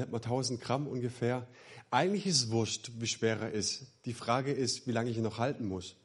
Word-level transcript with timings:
hat 0.00 0.10
man 0.10 0.22
1000 0.22 0.60
Gramm 0.60 0.86
ungefähr. 0.86 1.46
Eigentlich 1.90 2.26
ist 2.26 2.44
es 2.44 2.50
wurscht, 2.50 2.90
wie 2.98 3.06
schwer 3.06 3.40
er 3.40 3.52
ist. 3.52 3.86
Die 4.04 4.12
Frage 4.12 4.52
ist, 4.52 4.86
wie 4.86 4.92
lange 4.92 5.10
ich 5.10 5.16
ihn 5.16 5.22
noch 5.22 5.38
halten 5.38 5.66
muss. 5.66 5.96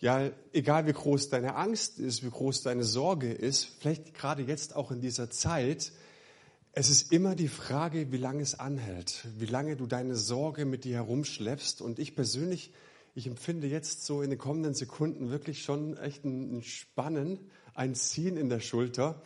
Ja, 0.00 0.30
egal 0.52 0.86
wie 0.86 0.92
groß 0.92 1.30
deine 1.30 1.54
Angst 1.54 1.98
ist, 1.98 2.24
wie 2.24 2.30
groß 2.30 2.62
deine 2.62 2.84
Sorge 2.84 3.32
ist, 3.32 3.64
vielleicht 3.80 4.14
gerade 4.14 4.42
jetzt 4.42 4.76
auch 4.76 4.90
in 4.90 5.00
dieser 5.00 5.30
Zeit, 5.30 5.92
es 6.72 6.90
ist 6.90 7.12
immer 7.12 7.36
die 7.36 7.48
Frage, 7.48 8.10
wie 8.10 8.16
lange 8.16 8.42
es 8.42 8.58
anhält, 8.58 9.26
wie 9.38 9.46
lange 9.46 9.76
du 9.76 9.86
deine 9.86 10.16
Sorge 10.16 10.64
mit 10.64 10.84
dir 10.84 10.96
herumschleppst. 10.96 11.80
Und 11.80 12.00
ich 12.00 12.16
persönlich, 12.16 12.72
ich 13.14 13.28
empfinde 13.28 13.68
jetzt 13.68 14.04
so 14.04 14.22
in 14.22 14.30
den 14.30 14.38
kommenden 14.38 14.74
Sekunden 14.74 15.30
wirklich 15.30 15.62
schon 15.62 15.96
echt 15.96 16.24
ein 16.24 16.62
Spannen, 16.62 17.38
ein 17.74 17.94
Ziehen 17.94 18.36
in 18.36 18.48
der 18.48 18.58
Schulter. 18.58 19.22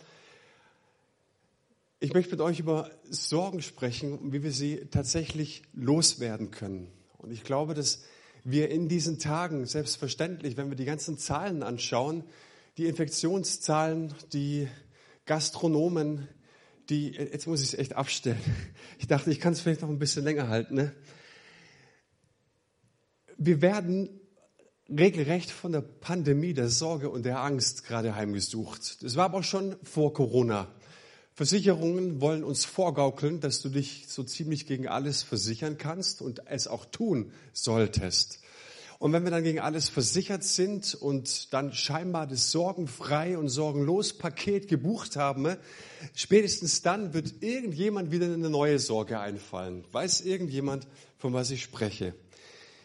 Ich 2.01 2.15
möchte 2.15 2.31
mit 2.31 2.41
euch 2.41 2.61
über 2.61 2.93
Sorgen 3.11 3.61
sprechen, 3.61 4.33
wie 4.33 4.45
wir 4.45 4.53
sie 4.53 4.87
tatsächlich 4.89 5.63
loswerden 5.73 6.53
können. 6.53 6.93
Und 7.17 7.33
ich 7.33 7.43
glaube, 7.43 7.75
dass 7.75 8.05
wir 8.45 8.71
in 8.71 8.89
diesen 8.89 9.19
Tagen, 9.19 9.67
selbstverständlich, 9.67 10.57
wenn 10.57 10.69
wir 10.69 10.77
die 10.77 10.85
ganzen 10.85 11.19
Zahlen 11.19 11.65
anschauen, 11.65 12.23
die 12.77 12.87
Infektionszahlen, 12.87 14.15
die 14.33 14.69
Gastronomen, 15.27 16.29
die, 16.89 17.11
jetzt 17.11 17.49
muss 17.49 17.63
ich 17.63 17.73
es 17.73 17.79
echt 17.79 17.95
abstellen. 17.95 18.39
Ich 19.01 19.09
dachte, 19.09 19.33
ich 19.33 19.41
kann 19.41 19.53
es 19.53 19.61
vielleicht 19.61 19.83
noch 19.83 19.89
ein 19.89 19.99
bisschen 19.99 20.23
länger 20.23 20.47
halten. 20.47 20.77
Ne? 20.77 20.93
Wir 23.37 23.61
werden 23.61 24.21
regelrecht 24.89 25.51
von 25.51 25.73
der 25.73 25.81
Pandemie, 25.81 26.55
der 26.55 26.69
Sorge 26.69 27.11
und 27.11 27.25
der 27.25 27.41
Angst 27.41 27.85
gerade 27.85 28.15
heimgesucht. 28.15 29.03
Das 29.03 29.17
war 29.17 29.25
aber 29.25 29.39
auch 29.39 29.45
schon 29.45 29.77
vor 29.83 30.13
Corona. 30.13 30.73
Versicherungen 31.39 32.21
wollen 32.21 32.43
uns 32.43 32.65
vorgaukeln, 32.65 33.39
dass 33.39 33.63
du 33.63 33.69
dich 33.69 34.07
so 34.09 34.25
ziemlich 34.25 34.67
gegen 34.67 34.89
alles 34.89 35.23
versichern 35.23 35.79
kannst 35.79 36.21
und 36.21 36.43
es 36.47 36.67
auch 36.67 36.85
tun 36.85 37.31
solltest. 37.53 38.41
Und 38.99 39.13
wenn 39.13 39.23
wir 39.23 39.31
dann 39.31 39.45
gegen 39.45 39.61
alles 39.61 39.89
versichert 39.89 40.43
sind 40.43 40.97
und 40.97 41.55
dann 41.55 41.73
scheinbar 41.73 42.27
das 42.27 42.51
sorgenfrei 42.51 43.39
und 43.39 43.51
sorgenlos 43.51 44.19
Paket 44.19 44.67
gebucht 44.67 45.15
haben, 45.15 45.55
spätestens 46.13 46.83
dann 46.83 47.15
wird 47.15 47.41
irgendjemand 47.41 48.11
wieder 48.11 48.27
eine 48.27 48.51
neue 48.51 48.81
Sorge 48.81 49.21
einfallen. 49.21 49.85
Weiß 49.93 50.23
irgendjemand, 50.23 50.89
von 51.19 51.35
was 51.35 51.53
ich 51.53 51.63
spreche? 51.63 52.15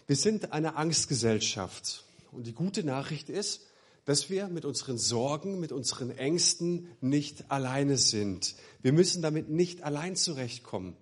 Wir 0.05 0.15
sind 0.15 0.53
eine 0.53 0.75
Angstgesellschaft. 0.75 2.03
Und 2.31 2.45
die 2.45 2.53
gute 2.53 2.83
Nachricht 2.83 3.29
ist, 3.29 3.61
dass 4.05 4.29
wir 4.29 4.47
mit 4.47 4.65
unseren 4.65 4.97
Sorgen, 4.97 5.59
mit 5.59 5.71
unseren 5.71 6.11
Ängsten 6.11 6.87
nicht 7.01 7.49
alleine 7.51 7.97
sind. 7.97 8.55
Wir 8.81 8.93
müssen 8.93 9.21
damit 9.21 9.49
nicht 9.49 9.83
allein 9.83 10.15
zurechtkommen. 10.15 10.95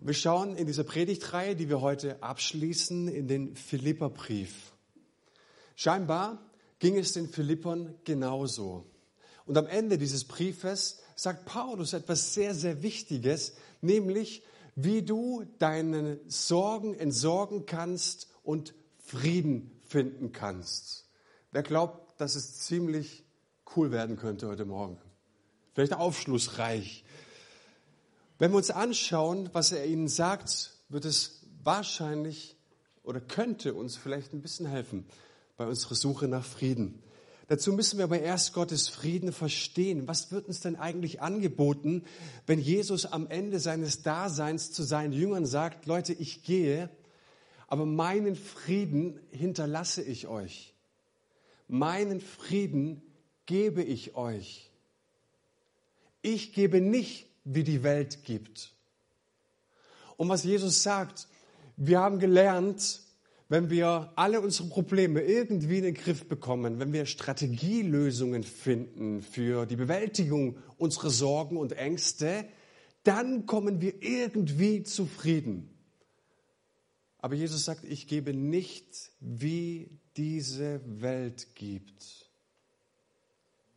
Und 0.00 0.06
wir 0.06 0.14
schauen 0.14 0.56
in 0.56 0.66
dieser 0.66 0.84
Predigtreihe, 0.84 1.56
die 1.56 1.68
wir 1.68 1.80
heute 1.80 2.22
abschließen, 2.22 3.08
in 3.08 3.28
den 3.28 3.54
Philipperbrief. 3.56 4.72
Scheinbar 5.76 6.44
ging 6.78 6.98
es 6.98 7.12
den 7.12 7.28
Philippern 7.28 7.94
genauso. 8.04 8.84
Und 9.46 9.56
am 9.58 9.66
Ende 9.66 9.98
dieses 9.98 10.24
Briefes 10.24 11.00
sagt 11.16 11.44
Paulus 11.44 11.92
etwas 11.92 12.34
sehr, 12.34 12.54
sehr 12.54 12.82
Wichtiges, 12.82 13.54
nämlich 13.80 14.42
wie 14.74 15.02
du 15.02 15.44
deine 15.58 16.20
Sorgen 16.26 16.94
entsorgen 16.94 17.66
kannst 17.66 18.28
und 18.42 18.74
Frieden 18.98 19.70
finden 19.86 20.32
kannst. 20.32 21.06
Wer 21.52 21.62
glaubt, 21.62 22.09
dass 22.20 22.36
es 22.36 22.58
ziemlich 22.58 23.24
cool 23.76 23.90
werden 23.90 24.16
könnte 24.16 24.46
heute 24.46 24.66
Morgen. 24.66 24.98
Vielleicht 25.72 25.94
aufschlussreich. 25.94 27.04
Wenn 28.38 28.50
wir 28.50 28.58
uns 28.58 28.70
anschauen, 28.70 29.48
was 29.52 29.72
er 29.72 29.86
ihnen 29.86 30.08
sagt, 30.08 30.74
wird 30.88 31.04
es 31.06 31.46
wahrscheinlich 31.62 32.56
oder 33.02 33.20
könnte 33.20 33.74
uns 33.74 33.96
vielleicht 33.96 34.34
ein 34.34 34.42
bisschen 34.42 34.66
helfen 34.66 35.06
bei 35.56 35.66
unserer 35.66 35.94
Suche 35.94 36.28
nach 36.28 36.44
Frieden. 36.44 37.02
Dazu 37.48 37.72
müssen 37.72 37.98
wir 37.98 38.04
aber 38.04 38.20
erst 38.20 38.52
Gottes 38.52 38.88
Frieden 38.88 39.32
verstehen. 39.32 40.06
Was 40.06 40.30
wird 40.30 40.46
uns 40.46 40.60
denn 40.60 40.76
eigentlich 40.76 41.20
angeboten, 41.20 42.04
wenn 42.46 42.60
Jesus 42.60 43.06
am 43.06 43.26
Ende 43.28 43.60
seines 43.60 44.02
Daseins 44.02 44.72
zu 44.72 44.82
seinen 44.82 45.12
Jüngern 45.12 45.46
sagt, 45.46 45.86
Leute, 45.86 46.12
ich 46.12 46.42
gehe, 46.42 46.90
aber 47.66 47.86
meinen 47.86 48.36
Frieden 48.36 49.20
hinterlasse 49.30 50.02
ich 50.02 50.26
euch 50.28 50.74
meinen 51.70 52.20
Frieden 52.20 53.02
gebe 53.46 53.82
ich 53.82 54.14
euch. 54.16 54.70
Ich 56.22 56.52
gebe 56.52 56.80
nicht, 56.80 57.26
wie 57.44 57.64
die 57.64 57.82
Welt 57.82 58.24
gibt. 58.24 58.74
Und 60.16 60.28
was 60.28 60.44
Jesus 60.44 60.82
sagt, 60.82 61.28
wir 61.76 62.00
haben 62.00 62.18
gelernt, 62.18 63.00
wenn 63.48 63.70
wir 63.70 64.12
alle 64.16 64.40
unsere 64.40 64.68
Probleme 64.68 65.22
irgendwie 65.22 65.78
in 65.78 65.84
den 65.84 65.94
Griff 65.94 66.28
bekommen, 66.28 66.78
wenn 66.78 66.92
wir 66.92 67.06
Strategielösungen 67.06 68.44
finden 68.44 69.22
für 69.22 69.66
die 69.66 69.76
Bewältigung 69.76 70.58
unserer 70.76 71.10
Sorgen 71.10 71.56
und 71.56 71.72
Ängste, 71.72 72.44
dann 73.02 73.46
kommen 73.46 73.80
wir 73.80 74.02
irgendwie 74.02 74.82
zufrieden. 74.82 75.70
Aber 77.18 77.34
Jesus 77.34 77.64
sagt, 77.64 77.84
ich 77.84 78.06
gebe 78.06 78.34
nicht, 78.34 79.10
wie 79.20 79.99
diese 80.16 80.80
Welt 81.00 81.54
gibt. 81.54 82.30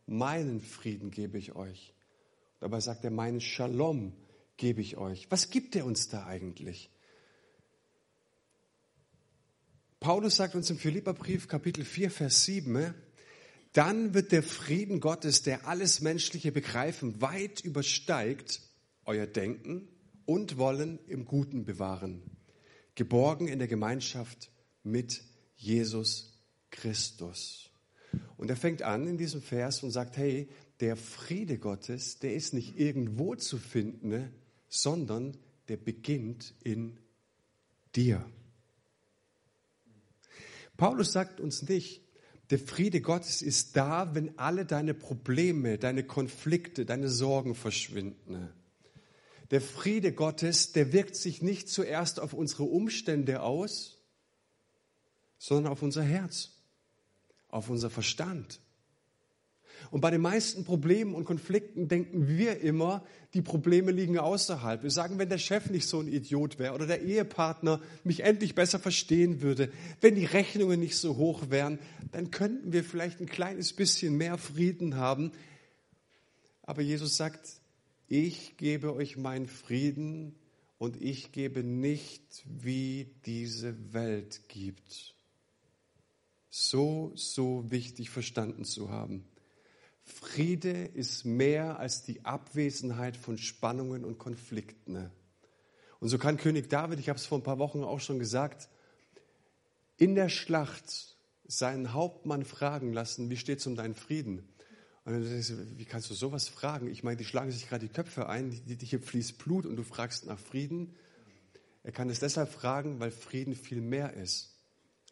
Meinen 0.06 0.60
Frieden 0.60 1.10
gebe 1.10 1.38
ich 1.38 1.54
euch. 1.54 1.94
Dabei 2.60 2.80
sagt 2.80 3.04
er, 3.04 3.10
meinen 3.10 3.40
Shalom 3.40 4.12
gebe 4.56 4.80
ich 4.80 4.96
euch. 4.96 5.30
Was 5.30 5.50
gibt 5.50 5.76
er 5.76 5.86
uns 5.86 6.08
da 6.08 6.26
eigentlich? 6.26 6.90
Paulus 10.00 10.36
sagt 10.36 10.54
uns 10.54 10.68
im 10.68 10.78
Philipperbrief 10.78 11.48
Kapitel 11.48 11.84
4, 11.84 12.10
Vers 12.10 12.44
7, 12.44 12.94
dann 13.72 14.14
wird 14.14 14.32
der 14.32 14.42
Frieden 14.42 15.00
Gottes, 15.00 15.42
der 15.42 15.66
alles 15.66 16.00
menschliche 16.00 16.52
Begreifen 16.52 17.20
weit 17.20 17.60
übersteigt, 17.60 18.60
euer 19.04 19.26
Denken 19.26 19.88
und 20.26 20.58
Wollen 20.58 20.98
im 21.08 21.24
Guten 21.24 21.64
bewahren, 21.64 22.22
geborgen 22.94 23.48
in 23.48 23.58
der 23.58 23.68
Gemeinschaft 23.68 24.50
mit 24.82 25.22
Jesus 25.56 26.32
Christus. 26.70 27.70
Und 28.36 28.50
er 28.50 28.56
fängt 28.56 28.82
an 28.82 29.06
in 29.06 29.18
diesem 29.18 29.42
Vers 29.42 29.82
und 29.82 29.90
sagt, 29.90 30.16
hey, 30.16 30.48
der 30.80 30.96
Friede 30.96 31.58
Gottes, 31.58 32.18
der 32.18 32.34
ist 32.34 32.52
nicht 32.52 32.78
irgendwo 32.78 33.34
zu 33.36 33.58
finden, 33.58 34.08
ne, 34.08 34.32
sondern 34.68 35.36
der 35.68 35.76
beginnt 35.76 36.54
in 36.62 36.98
dir. 37.94 38.24
Paulus 40.76 41.12
sagt 41.12 41.40
uns 41.40 41.62
nicht, 41.62 42.02
der 42.50 42.58
Friede 42.58 43.00
Gottes 43.00 43.40
ist 43.40 43.76
da, 43.76 44.14
wenn 44.14 44.38
alle 44.38 44.66
deine 44.66 44.92
Probleme, 44.92 45.78
deine 45.78 46.04
Konflikte, 46.04 46.84
deine 46.84 47.08
Sorgen 47.08 47.54
verschwinden. 47.54 48.32
Ne. 48.32 48.54
Der 49.50 49.60
Friede 49.60 50.12
Gottes, 50.12 50.72
der 50.72 50.92
wirkt 50.92 51.16
sich 51.16 51.40
nicht 51.40 51.68
zuerst 51.68 52.20
auf 52.20 52.34
unsere 52.34 52.64
Umstände 52.64 53.40
aus, 53.42 53.93
sondern 55.44 55.70
auf 55.70 55.82
unser 55.82 56.02
Herz 56.02 56.52
auf 57.50 57.68
unser 57.68 57.90
Verstand. 57.90 58.60
Und 59.90 60.00
bei 60.00 60.10
den 60.10 60.22
meisten 60.22 60.64
Problemen 60.64 61.14
und 61.14 61.26
Konflikten 61.26 61.86
denken 61.86 62.26
wir 62.26 62.60
immer, 62.60 63.04
die 63.34 63.42
Probleme 63.42 63.92
liegen 63.92 64.18
außerhalb. 64.18 64.82
Wir 64.82 64.90
sagen, 64.90 65.18
wenn 65.18 65.28
der 65.28 65.38
Chef 65.38 65.68
nicht 65.68 65.86
so 65.86 66.00
ein 66.00 66.08
Idiot 66.08 66.58
wäre 66.58 66.74
oder 66.74 66.86
der 66.86 67.02
Ehepartner 67.02 67.82
mich 68.04 68.20
endlich 68.20 68.54
besser 68.54 68.78
verstehen 68.78 69.42
würde, 69.42 69.70
wenn 70.00 70.14
die 70.14 70.24
Rechnungen 70.24 70.80
nicht 70.80 70.96
so 70.96 71.16
hoch 71.16 71.50
wären, 71.50 71.78
dann 72.10 72.30
könnten 72.30 72.72
wir 72.72 72.82
vielleicht 72.82 73.20
ein 73.20 73.26
kleines 73.26 73.74
bisschen 73.74 74.16
mehr 74.16 74.38
Frieden 74.38 74.96
haben. 74.96 75.30
Aber 76.62 76.80
Jesus 76.80 77.18
sagt, 77.18 77.60
ich 78.08 78.56
gebe 78.56 78.94
euch 78.94 79.18
meinen 79.18 79.46
Frieden 79.46 80.34
und 80.78 81.00
ich 81.00 81.32
gebe 81.32 81.62
nicht, 81.62 82.42
wie 82.46 83.10
diese 83.26 83.92
Welt 83.92 84.48
gibt 84.48 85.14
so, 86.56 87.10
so 87.16 87.68
wichtig 87.72 88.10
verstanden 88.10 88.64
zu 88.64 88.88
haben. 88.88 89.26
Friede 90.04 90.84
ist 90.84 91.24
mehr 91.24 91.80
als 91.80 92.04
die 92.04 92.24
Abwesenheit 92.24 93.16
von 93.16 93.38
Spannungen 93.38 94.04
und 94.04 94.18
Konflikten. 94.18 95.10
Und 95.98 96.08
so 96.10 96.16
kann 96.16 96.36
König 96.36 96.70
David, 96.70 97.00
ich 97.00 97.08
habe 97.08 97.18
es 97.18 97.26
vor 97.26 97.38
ein 97.38 97.42
paar 97.42 97.58
Wochen 97.58 97.82
auch 97.82 97.98
schon 97.98 98.20
gesagt, 98.20 98.68
in 99.96 100.14
der 100.14 100.28
Schlacht 100.28 101.16
seinen 101.44 101.92
Hauptmann 101.92 102.44
fragen 102.44 102.92
lassen, 102.92 103.30
wie 103.30 103.36
steht 103.36 103.58
es 103.58 103.66
um 103.66 103.74
deinen 103.74 103.96
Frieden? 103.96 104.48
Und 105.04 105.14
dann 105.14 105.24
denkst 105.24 105.48
du, 105.48 105.76
wie 105.76 105.84
kannst 105.84 106.08
du 106.08 106.14
sowas 106.14 106.48
fragen? 106.48 106.88
Ich 106.88 107.02
meine, 107.02 107.16
die 107.16 107.24
schlagen 107.24 107.50
sich 107.50 107.68
gerade 107.68 107.84
die 107.84 107.92
Köpfe 107.92 108.28
ein, 108.28 108.52
hier 108.52 109.00
fließt 109.00 109.38
Blut 109.38 109.66
und 109.66 109.74
du 109.74 109.82
fragst 109.82 110.26
nach 110.26 110.38
Frieden. 110.38 110.94
Er 111.82 111.90
kann 111.90 112.08
es 112.10 112.20
deshalb 112.20 112.48
fragen, 112.48 113.00
weil 113.00 113.10
Frieden 113.10 113.56
viel 113.56 113.80
mehr 113.80 114.14
ist 114.14 114.56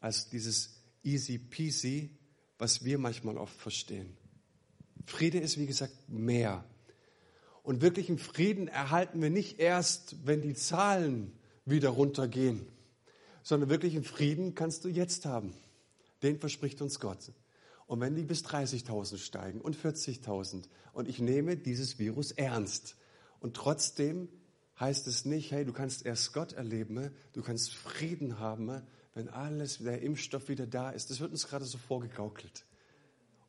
als 0.00 0.30
dieses 0.30 0.81
easy 1.02 1.38
peasy, 1.38 2.10
was 2.58 2.84
wir 2.84 2.98
manchmal 2.98 3.38
oft 3.38 3.56
verstehen. 3.56 4.16
Friede 5.06 5.38
ist, 5.38 5.58
wie 5.58 5.66
gesagt, 5.66 6.08
mehr. 6.08 6.64
Und 7.62 7.80
wirklichen 7.80 8.18
Frieden 8.18 8.68
erhalten 8.68 9.22
wir 9.22 9.30
nicht 9.30 9.58
erst, 9.58 10.26
wenn 10.26 10.42
die 10.42 10.54
Zahlen 10.54 11.32
wieder 11.64 11.90
runtergehen, 11.90 12.66
sondern 13.42 13.70
wirklichen 13.70 14.04
Frieden 14.04 14.54
kannst 14.54 14.84
du 14.84 14.88
jetzt 14.88 15.26
haben. 15.26 15.54
Den 16.22 16.38
verspricht 16.38 16.82
uns 16.82 17.00
Gott. 17.00 17.32
Und 17.86 18.00
wenn 18.00 18.14
die 18.14 18.22
bis 18.22 18.44
30.000 18.44 19.18
steigen 19.18 19.60
und 19.60 19.76
40.000 19.76 20.64
und 20.92 21.08
ich 21.08 21.18
nehme 21.20 21.56
dieses 21.56 21.98
Virus 21.98 22.32
ernst 22.32 22.96
und 23.40 23.54
trotzdem 23.54 24.28
heißt 24.78 25.06
es 25.06 25.24
nicht, 25.24 25.50
hey, 25.50 25.64
du 25.64 25.72
kannst 25.72 26.06
erst 26.06 26.32
Gott 26.32 26.52
erleben, 26.52 27.10
du 27.32 27.42
kannst 27.42 27.74
Frieden 27.74 28.38
haben, 28.38 28.82
wenn 29.14 29.28
alles, 29.28 29.78
der 29.78 30.02
Impfstoff 30.02 30.48
wieder 30.48 30.66
da 30.66 30.90
ist. 30.90 31.10
Das 31.10 31.20
wird 31.20 31.32
uns 31.32 31.46
gerade 31.46 31.64
so 31.64 31.78
vorgegaukelt. 31.78 32.64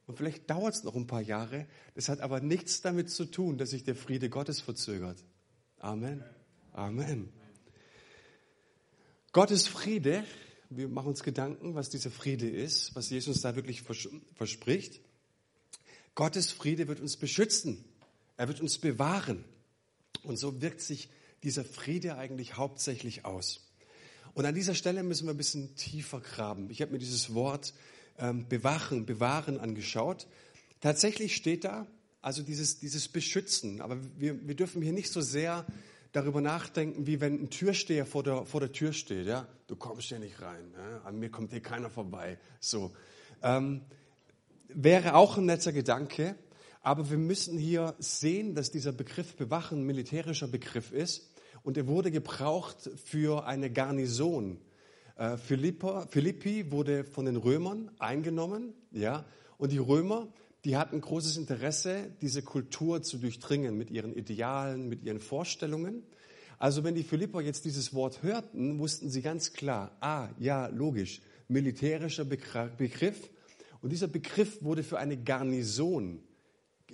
Und 0.05 0.17
vielleicht 0.17 0.49
dauert 0.49 0.75
es 0.75 0.83
noch 0.83 0.95
ein 0.95 1.07
paar 1.07 1.21
Jahre. 1.21 1.65
Das 1.95 2.09
hat 2.09 2.19
aber 2.19 2.41
nichts 2.41 2.81
damit 2.81 3.09
zu 3.09 3.25
tun, 3.25 3.57
dass 3.57 3.69
sich 3.69 3.83
der 3.83 3.95
Friede 3.95 4.29
Gottes 4.29 4.59
verzögert. 4.59 5.23
Amen. 5.79 6.23
Amen. 6.73 7.31
Gottes 9.31 9.67
Friede, 9.67 10.23
wir 10.69 10.89
machen 10.89 11.07
uns 11.07 11.23
Gedanken, 11.23 11.75
was 11.75 11.89
dieser 11.89 12.11
Friede 12.11 12.49
ist, 12.49 12.95
was 12.95 13.09
Jesus 13.09 13.41
da 13.41 13.55
wirklich 13.55 13.83
verspricht. 14.35 15.01
Gottes 16.15 16.51
Friede 16.51 16.87
wird 16.87 16.99
uns 16.99 17.17
beschützen. 17.17 17.83
Er 18.37 18.47
wird 18.47 18.59
uns 18.59 18.77
bewahren. 18.77 19.45
Und 20.23 20.37
so 20.37 20.61
wirkt 20.61 20.81
sich 20.81 21.09
dieser 21.43 21.63
Friede 21.63 22.17
eigentlich 22.17 22.57
hauptsächlich 22.57 23.25
aus. 23.25 23.72
Und 24.33 24.45
an 24.45 24.55
dieser 24.55 24.73
Stelle 24.73 25.03
müssen 25.03 25.27
wir 25.27 25.33
ein 25.33 25.37
bisschen 25.37 25.75
tiefer 25.75 26.19
graben. 26.19 26.69
Ich 26.69 26.81
habe 26.81 26.91
mir 26.91 26.97
dieses 26.97 27.33
Wort 27.33 27.73
ähm, 28.17 28.47
bewachen, 28.47 29.05
bewahren 29.05 29.59
angeschaut. 29.59 30.27
Tatsächlich 30.81 31.35
steht 31.35 31.63
da 31.63 31.87
also 32.21 32.41
dieses, 32.41 32.79
dieses 32.79 33.07
Beschützen. 33.07 33.81
Aber 33.81 33.97
wir, 34.17 34.47
wir 34.47 34.55
dürfen 34.55 34.81
hier 34.81 34.93
nicht 34.93 35.11
so 35.11 35.21
sehr 35.21 35.65
darüber 36.13 36.41
nachdenken, 36.41 37.05
wie 37.05 37.21
wenn 37.21 37.43
ein 37.43 37.49
Türsteher 37.49 38.05
vor 38.05 38.23
der, 38.23 38.45
vor 38.45 38.59
der 38.59 38.71
Tür 38.71 38.93
steht. 38.93 39.27
Ja? 39.27 39.47
Du 39.67 39.75
kommst 39.75 40.07
hier 40.07 40.19
nicht 40.19 40.41
rein. 40.41 40.73
Ja? 40.75 41.01
An 41.03 41.19
mir 41.19 41.29
kommt 41.29 41.51
hier 41.51 41.61
keiner 41.61 41.89
vorbei. 41.89 42.39
So. 42.59 42.91
Ähm, 43.43 43.81
wäre 44.67 45.15
auch 45.15 45.37
ein 45.37 45.45
netter 45.45 45.73
Gedanke. 45.73 46.35
Aber 46.81 47.09
wir 47.09 47.17
müssen 47.17 47.57
hier 47.57 47.95
sehen, 47.99 48.55
dass 48.55 48.71
dieser 48.71 48.91
Begriff 48.91 49.35
Bewachen 49.35 49.85
militärischer 49.85 50.47
Begriff 50.47 50.91
ist 50.91 51.32
und 51.63 51.77
er 51.77 51.87
wurde 51.87 52.11
gebraucht 52.11 52.89
für 53.03 53.45
eine 53.45 53.71
Garnison. 53.71 54.59
Äh, 55.15 55.37
Philippa, 55.37 56.05
Philippi 56.07 56.71
wurde 56.71 57.03
von 57.03 57.25
den 57.25 57.37
Römern 57.37 57.91
eingenommen, 57.99 58.73
ja, 58.91 59.25
und 59.57 59.71
die 59.71 59.77
Römer, 59.77 60.27
die 60.65 60.77
hatten 60.77 60.99
großes 60.99 61.37
Interesse, 61.37 62.11
diese 62.21 62.41
Kultur 62.41 63.01
zu 63.01 63.17
durchdringen 63.17 63.77
mit 63.77 63.91
ihren 63.91 64.13
Idealen, 64.13 64.89
mit 64.89 65.03
ihren 65.03 65.19
Vorstellungen. 65.19 66.03
Also 66.59 66.83
wenn 66.83 66.95
die 66.95 67.03
Philipper 67.03 67.41
jetzt 67.41 67.65
dieses 67.65 67.93
Wort 67.93 68.23
hörten, 68.23 68.79
wussten 68.79 69.09
sie 69.09 69.21
ganz 69.21 69.53
klar, 69.53 69.95
ah, 69.99 70.29
ja, 70.39 70.67
logisch, 70.67 71.21
militärischer 71.47 72.25
Begriff. 72.25 73.29
Und 73.81 73.91
dieser 73.91 74.07
Begriff 74.07 74.63
wurde 74.63 74.83
für 74.83 74.97
eine 74.97 75.17
Garnison 75.17 76.23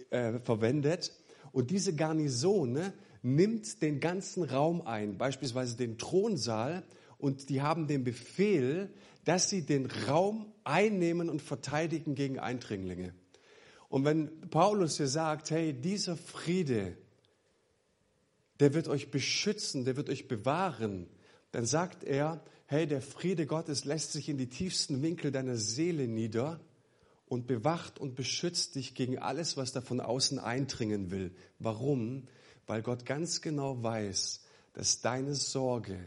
äh, 0.10 0.40
verwendet. 0.40 1.14
Und 1.52 1.72
diese 1.72 1.96
Garnison 1.96 2.72
ne, 2.72 2.94
nimmt 3.22 3.82
den 3.82 4.00
ganzen 4.00 4.44
Raum 4.44 4.82
ein, 4.82 5.18
beispielsweise 5.18 5.76
den 5.78 5.98
Thronsaal, 5.98 6.84
und 7.18 7.50
die 7.50 7.62
haben 7.62 7.88
den 7.88 8.04
Befehl, 8.04 8.90
dass 9.26 9.50
sie 9.50 9.66
den 9.66 9.88
Raum 10.08 10.52
einnehmen 10.64 11.30
und 11.30 11.42
verteidigen 11.42 12.16
gegen 12.16 12.40
Eindringlinge. 12.40 13.14
Und 13.90 14.06
wenn 14.06 14.50
Paulus 14.50 14.98
hier 14.98 15.08
sagt, 15.08 15.52
hey, 15.52 15.74
dieser 15.74 16.16
Friede, 16.16 16.96
der 18.60 18.74
wird 18.74 18.88
euch 18.88 19.12
beschützen, 19.12 19.84
der 19.84 19.98
wird 19.98 20.10
euch 20.10 20.28
bewahren, 20.28 21.08
dann 21.52 21.66
sagt 21.66 22.04
er, 22.04 22.44
hey, 22.68 22.88
der 22.88 23.02
Friede 23.02 23.46
Gottes 23.46 23.84
lässt 23.84 24.14
sich 24.14 24.30
in 24.30 24.38
die 24.38 24.48
tiefsten 24.48 25.02
Winkel 25.02 25.32
deiner 25.32 25.56
Seele 25.56 26.08
nieder 26.08 26.62
und 27.26 27.48
bewacht 27.48 28.00
und 28.00 28.16
beschützt 28.16 28.76
dich 28.76 28.96
gegen 28.96 29.18
alles, 29.18 29.58
was 29.58 29.72
da 29.72 29.82
von 29.82 30.00
außen 30.00 30.40
eindringen 30.40 31.12
will. 31.12 31.32
Warum? 31.58 32.28
Weil 32.70 32.84
Gott 32.84 33.04
ganz 33.04 33.42
genau 33.42 33.82
weiß, 33.82 34.42
dass 34.74 35.02
deine 35.02 35.34
Sorge, 35.34 35.98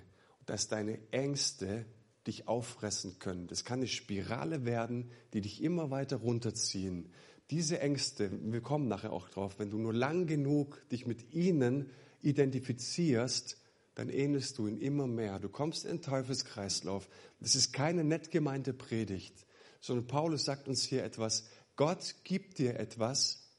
dass 0.46 0.68
deine 0.68 1.00
Ängste 1.10 1.84
dich 2.28 2.46
auffressen 2.46 3.18
können. 3.18 3.48
Das 3.48 3.64
kann 3.64 3.80
eine 3.80 3.88
Spirale 3.88 4.64
werden, 4.64 5.10
die 5.32 5.40
dich 5.40 5.60
immer 5.60 5.90
weiter 5.90 6.18
runterziehen. 6.18 7.10
Diese 7.50 7.80
Ängste, 7.80 8.30
wir 8.44 8.60
kommen 8.60 8.86
nachher 8.86 9.12
auch 9.12 9.28
drauf, 9.28 9.58
wenn 9.58 9.70
du 9.70 9.78
nur 9.78 9.92
lang 9.92 10.28
genug 10.28 10.88
dich 10.90 11.04
mit 11.04 11.34
ihnen 11.34 11.90
identifizierst, 12.20 13.58
dann 13.96 14.08
ähnelst 14.08 14.56
du 14.56 14.68
ihn 14.68 14.78
immer 14.78 15.08
mehr. 15.08 15.40
Du 15.40 15.48
kommst 15.48 15.84
in 15.84 15.96
den 15.96 16.02
Teufelskreislauf. 16.02 17.08
Das 17.40 17.56
ist 17.56 17.72
keine 17.72 18.04
nett 18.04 18.30
gemeinte 18.30 18.72
Predigt, 18.72 19.46
sondern 19.80 20.06
Paulus 20.06 20.44
sagt 20.44 20.68
uns 20.68 20.84
hier 20.84 21.02
etwas. 21.02 21.48
Gott 21.74 22.14
gibt 22.22 22.58
dir 22.58 22.78
etwas, 22.78 23.50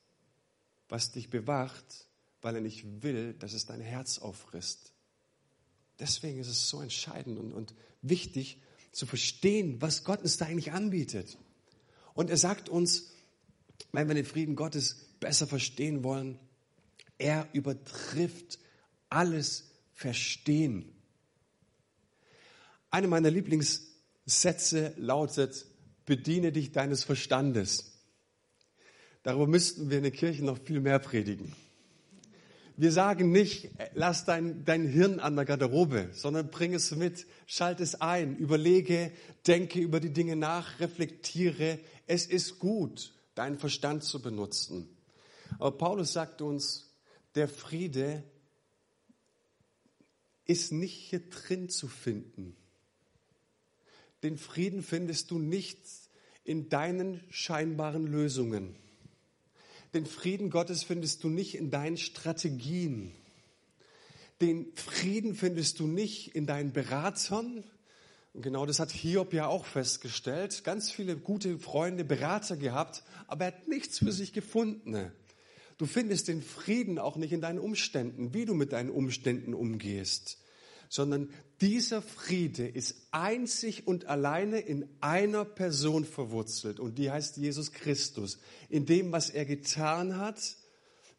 was 0.87 1.11
dich 1.11 1.29
bewacht 1.29 2.07
weil 2.43 2.55
er 2.55 2.61
nicht 2.61 3.01
will, 3.01 3.33
dass 3.33 3.53
es 3.53 3.65
dein 3.65 3.81
Herz 3.81 4.19
auffrisst. 4.19 4.91
Deswegen 5.99 6.39
ist 6.39 6.49
es 6.49 6.69
so 6.69 6.81
entscheidend 6.81 7.39
und, 7.39 7.53
und 7.53 7.73
wichtig 8.01 8.61
zu 8.91 9.05
verstehen, 9.05 9.81
was 9.81 10.03
Gott 10.03 10.21
uns 10.21 10.37
da 10.37 10.45
eigentlich 10.45 10.71
anbietet. 10.71 11.37
Und 12.13 12.29
er 12.29 12.37
sagt 12.37 12.69
uns, 12.69 13.11
wenn 13.91 14.07
wir 14.07 14.15
den 14.15 14.25
Frieden 14.25 14.55
Gottes 14.55 15.07
besser 15.19 15.47
verstehen 15.47 16.03
wollen, 16.03 16.37
er 17.17 17.47
übertrifft 17.53 18.59
alles 19.09 19.69
Verstehen. 19.93 20.91
Eine 22.89 23.07
meiner 23.07 23.31
Lieblingssätze 23.31 24.93
lautet, 24.97 25.65
bediene 26.05 26.51
dich 26.51 26.71
deines 26.71 27.03
Verstandes. 27.03 27.93
Darüber 29.21 29.47
müssten 29.47 29.89
wir 29.89 29.97
in 29.97 30.03
der 30.03 30.11
Kirche 30.11 30.43
noch 30.43 30.59
viel 30.59 30.81
mehr 30.81 30.99
predigen. 30.99 31.55
Wir 32.75 32.91
sagen 32.91 33.31
nicht, 33.31 33.69
lass 33.93 34.25
dein, 34.25 34.65
dein 34.65 34.87
Hirn 34.87 35.19
an 35.19 35.35
der 35.35 35.45
Garderobe, 35.45 36.09
sondern 36.11 36.49
bring 36.49 36.73
es 36.73 36.95
mit, 36.95 37.27
schalte 37.45 37.83
es 37.83 38.01
ein, 38.01 38.35
überlege, 38.37 39.11
denke 39.45 39.79
über 39.79 39.99
die 39.99 40.11
Dinge 40.11 40.35
nach, 40.35 40.79
reflektiere. 40.79 41.79
Es 42.07 42.25
ist 42.25 42.57
gut, 42.57 43.13
deinen 43.35 43.59
Verstand 43.59 44.03
zu 44.03 44.21
benutzen. 44.21 44.89
Aber 45.59 45.77
Paulus 45.77 46.13
sagt 46.13 46.41
uns, 46.41 46.91
der 47.35 47.47
Friede 47.47 48.23
ist 50.45 50.71
nicht 50.71 50.95
hier 50.95 51.29
drin 51.29 51.69
zu 51.69 51.87
finden. 51.87 52.55
Den 54.23 54.37
Frieden 54.37 54.81
findest 54.81 55.29
du 55.29 55.37
nicht 55.37 55.79
in 56.43 56.69
deinen 56.69 57.21
scheinbaren 57.29 58.07
Lösungen. 58.07 58.75
Den 59.93 60.07
Frieden 60.07 60.49
Gottes 60.49 60.83
findest 60.83 61.23
du 61.23 61.29
nicht 61.29 61.55
in 61.55 61.69
deinen 61.69 61.97
Strategien. 61.97 63.11
Den 64.41 64.73
Frieden 64.75 65.35
findest 65.35 65.79
du 65.79 65.85
nicht 65.85 66.35
in 66.35 66.47
deinen 66.47 66.73
Beratern. 66.73 67.63
Und 68.33 68.41
genau 68.41 68.65
das 68.65 68.79
hat 68.79 68.89
Hiob 68.89 69.33
ja 69.33 69.45
auch 69.45 69.65
festgestellt. 69.65 70.63
Ganz 70.63 70.91
viele 70.91 71.15
gute 71.15 71.59
Freunde, 71.59 72.03
Berater 72.03 72.57
gehabt, 72.57 73.03
aber 73.27 73.45
er 73.45 73.51
hat 73.51 73.67
nichts 73.67 73.99
für 73.99 74.11
sich 74.11 74.33
gefunden. 74.33 75.11
Du 75.77 75.85
findest 75.85 76.27
den 76.27 76.41
Frieden 76.41 76.97
auch 76.97 77.15
nicht 77.15 77.31
in 77.31 77.41
deinen 77.41 77.59
Umständen, 77.59 78.33
wie 78.33 78.45
du 78.45 78.55
mit 78.55 78.73
deinen 78.73 78.89
Umständen 78.89 79.53
umgehst, 79.53 80.39
sondern 80.89 81.29
dieser 81.63 82.01
Friede 82.01 82.67
ist 82.67 83.07
einzig 83.11 83.87
und 83.87 84.07
alleine 84.07 84.59
in 84.59 84.85
einer 84.99 85.45
Person 85.45 86.03
verwurzelt 86.03 86.77
und 86.77 86.97
die 86.97 87.09
heißt 87.09 87.37
Jesus 87.37 87.71
Christus. 87.71 88.37
In 88.67 88.85
dem, 88.85 89.13
was 89.13 89.29
er 89.29 89.45
getan 89.45 90.17
hat, 90.17 90.57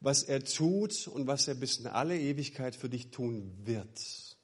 was 0.01 0.23
er 0.23 0.45
tut 0.45 1.09
und 1.09 1.27
was 1.27 1.49
er 1.49 1.55
bis 1.55 1.79
in 1.79 1.87
alle 1.87 2.21
Ewigkeit 2.21 2.77
für 2.77 2.91
dich 2.91 3.11
tun 3.11 3.55
wird. 3.65 4.37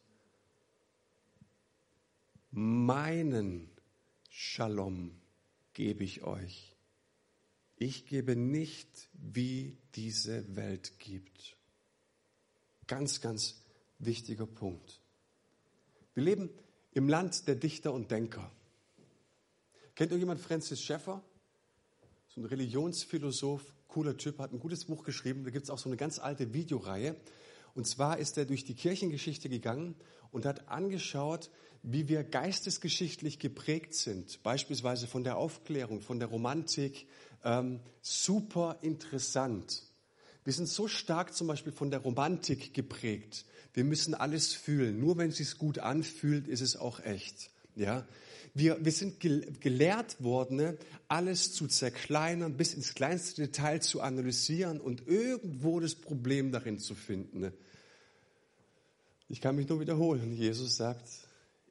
Meinen 2.50 3.69
Shalom 4.30 5.21
gebe 5.75 6.02
ich 6.02 6.23
euch. 6.23 6.75
Ich 7.76 8.07
gebe 8.07 8.37
nicht, 8.37 9.11
wie 9.12 9.76
diese 9.97 10.57
Welt 10.57 10.99
gibt. 10.99 11.59
Ganz, 12.87 13.21
ganz 13.21 13.62
wichtiger 13.99 14.47
Punkt. 14.47 15.00
Wir 16.14 16.25
leben 16.25 16.50
im 16.93 17.09
Land 17.09 17.47
der 17.47 17.55
Dichter 17.55 17.93
und 17.93 18.11
Denker. 18.11 18.50
Kennt 19.95 20.11
irgendjemand 20.11 20.40
Francis 20.40 20.83
Schaeffer? 20.83 21.23
So 22.29 22.40
ein 22.40 22.45
Religionsphilosoph, 22.45 23.75
cooler 23.88 24.17
Typ, 24.17 24.38
hat 24.38 24.52
ein 24.52 24.61
gutes 24.61 24.85
Buch 24.85 25.05
geschrieben. 25.05 25.45
Da 25.45 25.50
gibt 25.50 25.64
es 25.64 25.71
auch 25.71 25.79
so 25.79 25.88
eine 25.88 25.97
ganz 25.97 26.19
alte 26.19 26.52
Videoreihe. 26.55 27.17
Und 27.75 27.87
zwar 27.87 28.19
ist 28.19 28.38
er 28.38 28.45
durch 28.45 28.64
die 28.64 28.75
Kirchengeschichte 28.75 29.49
gegangen 29.49 29.95
und 30.31 30.47
hat 30.47 30.69
angeschaut, 30.69 31.50
wie 31.83 32.09
wir 32.09 32.25
geistesgeschichtlich 32.25 33.38
geprägt 33.38 33.95
sind, 33.95 34.43
beispielsweise 34.43 35.07
von 35.07 35.25
der 35.25 35.37
Aufklärung, 35.37 36.02
von 36.02 36.19
der 36.19 36.29
Romantik. 36.29 37.07
Ähm, 37.43 37.81
super 38.02 38.79
interessant. 38.83 39.89
Wir 40.50 40.54
sind 40.54 40.69
so 40.69 40.88
stark 40.88 41.33
zum 41.33 41.47
Beispiel 41.47 41.71
von 41.71 41.92
der 41.92 42.00
Romantik 42.00 42.75
geprägt. 42.75 43.45
Wir 43.73 43.85
müssen 43.85 44.14
alles 44.14 44.52
fühlen. 44.52 44.99
Nur 44.99 45.16
wenn 45.16 45.30
es 45.30 45.37
sich 45.37 45.57
gut 45.59 45.78
anfühlt, 45.78 46.49
ist 46.49 46.61
es 46.61 46.76
auch 46.76 46.99
echt. 46.99 47.50
Ja? 47.76 48.04
Wir, 48.52 48.85
wir 48.85 48.90
sind 48.90 49.21
gelehrt 49.21 50.21
worden, 50.25 50.76
alles 51.07 51.52
zu 51.52 51.69
zerkleinern, 51.69 52.57
bis 52.57 52.75
ins 52.75 52.95
kleinste 52.95 53.42
Detail 53.42 53.78
zu 53.78 54.00
analysieren 54.00 54.80
und 54.80 55.07
irgendwo 55.07 55.78
das 55.78 55.95
Problem 55.95 56.50
darin 56.50 56.80
zu 56.80 56.97
finden. 56.97 57.52
Ich 59.28 59.40
kann 59.40 59.54
mich 59.54 59.69
nur 59.69 59.78
wiederholen. 59.78 60.33
Jesus 60.33 60.76
sagt, 60.76 61.09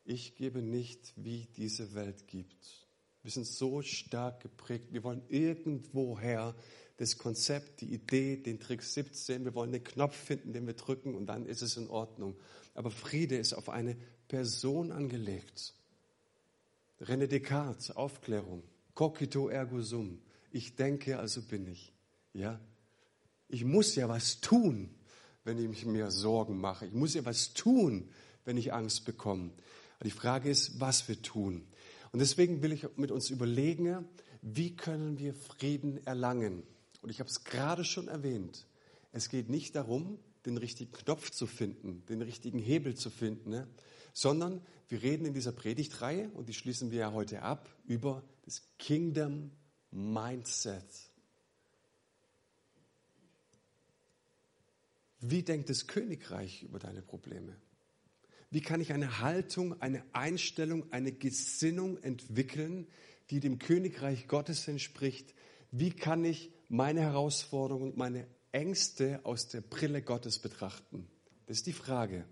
ich 0.06 0.38
gebe 0.38 0.62
nicht, 0.62 1.12
wie 1.18 1.50
diese 1.58 1.96
Welt 1.96 2.28
gibt. 2.28 2.88
Wir 3.24 3.32
sind 3.32 3.46
so 3.46 3.82
stark 3.82 4.40
geprägt. 4.40 4.94
Wir 4.94 5.04
wollen 5.04 5.24
irgendwoher 5.28 6.56
das 7.00 7.18
Konzept, 7.18 7.80
die 7.80 7.94
Idee, 7.94 8.36
den 8.36 8.60
Trick 8.60 8.84
17. 8.84 9.46
Wir 9.46 9.56
wollen 9.56 9.72
den 9.72 9.86
Knopf 9.86 10.18
finden, 10.18 10.52
den 10.52 10.68
wir 10.68 10.74
drücken 10.74 11.16
und 11.16 11.28
dann 11.28 11.46
ist 11.46 11.62
es 11.62 11.78
in 11.78 11.88
Ordnung. 11.88 12.36
Aber 12.74 12.92
Friede 12.92 13.38
ist 13.38 13.54
auf 13.54 13.70
eine 13.70 13.96
Person 14.28 14.92
angelegt. 14.92 15.74
René 17.00 17.28
Descartes, 17.28 17.92
Aufklärung. 17.92 18.64
Cogito 18.96 19.48
ergo 19.48 19.82
sum. 19.82 20.20
Ich 20.52 20.76
denke, 20.76 21.20
also 21.20 21.42
bin 21.42 21.68
ich. 21.68 21.94
Ja? 22.34 22.60
Ich 23.48 23.64
muss 23.64 23.96
ja 23.96 24.10
was 24.10 24.42
tun, 24.42 24.94
wenn 25.46 25.72
ich 25.72 25.86
mir 25.86 26.12
Sorgen 26.12 26.60
mache. 26.60 26.86
Ich 26.86 26.94
muss 26.94 27.14
ja 27.14 27.24
was 27.24 27.54
tun, 27.54 28.10
wenn 28.44 28.58
ich 28.58 28.74
Angst 28.74 29.06
bekomme. 29.06 29.52
die 30.04 30.12
Frage 30.12 30.50
ist, 30.50 30.82
was 30.82 31.08
wir 31.08 31.22
tun. 31.22 31.66
Und 32.12 32.20
deswegen 32.20 32.62
will 32.62 32.74
ich 32.74 32.86
mit 32.98 33.10
uns 33.10 33.30
überlegen, 33.30 34.06
wie 34.42 34.76
können 34.76 35.18
wir 35.18 35.34
Frieden 35.34 36.06
erlangen? 36.06 36.64
Und 37.02 37.10
ich 37.10 37.20
habe 37.20 37.30
es 37.30 37.44
gerade 37.44 37.86
schon 37.86 38.08
erwähnt. 38.08 38.68
Es 39.12 39.30
geht 39.30 39.50
nicht 39.50 39.76
darum, 39.76 40.20
den 40.46 40.58
richtigen 40.58 40.92
Knopf 40.92 41.32
zu 41.32 41.48
finden, 41.48 42.06
den 42.08 42.22
richtigen 42.22 42.60
Hebel 42.60 42.96
zu 42.96 43.10
finden, 43.10 43.50
ne? 43.50 43.68
sondern 44.14 44.62
wir 44.88 45.02
reden 45.02 45.26
in 45.26 45.34
dieser 45.34 45.52
Predigtreihe, 45.52 46.30
und 46.32 46.50
die 46.50 46.54
schließen 46.54 46.92
wir 46.92 47.00
ja 47.00 47.14
heute 47.14 47.42
ab, 47.42 47.70
über 47.86 48.24
das 48.44 48.64
Kingdom 48.78 49.52
Mindset. 49.92 50.86
Wie 55.20 55.44
denkt 55.44 55.70
das 55.70 55.88
Königreich 55.88 56.64
über 56.64 56.80
deine 56.80 57.02
Probleme? 57.02 57.56
Wie 58.52 58.62
kann 58.62 58.82
ich 58.82 58.94
eine 58.94 59.20
Haltung, 59.20 59.80
eine 59.82 60.04
Einstellung, 60.14 60.92
eine 60.92 61.12
Gesinnung 61.12 61.98
entwickeln, 62.02 62.88
die 63.30 63.40
dem 63.40 63.60
Königreich 63.60 64.28
Gottes 64.28 64.68
entspricht? 64.68 65.36
Wie 65.72 65.92
kann 65.92 66.26
ich 66.26 66.52
meine 66.70 67.02
Herausforderungen 67.02 67.92
und 67.92 67.98
meine 67.98 68.28
Ängste 68.52 69.20
aus 69.24 69.50
der 69.50 69.62
Brille 69.62 70.02
Gottes 70.02 70.40
betrachten? 70.40 71.10
Das 71.48 71.58
ist 71.58 71.68
die 71.68 71.74
Frage. 71.74 72.26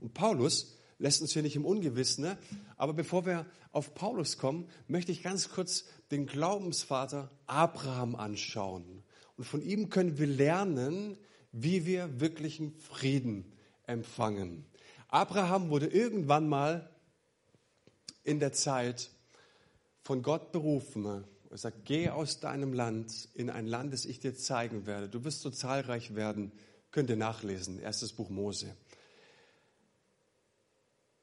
Und 0.00 0.14
Paulus 0.14 0.76
lässt 0.98 1.20
uns 1.20 1.32
hier 1.32 1.42
nicht 1.42 1.56
im 1.56 1.64
Ungewissen, 1.64 2.24
ne? 2.24 2.38
aber 2.76 2.94
bevor 2.94 3.26
wir 3.26 3.46
auf 3.72 3.94
Paulus 3.94 4.38
kommen, 4.38 4.68
möchte 4.88 5.12
ich 5.12 5.22
ganz 5.22 5.50
kurz 5.50 5.84
den 6.10 6.26
Glaubensvater 6.26 7.30
Abraham 7.46 8.14
anschauen. 8.14 9.02
Und 9.36 9.44
von 9.44 9.60
ihm 9.62 9.90
können 9.90 10.18
wir 10.18 10.26
lernen, 10.26 11.18
wie 11.52 11.84
wir 11.84 12.20
wirklichen 12.20 12.74
Frieden 12.78 13.52
empfangen. 13.86 14.64
Abraham 15.08 15.70
wurde 15.70 15.86
irgendwann 15.86 16.48
mal 16.48 16.90
in 18.24 18.40
der 18.40 18.52
Zeit 18.52 19.10
von 20.02 20.22
Gott 20.22 20.52
berufen. 20.52 21.24
Er 21.50 21.58
sagt, 21.58 21.84
geh 21.84 22.10
aus 22.10 22.40
deinem 22.40 22.72
Land 22.72 23.28
in 23.34 23.50
ein 23.50 23.66
Land, 23.66 23.92
das 23.92 24.04
ich 24.04 24.20
dir 24.20 24.34
zeigen 24.34 24.86
werde. 24.86 25.08
Du 25.08 25.24
wirst 25.24 25.42
so 25.42 25.50
zahlreich 25.50 26.14
werden. 26.14 26.52
Könnt 26.90 27.10
ihr 27.10 27.16
nachlesen. 27.16 27.78
Erstes 27.78 28.12
Buch 28.12 28.30
Mose. 28.30 28.74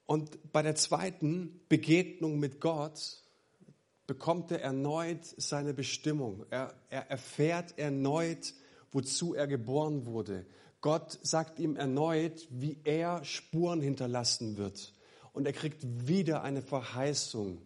Und 0.06 0.52
bei 0.52 0.62
der 0.62 0.74
zweiten 0.74 1.60
Begegnung 1.68 2.38
mit 2.38 2.60
Gott 2.60 3.22
bekommt 4.06 4.50
er 4.50 4.60
erneut 4.60 5.24
seine 5.24 5.72
Bestimmung. 5.72 6.44
Er, 6.50 6.74
er 6.90 7.10
erfährt 7.10 7.78
erneut, 7.78 8.54
wozu 8.92 9.34
er 9.34 9.46
geboren 9.46 10.06
wurde. 10.06 10.46
Gott 10.80 11.18
sagt 11.22 11.58
ihm 11.58 11.76
erneut, 11.76 12.46
wie 12.50 12.78
er 12.84 13.24
Spuren 13.24 13.80
hinterlassen 13.80 14.58
wird. 14.58 14.92
Und 15.32 15.46
er 15.46 15.52
kriegt 15.54 16.06
wieder 16.06 16.42
eine 16.42 16.60
Verheißung. 16.60 17.62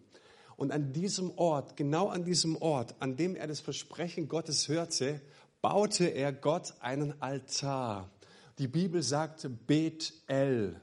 Und 0.59 0.73
an 0.73 0.91
diesem 0.91 1.31
Ort, 1.37 1.77
genau 1.77 2.09
an 2.09 2.25
diesem 2.25 2.57
Ort, 2.57 2.93
an 2.99 3.15
dem 3.15 3.37
er 3.37 3.47
das 3.47 3.61
Versprechen 3.61 4.27
Gottes 4.27 4.67
hörte, 4.67 5.21
baute 5.61 6.07
er 6.07 6.33
Gott 6.33 6.73
einen 6.81 7.21
Altar. 7.21 8.09
Die 8.57 8.67
Bibel 8.67 9.01
sagt 9.01 9.49
Bet-El, 9.67 10.75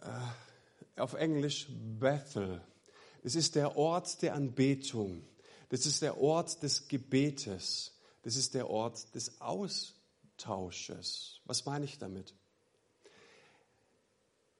äh, 0.00 1.00
auf 1.00 1.12
Englisch 1.12 1.66
Bethel. 1.70 2.62
Das 3.22 3.34
ist 3.34 3.56
der 3.56 3.76
Ort 3.76 4.22
der 4.22 4.34
Anbetung. 4.34 5.22
Das 5.68 5.84
ist 5.84 6.00
der 6.00 6.18
Ort 6.18 6.62
des 6.62 6.88
Gebetes. 6.88 7.92
Das 8.22 8.36
ist 8.36 8.54
der 8.54 8.70
Ort 8.70 9.14
des 9.14 9.38
Aus 9.38 9.94
Austausches. 10.38 11.40
Was 11.44 11.66
meine 11.66 11.84
ich 11.84 11.98
damit? 11.98 12.32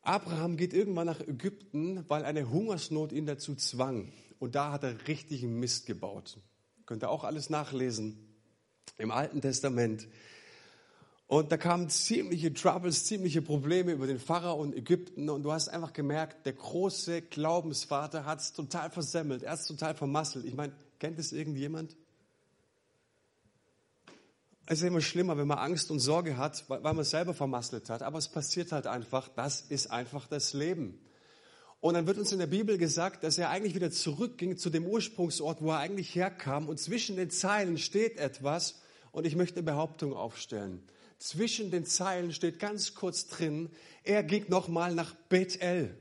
Abraham 0.08 0.56
geht 0.56 0.72
irgendwann 0.72 1.06
nach 1.06 1.20
Ägypten, 1.20 2.02
weil 2.08 2.24
eine 2.24 2.48
Hungersnot 2.48 3.12
ihn 3.12 3.26
dazu 3.26 3.54
zwang. 3.54 4.10
Und 4.38 4.54
da 4.54 4.72
hat 4.72 4.82
er 4.82 5.06
richtigen 5.06 5.60
Mist 5.60 5.84
gebaut. 5.84 6.38
Könnt 6.86 7.04
ihr 7.04 7.10
auch 7.10 7.24
alles 7.24 7.50
nachlesen 7.50 8.16
im 8.96 9.10
Alten 9.10 9.42
Testament. 9.42 10.08
Und 11.26 11.52
da 11.52 11.58
kamen 11.58 11.90
ziemliche 11.90 12.54
Troubles, 12.54 13.04
ziemliche 13.04 13.42
Probleme 13.42 13.92
über 13.92 14.06
den 14.06 14.18
Pharao 14.18 14.54
und 14.58 14.74
Ägypten. 14.74 15.28
Und 15.28 15.42
du 15.42 15.52
hast 15.52 15.68
einfach 15.68 15.92
gemerkt, 15.92 16.46
der 16.46 16.54
große 16.54 17.20
Glaubensvater 17.20 18.24
hat 18.24 18.40
es 18.40 18.54
total 18.54 18.88
versemmelt. 18.90 19.42
Er 19.42 19.52
hat 19.52 19.58
es 19.58 19.66
total 19.66 19.94
vermasselt. 19.94 20.46
Ich 20.46 20.54
meine, 20.54 20.72
kennt 21.00 21.18
es 21.18 21.32
irgendjemand? 21.32 21.98
Es 24.70 24.80
ist 24.80 24.84
immer 24.84 25.00
schlimmer, 25.00 25.38
wenn 25.38 25.46
man 25.46 25.56
Angst 25.56 25.90
und 25.90 25.98
Sorge 25.98 26.36
hat, 26.36 26.68
weil 26.68 26.82
man 26.82 26.98
es 26.98 27.08
selber 27.08 27.32
vermasselt 27.32 27.88
hat. 27.88 28.02
Aber 28.02 28.18
es 28.18 28.28
passiert 28.28 28.70
halt 28.70 28.86
einfach. 28.86 29.28
Das 29.28 29.62
ist 29.62 29.90
einfach 29.90 30.26
das 30.26 30.52
Leben. 30.52 31.00
Und 31.80 31.94
dann 31.94 32.06
wird 32.06 32.18
uns 32.18 32.32
in 32.32 32.38
der 32.38 32.48
Bibel 32.48 32.76
gesagt, 32.76 33.24
dass 33.24 33.38
er 33.38 33.48
eigentlich 33.48 33.74
wieder 33.74 33.90
zurückging 33.90 34.58
zu 34.58 34.68
dem 34.68 34.84
Ursprungsort, 34.84 35.62
wo 35.62 35.70
er 35.70 35.78
eigentlich 35.78 36.14
herkam. 36.14 36.68
Und 36.68 36.78
zwischen 36.78 37.16
den 37.16 37.30
Zeilen 37.30 37.78
steht 37.78 38.18
etwas. 38.18 38.82
Und 39.10 39.26
ich 39.26 39.36
möchte 39.36 39.56
eine 39.56 39.62
Behauptung 39.64 40.12
aufstellen. 40.12 40.86
Zwischen 41.18 41.70
den 41.70 41.86
Zeilen 41.86 42.34
steht 42.34 42.58
ganz 42.58 42.94
kurz 42.94 43.26
drin, 43.26 43.70
er 44.04 44.22
ging 44.22 44.50
nochmal 44.50 44.94
nach 44.94 45.14
Bethel. 45.30 45.96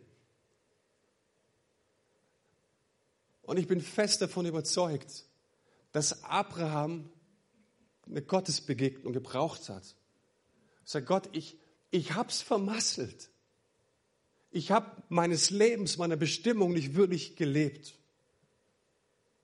Und 3.43 3.57
ich 3.59 3.67
bin 3.67 3.79
fest 3.79 4.21
davon 4.21 4.45
überzeugt, 4.45 5.23
dass 5.93 6.25
Abraham 6.25 7.09
eine 8.09 8.21
Gottesbegegnung 8.21 9.13
gebraucht 9.13 9.69
hat. 9.69 9.95
Sag 10.83 11.05
Gott, 11.05 11.29
ich, 11.33 11.57
ich 11.91 12.13
hab's 12.13 12.41
vermasselt. 12.41 13.29
Ich 14.51 14.71
habe 14.71 15.03
meines 15.09 15.49
Lebens, 15.49 15.97
meiner 15.97 16.15
Bestimmung 16.15 16.73
nicht 16.73 16.95
wirklich 16.95 17.35
gelebt. 17.35 17.95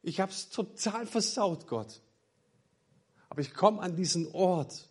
Ich 0.01 0.19
habe 0.19 0.31
es 0.31 0.49
total 0.49 1.05
versaut, 1.05 1.67
Gott. 1.67 2.01
Aber 3.29 3.41
ich 3.41 3.53
komme 3.53 3.81
an 3.81 3.95
diesen 3.95 4.27
Ort 4.31 4.89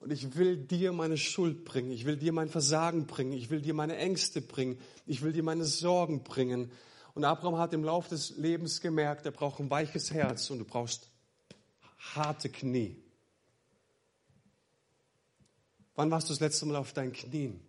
und 0.00 0.10
ich 0.10 0.36
will 0.36 0.56
dir 0.56 0.92
meine 0.92 1.16
Schuld 1.16 1.64
bringen. 1.64 1.90
Ich 1.90 2.04
will 2.04 2.16
dir 2.16 2.32
mein 2.32 2.48
Versagen 2.48 3.06
bringen. 3.06 3.32
Ich 3.32 3.50
will 3.50 3.60
dir 3.60 3.74
meine 3.74 3.96
Ängste 3.96 4.40
bringen. 4.40 4.78
Ich 5.06 5.22
will 5.22 5.32
dir 5.32 5.42
meine 5.42 5.64
Sorgen 5.64 6.24
bringen. 6.24 6.70
Und 7.14 7.24
Abraham 7.24 7.58
hat 7.58 7.72
im 7.72 7.84
Laufe 7.84 8.10
des 8.10 8.36
Lebens 8.36 8.80
gemerkt, 8.80 9.24
er 9.24 9.32
braucht 9.32 9.60
ein 9.60 9.70
weiches 9.70 10.10
Herz 10.10 10.50
und 10.50 10.58
du 10.58 10.64
brauchst 10.64 11.08
harte 12.14 12.48
Knie. 12.48 13.03
Wann 15.96 16.10
warst 16.10 16.28
du 16.28 16.32
das 16.32 16.40
letzte 16.40 16.66
Mal 16.66 16.76
auf 16.76 16.92
deinen 16.92 17.12
Knien? 17.12 17.60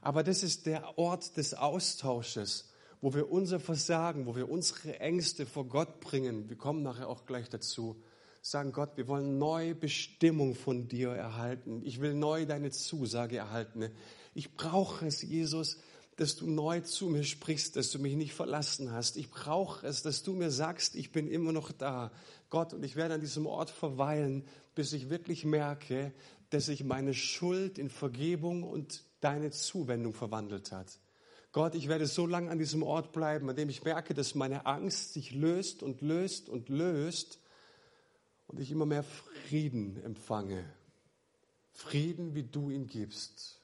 Aber 0.00 0.22
das 0.22 0.42
ist 0.42 0.66
der 0.66 0.98
Ort 0.98 1.36
des 1.36 1.54
Austausches, 1.54 2.70
wo 3.00 3.14
wir 3.14 3.30
unser 3.30 3.60
Versagen, 3.60 4.26
wo 4.26 4.34
wir 4.34 4.48
unsere 4.48 4.98
Ängste 5.00 5.46
vor 5.46 5.66
Gott 5.66 6.00
bringen. 6.00 6.48
Wir 6.48 6.56
kommen 6.56 6.82
nachher 6.82 7.08
auch 7.08 7.26
gleich 7.26 7.48
dazu. 7.48 8.02
Sagen 8.40 8.72
Gott, 8.72 8.96
wir 8.96 9.06
wollen 9.06 9.38
neue 9.38 9.74
Bestimmung 9.74 10.54
von 10.54 10.88
dir 10.88 11.10
erhalten. 11.10 11.82
Ich 11.84 12.00
will 12.00 12.14
neu 12.14 12.46
deine 12.46 12.70
Zusage 12.70 13.36
erhalten. 13.36 13.90
Ich 14.34 14.54
brauche 14.54 15.06
es, 15.06 15.22
Jesus, 15.22 15.78
dass 16.16 16.36
du 16.36 16.50
neu 16.50 16.80
zu 16.80 17.06
mir 17.06 17.24
sprichst, 17.24 17.76
dass 17.76 17.90
du 17.90 17.98
mich 17.98 18.16
nicht 18.16 18.34
verlassen 18.34 18.90
hast. 18.90 19.16
Ich 19.16 19.30
brauche 19.30 19.86
es, 19.86 20.02
dass 20.02 20.22
du 20.22 20.32
mir 20.32 20.50
sagst, 20.50 20.96
ich 20.96 21.12
bin 21.12 21.28
immer 21.28 21.52
noch 21.52 21.70
da. 21.70 22.10
Gott, 22.50 22.74
und 22.74 22.84
ich 22.84 22.96
werde 22.96 23.14
an 23.14 23.20
diesem 23.20 23.46
Ort 23.46 23.70
verweilen, 23.70 24.44
bis 24.74 24.92
ich 24.92 25.08
wirklich 25.08 25.44
merke, 25.44 26.12
dass 26.52 26.66
sich 26.66 26.84
meine 26.84 27.14
Schuld 27.14 27.78
in 27.78 27.88
Vergebung 27.88 28.62
und 28.62 29.04
deine 29.20 29.50
Zuwendung 29.50 30.12
verwandelt 30.12 30.70
hat. 30.70 30.98
Gott, 31.50 31.74
ich 31.74 31.88
werde 31.88 32.06
so 32.06 32.26
lange 32.26 32.50
an 32.50 32.58
diesem 32.58 32.82
Ort 32.82 33.12
bleiben, 33.12 33.48
an 33.48 33.56
dem 33.56 33.70
ich 33.70 33.84
merke, 33.84 34.12
dass 34.12 34.34
meine 34.34 34.66
Angst 34.66 35.14
sich 35.14 35.32
löst 35.32 35.82
und 35.82 36.02
löst 36.02 36.50
und 36.50 36.68
löst 36.68 37.38
und 38.48 38.60
ich 38.60 38.70
immer 38.70 38.84
mehr 38.84 39.02
Frieden 39.02 40.02
empfange. 40.04 40.62
Frieden, 41.72 42.34
wie 42.34 42.42
du 42.42 42.68
ihn 42.68 42.86
gibst. 42.86 43.58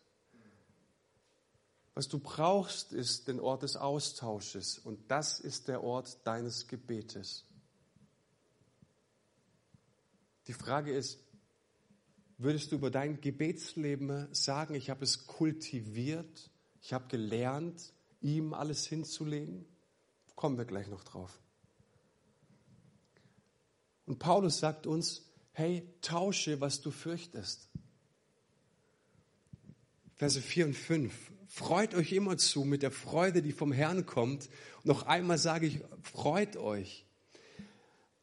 Was 1.92 2.09
du 2.09 2.18
brauchst, 2.18 2.95
ist 2.95 3.28
den 3.28 3.38
Ort 3.38 3.64
des 3.64 3.76
Austausches 3.76 4.78
und 4.78 5.11
das 5.11 5.40
ist 5.40 5.68
der 5.68 5.85
Ort 5.85 6.26
deines 6.26 6.68
Gebetes. 6.68 7.45
Die 10.47 10.54
Frage 10.54 10.90
ist, 10.90 11.27
würdest 12.38 12.73
du 12.73 12.76
über 12.76 12.90
dein 12.90 13.21
Gebetsleben 13.21 14.33
sagen, 14.33 14.75
ich 14.75 14.90
habe 14.90 15.04
es 15.04 15.26
kultiviert, 15.26 16.50
ich 16.80 16.92
habe 16.92 17.09
gelernt, 17.09 17.92
ihm 18.21 18.54
alles 18.54 18.87
hinzulegen? 18.87 19.66
Kommen 20.37 20.57
wir 20.57 20.64
gleich 20.64 20.87
noch 20.87 21.02
drauf. 21.02 21.40
Und 24.07 24.21
Paulus 24.21 24.61
sagt 24.61 24.87
uns, 24.87 25.28
hey, 25.52 25.87
tausche, 26.00 26.61
was 26.61 26.80
du 26.80 26.92
fürchtest. 26.92 27.68
Verse 30.14 30.40
4 30.40 30.66
und 30.66 30.75
5. 30.75 31.33
Freut 31.49 31.95
euch 31.95 32.12
immer 32.12 32.38
zu 32.38 32.64
mit 32.64 32.83
der 32.83 32.90
Freude, 32.90 33.42
die 33.42 33.52
vom 33.52 33.73
Herrn 33.73 34.07
kommt. 34.07 34.49
Noch 34.85 35.04
einmal 35.04 35.38
sage 35.38 35.66
ich, 35.66 35.80
freut 36.02 36.57
euch. 36.57 37.07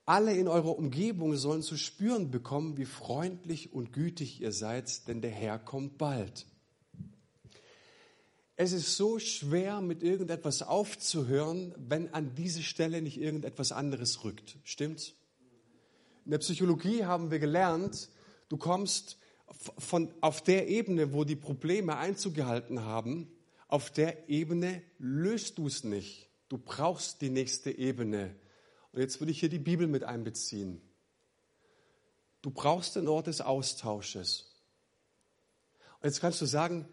Alle 0.05 0.35
in 0.35 0.47
eurer 0.47 0.77
Umgebung 0.77 1.35
sollen 1.35 1.63
zu 1.63 1.77
spüren 1.77 2.29
bekommen, 2.29 2.77
wie 2.77 2.85
freundlich 2.85 3.73
und 3.73 3.91
gütig 3.91 4.41
ihr 4.41 4.51
seid, 4.51 5.07
denn 5.07 5.21
der 5.21 5.31
Herr 5.31 5.57
kommt 5.57 5.97
bald. 5.97 6.45
Es 8.55 8.71
ist 8.71 8.95
so 8.95 9.19
schwer, 9.19 9.81
mit 9.81 10.03
irgendetwas 10.03 10.61
aufzuhören, 10.61 11.73
wenn 11.77 12.13
an 12.13 12.35
diese 12.35 12.63
Stelle 12.63 13.01
nicht 13.01 13.19
irgendetwas 13.19 13.71
anderes 13.71 14.23
rückt. 14.23 14.57
Stimmt's? 14.63 15.13
In 16.23 16.31
der 16.31 16.37
Psychologie 16.37 17.03
haben 17.05 17.31
wir 17.31 17.39
gelernt, 17.39 18.09
du 18.47 18.57
kommst 18.57 19.17
von, 19.77 20.13
auf 20.21 20.41
der 20.41 20.67
Ebene, 20.67 21.13
wo 21.13 21.23
die 21.23 21.35
Probleme 21.35 21.97
Einzug 21.97 22.35
gehalten 22.35 22.81
haben, 22.81 23.31
auf 23.67 23.91
der 23.91 24.29
Ebene 24.29 24.81
löst 24.99 25.57
du 25.57 25.67
es 25.67 25.83
nicht. 25.83 26.29
Du 26.47 26.57
brauchst 26.57 27.21
die 27.21 27.29
nächste 27.29 27.71
Ebene. 27.71 28.35
Und 28.95 29.01
jetzt 29.01 29.19
würde 29.19 29.33
ich 29.33 29.41
hier 29.41 29.49
die 29.49 29.59
Bibel 29.59 29.87
mit 29.87 30.05
einbeziehen. 30.05 30.81
Du 32.41 32.49
brauchst 32.49 32.95
den 32.95 33.09
Ort 33.09 33.27
des 33.27 33.41
Austausches. 33.41 34.55
Und 35.95 36.05
jetzt 36.05 36.21
kannst 36.21 36.39
du 36.39 36.45
sagen, 36.45 36.87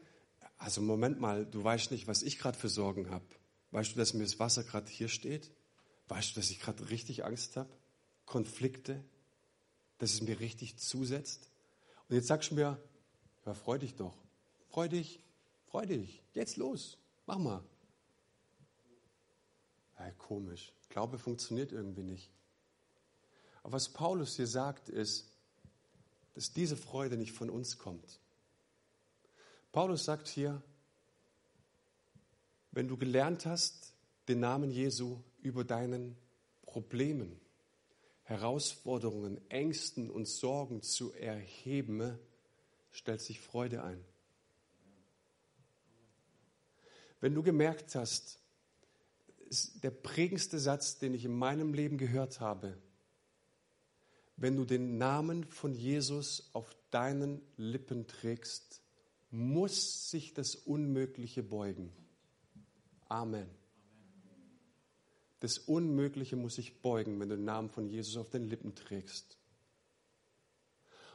also 0.58 0.80
Moment 0.80 1.20
mal, 1.20 1.46
du 1.46 1.62
weißt 1.62 1.92
nicht, 1.92 2.08
was 2.08 2.24
ich 2.24 2.40
gerade 2.40 2.58
für 2.58 2.68
Sorgen 2.68 3.10
habe. 3.10 3.24
Weißt 3.70 3.92
du, 3.92 3.98
dass 3.98 4.14
mir 4.14 4.24
das 4.24 4.40
Wasser 4.40 4.64
gerade 4.64 4.90
hier 4.90 5.06
steht? 5.06 5.52
Weißt 6.08 6.32
du, 6.32 6.40
dass 6.40 6.50
ich 6.50 6.58
gerade 6.58 6.90
richtig 6.90 7.24
Angst 7.24 7.56
habe? 7.56 7.70
Konflikte? 8.26 9.04
Dass 9.98 10.12
es 10.12 10.22
mir 10.22 10.40
richtig 10.40 10.78
zusetzt? 10.78 11.52
Und 12.08 12.16
jetzt 12.16 12.26
sagst 12.26 12.50
du 12.50 12.56
mir, 12.56 12.82
ja, 13.46 13.54
freu 13.54 13.78
dich 13.78 13.94
doch. 13.94 14.16
Freu 14.70 14.88
dich, 14.88 15.20
freu 15.66 15.86
dich. 15.86 16.20
Jetzt 16.34 16.56
los, 16.56 16.98
mach 17.26 17.38
mal. 17.38 17.62
Ja, 20.04 20.10
komisch. 20.18 20.72
Glaube 20.88 21.16
funktioniert 21.16 21.70
irgendwie 21.70 22.02
nicht. 22.02 22.30
Aber 23.62 23.74
was 23.74 23.88
Paulus 23.88 24.34
hier 24.34 24.48
sagt, 24.48 24.88
ist, 24.88 25.30
dass 26.34 26.52
diese 26.52 26.76
Freude 26.76 27.16
nicht 27.16 27.32
von 27.32 27.48
uns 27.48 27.78
kommt. 27.78 28.20
Paulus 29.70 30.04
sagt 30.04 30.26
hier, 30.26 30.60
wenn 32.72 32.88
du 32.88 32.96
gelernt 32.96 33.46
hast, 33.46 33.94
den 34.26 34.40
Namen 34.40 34.72
Jesu 34.72 35.20
über 35.40 35.62
deinen 35.62 36.16
Problemen, 36.62 37.40
Herausforderungen, 38.24 39.40
Ängsten 39.50 40.10
und 40.10 40.26
Sorgen 40.26 40.82
zu 40.82 41.12
erheben, 41.12 42.18
stellt 42.90 43.20
sich 43.20 43.40
Freude 43.40 43.84
ein. 43.84 44.04
Wenn 47.20 47.34
du 47.34 47.42
gemerkt 47.44 47.94
hast, 47.94 48.41
ist 49.52 49.84
der 49.84 49.90
prägendste 49.90 50.58
Satz, 50.58 50.96
den 50.98 51.12
ich 51.12 51.26
in 51.26 51.36
meinem 51.36 51.74
Leben 51.74 51.98
gehört 51.98 52.40
habe. 52.40 52.78
Wenn 54.38 54.56
du 54.56 54.64
den 54.64 54.96
Namen 54.96 55.44
von 55.44 55.74
Jesus 55.74 56.48
auf 56.54 56.74
deinen 56.90 57.42
Lippen 57.58 58.06
trägst, 58.06 58.80
muss 59.30 60.10
sich 60.10 60.32
das 60.32 60.54
Unmögliche 60.54 61.42
beugen. 61.42 61.92
Amen. 63.10 63.46
Das 65.40 65.58
Unmögliche 65.58 66.36
muss 66.36 66.54
sich 66.54 66.80
beugen, 66.80 67.20
wenn 67.20 67.28
du 67.28 67.36
den 67.36 67.44
Namen 67.44 67.68
von 67.68 67.86
Jesus 67.86 68.16
auf 68.16 68.30
den 68.30 68.48
Lippen 68.48 68.74
trägst. 68.74 69.36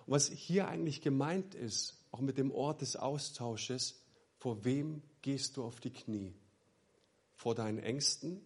Und 0.06 0.14
was 0.14 0.30
hier 0.30 0.68
eigentlich 0.68 1.02
gemeint 1.02 1.56
ist, 1.56 1.98
auch 2.12 2.22
mit 2.22 2.38
dem 2.38 2.52
Ort 2.52 2.82
des 2.82 2.98
Austausches, 2.98 4.00
vor 4.38 4.64
wem 4.64 5.02
gehst 5.24 5.58
du 5.58 5.64
auf 5.64 5.80
die 5.80 5.92
Knie? 5.92 6.36
Vor 7.38 7.56
deinen 7.56 7.78
Ängsten, 7.78 8.42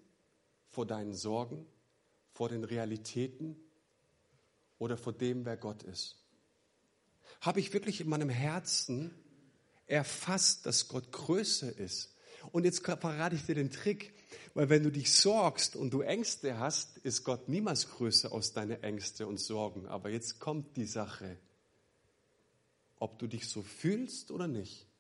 vor 0.68 0.86
deinen 0.86 1.14
Sorgen, 1.14 1.66
vor 2.34 2.50
den 2.50 2.64
Realitäten 2.64 3.56
oder 4.78 4.98
vor 4.98 5.14
dem, 5.14 5.46
wer 5.46 5.58
Gott 5.58 5.82
ist? 5.84 6.18
Habe 7.40 7.62
ich 7.62 7.74
wirklich 7.74 8.02
in 8.02 8.10
meinem 8.10 8.30
Herzen 8.30 9.12
erfasst, 9.88 10.66
dass 10.66 10.90
Gott 10.90 11.12
größer 11.12 11.76
ist? 11.78 12.16
Und 12.52 12.66
jetzt 12.66 12.84
verrate 12.86 13.36
ich 13.36 13.46
dir 13.46 13.56
den 13.56 13.72
Trick, 13.72 14.14
weil 14.54 14.70
wenn 14.70 14.84
du 14.84 14.92
dich 14.92 15.14
sorgst 15.14 15.76
und 15.76 15.92
du 15.94 16.02
Ängste 16.02 16.60
hast, 16.60 16.98
ist 16.98 17.24
Gott 17.24 17.48
niemals 17.48 17.90
größer 17.90 18.32
aus 18.32 18.52
deinen 18.52 18.84
Ängste 18.84 19.26
und 19.26 19.40
Sorgen. 19.40 19.88
Aber 19.88 20.10
jetzt 20.10 20.40
kommt 20.40 20.76
die 20.76 20.86
Sache, 20.86 21.38
ob 22.98 23.20
du 23.20 23.28
dich 23.28 23.48
so 23.48 23.62
fühlst 23.62 24.32
oder 24.32 24.48
nicht 24.48 24.91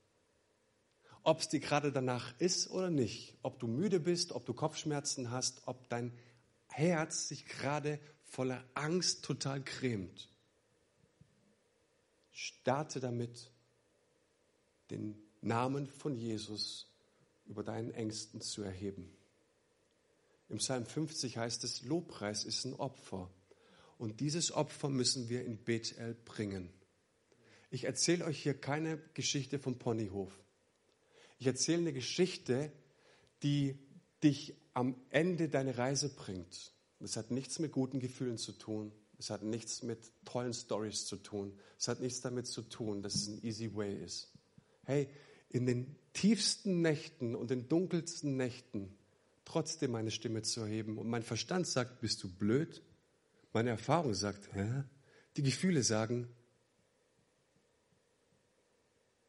ob 1.23 1.39
es 1.39 1.49
dir 1.49 1.59
gerade 1.59 1.91
danach 1.91 2.33
ist 2.39 2.69
oder 2.69 2.89
nicht, 2.89 3.37
ob 3.43 3.59
du 3.59 3.67
müde 3.67 3.99
bist, 3.99 4.31
ob 4.31 4.45
du 4.45 4.53
Kopfschmerzen 4.53 5.31
hast, 5.31 5.67
ob 5.67 5.89
dein 5.89 6.11
Herz 6.67 7.27
sich 7.27 7.45
gerade 7.45 7.99
voller 8.23 8.63
Angst 8.73 9.23
total 9.25 9.63
cremt. 9.63 10.29
Starte 12.31 12.99
damit, 12.99 13.51
den 14.89 15.21
Namen 15.41 15.87
von 15.87 16.15
Jesus 16.15 16.87
über 17.45 17.63
deinen 17.63 17.91
Ängsten 17.91 18.41
zu 18.41 18.63
erheben. 18.63 19.11
Im 20.49 20.57
Psalm 20.57 20.85
50 20.85 21.37
heißt 21.37 21.63
es, 21.63 21.83
Lobpreis 21.83 22.45
ist 22.45 22.65
ein 22.65 22.73
Opfer. 22.73 23.29
Und 23.97 24.19
dieses 24.19 24.51
Opfer 24.51 24.89
müssen 24.89 25.29
wir 25.29 25.45
in 25.45 25.63
Bethel 25.63 26.15
bringen. 26.25 26.69
Ich 27.69 27.83
erzähle 27.83 28.25
euch 28.25 28.41
hier 28.41 28.59
keine 28.59 28.97
Geschichte 29.13 29.59
vom 29.59 29.77
Ponyhof. 29.77 30.40
Ich 31.41 31.47
erzähle 31.47 31.79
eine 31.79 31.93
Geschichte, 31.93 32.71
die 33.41 33.75
dich 34.23 34.53
am 34.75 34.95
Ende 35.09 35.49
deiner 35.49 35.75
Reise 35.75 36.09
bringt. 36.09 36.71
Es 36.99 37.17
hat 37.17 37.31
nichts 37.31 37.57
mit 37.57 37.71
guten 37.71 37.99
Gefühlen 37.99 38.37
zu 38.37 38.51
tun. 38.51 38.91
Es 39.17 39.31
hat 39.31 39.41
nichts 39.41 39.81
mit 39.81 40.11
tollen 40.23 40.53
Stories 40.53 41.07
zu 41.07 41.15
tun. 41.15 41.57
Es 41.79 41.87
hat 41.87 41.99
nichts 41.99 42.21
damit 42.21 42.45
zu 42.45 42.61
tun, 42.61 43.01
dass 43.01 43.15
es 43.15 43.27
ein 43.27 43.43
easy 43.43 43.73
way 43.73 43.91
ist. 44.03 44.31
Hey, 44.83 45.09
in 45.49 45.65
den 45.65 45.95
tiefsten 46.13 46.83
Nächten 46.83 47.33
und 47.33 47.49
den 47.49 47.67
dunkelsten 47.67 48.37
Nächten 48.37 48.95
trotzdem 49.43 49.93
meine 49.93 50.11
Stimme 50.11 50.43
zu 50.43 50.61
erheben. 50.61 50.99
Und 50.99 51.09
mein 51.09 51.23
Verstand 51.23 51.65
sagt, 51.65 52.01
bist 52.01 52.21
du 52.21 52.29
blöd? 52.29 52.83
Meine 53.51 53.71
Erfahrung 53.71 54.13
sagt, 54.13 54.53
hä? 54.53 54.83
Die 55.37 55.41
Gefühle 55.41 55.81
sagen, 55.81 56.27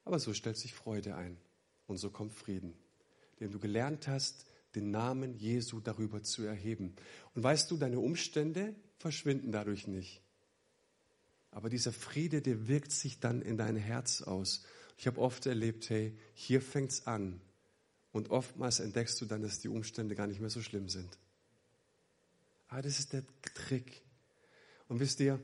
aber 0.05 0.19
so 0.19 0.35
stellt 0.35 0.59
sich 0.59 0.75
Freude 0.75 1.15
ein. 1.15 1.39
Und 1.87 1.99
so 1.99 2.11
kommt 2.11 2.35
Frieden, 2.35 2.75
den 3.41 3.51
du 3.51 3.59
gelernt 3.59 4.09
hast, 4.09 4.47
den 4.75 4.91
Namen 4.91 5.35
Jesu 5.35 5.81
darüber 5.81 6.23
zu 6.23 6.43
erheben. 6.43 6.95
Und 7.35 7.43
weißt 7.43 7.71
du, 7.71 7.77
deine 7.77 8.01
Umstände 8.01 8.75
verschwinden 8.99 9.53
dadurch 9.53 9.87
nicht. 9.87 10.23
Aber 11.51 11.69
dieser 11.69 11.93
Friede, 11.93 12.41
der 12.41 12.67
wirkt 12.67 12.93
sich 12.93 13.21
dann 13.21 13.43
in 13.43 13.59
dein 13.59 13.77
Herz 13.77 14.23
aus. 14.23 14.65
Ich 14.97 15.07
habe 15.07 15.21
oft 15.21 15.45
erlebt, 15.47 15.91
hey, 15.91 16.17
hier 16.35 16.63
fängt's 16.63 17.07
an. 17.07 17.41
Und 18.13 18.31
oftmals 18.31 18.81
entdeckst 18.81 19.21
du 19.21 19.27
dann, 19.27 19.43
dass 19.43 19.61
die 19.61 19.69
Umstände 19.69 20.15
gar 20.15 20.27
nicht 20.27 20.41
mehr 20.41 20.51
so 20.51 20.63
schlimm 20.63 20.89
sind. 20.89 21.19
Aber 22.69 22.79
ah, 22.79 22.83
das 22.83 22.99
ist 22.99 23.13
der 23.13 23.23
Trick. 23.55 24.01
Und 24.89 24.99
wisst 24.99 25.21
ihr, 25.21 25.39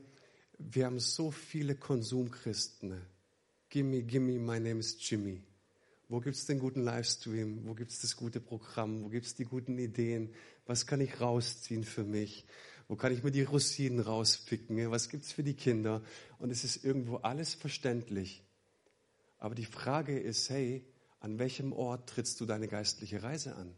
wir 0.57 0.85
haben 0.85 0.99
so 0.99 1.29
viele 1.29 1.75
Konsumchristen. 1.75 2.99
Gimme, 3.69 4.01
gimme, 4.01 4.39
my 4.39 4.59
name 4.59 4.79
is 4.79 4.97
Jimmy. 4.99 5.43
Wo 6.09 6.19
gibt 6.19 6.35
es 6.35 6.47
den 6.47 6.57
guten 6.57 6.81
Livestream? 6.81 7.67
Wo 7.67 7.75
gibt 7.75 7.91
es 7.91 8.01
das 8.01 8.15
gute 8.15 8.41
Programm? 8.41 9.03
Wo 9.03 9.09
gibt 9.09 9.27
es 9.27 9.35
die 9.35 9.45
guten 9.45 9.77
Ideen? 9.77 10.33
Was 10.65 10.87
kann 10.87 11.01
ich 11.01 11.21
rausziehen 11.21 11.83
für 11.83 12.03
mich? 12.03 12.47
Wo 12.87 12.95
kann 12.95 13.13
ich 13.13 13.23
mir 13.23 13.29
die 13.29 13.43
Rosinen 13.43 13.99
rauspicken? 13.99 14.89
Was 14.89 15.09
gibt 15.09 15.25
es 15.25 15.31
für 15.31 15.43
die 15.43 15.53
Kinder? 15.53 16.01
Und 16.39 16.49
es 16.49 16.63
ist 16.63 16.83
irgendwo 16.83 17.17
alles 17.17 17.53
verständlich. 17.53 18.43
Aber 19.37 19.53
die 19.53 19.65
Frage 19.65 20.19
ist, 20.19 20.49
hey, 20.49 20.83
an 21.19 21.37
welchem 21.37 21.73
Ort 21.73 22.09
trittst 22.09 22.41
du 22.41 22.47
deine 22.47 22.67
geistliche 22.67 23.21
Reise 23.21 23.55
an? 23.55 23.71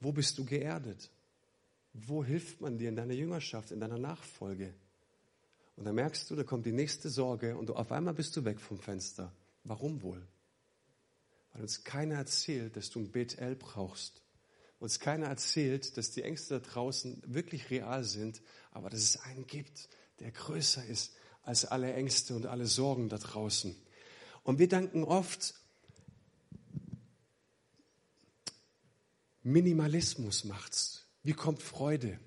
Wo 0.00 0.12
bist 0.12 0.38
du 0.38 0.46
geerdet? 0.46 1.10
Wo 1.92 2.24
hilft 2.24 2.62
man 2.62 2.78
dir 2.78 2.88
in 2.88 2.96
deiner 2.96 3.12
Jüngerschaft, 3.12 3.70
in 3.70 3.80
deiner 3.80 3.98
Nachfolge? 3.98 4.72
Und 5.76 5.84
dann 5.84 5.94
merkst 5.94 6.30
du, 6.30 6.36
da 6.36 6.42
kommt 6.42 6.64
die 6.64 6.72
nächste 6.72 7.10
Sorge 7.10 7.54
und 7.54 7.70
auf 7.70 7.92
einmal 7.92 8.14
bist 8.14 8.34
du 8.34 8.46
weg 8.46 8.60
vom 8.60 8.78
Fenster. 8.78 9.30
Warum 9.64 10.00
wohl? 10.00 10.26
Weil 11.54 11.62
uns 11.62 11.84
keiner 11.84 12.16
erzählt, 12.16 12.76
dass 12.76 12.90
du 12.90 12.98
ein 12.98 13.10
BTL 13.10 13.54
brauchst. 13.54 14.20
Uns 14.80 14.98
keiner 14.98 15.28
erzählt, 15.28 15.96
dass 15.96 16.10
die 16.10 16.22
Ängste 16.22 16.60
da 16.60 16.68
draußen 16.68 17.22
wirklich 17.26 17.70
real 17.70 18.04
sind, 18.04 18.42
aber 18.72 18.90
dass 18.90 19.00
es 19.00 19.20
einen 19.22 19.46
gibt, 19.46 19.88
der 20.18 20.32
größer 20.32 20.84
ist 20.84 21.14
als 21.42 21.64
alle 21.64 21.94
Ängste 21.94 22.34
und 22.34 22.46
alle 22.46 22.66
Sorgen 22.66 23.08
da 23.08 23.18
draußen. 23.18 23.74
Und 24.42 24.58
wir 24.58 24.68
denken 24.68 25.04
oft, 25.04 25.54
Minimalismus 29.42 30.44
macht's. 30.44 31.06
Wie 31.22 31.34
kommt 31.34 31.62
Freude? 31.62 32.18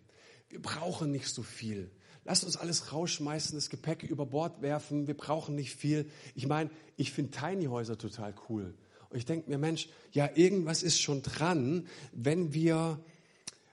Wir 0.50 0.62
brauchen 0.62 1.12
nicht 1.12 1.28
so 1.28 1.44
viel. 1.44 1.92
Lasst 2.24 2.44
uns 2.44 2.58
alles 2.58 2.94
rausschmeißen, 2.94 3.58
das 3.58 3.70
Gepäck 3.70 4.04
über 4.04 4.26
Bord 4.26 4.62
werfen. 4.62 5.08
Wir 5.08 5.18
brauchen 5.18 5.56
nicht 5.56 5.76
viel. 5.76 6.10
Ich 6.34 6.48
meine, 6.48 6.70
ich 6.96 7.12
finde 7.12 7.32
Tiny 7.32 7.66
Häuser 7.66 7.98
total 7.98 8.34
cool. 8.50 8.74
Und 9.10 9.18
ich 9.18 9.26
denke 9.26 9.50
mir, 9.50 9.58
Mensch, 9.58 9.90
ja, 10.12 10.30
irgendwas 10.36 10.84
ist 10.84 11.00
schon 11.02 11.22
dran, 11.22 11.88
wenn 12.12 12.54
wir, 12.54 13.00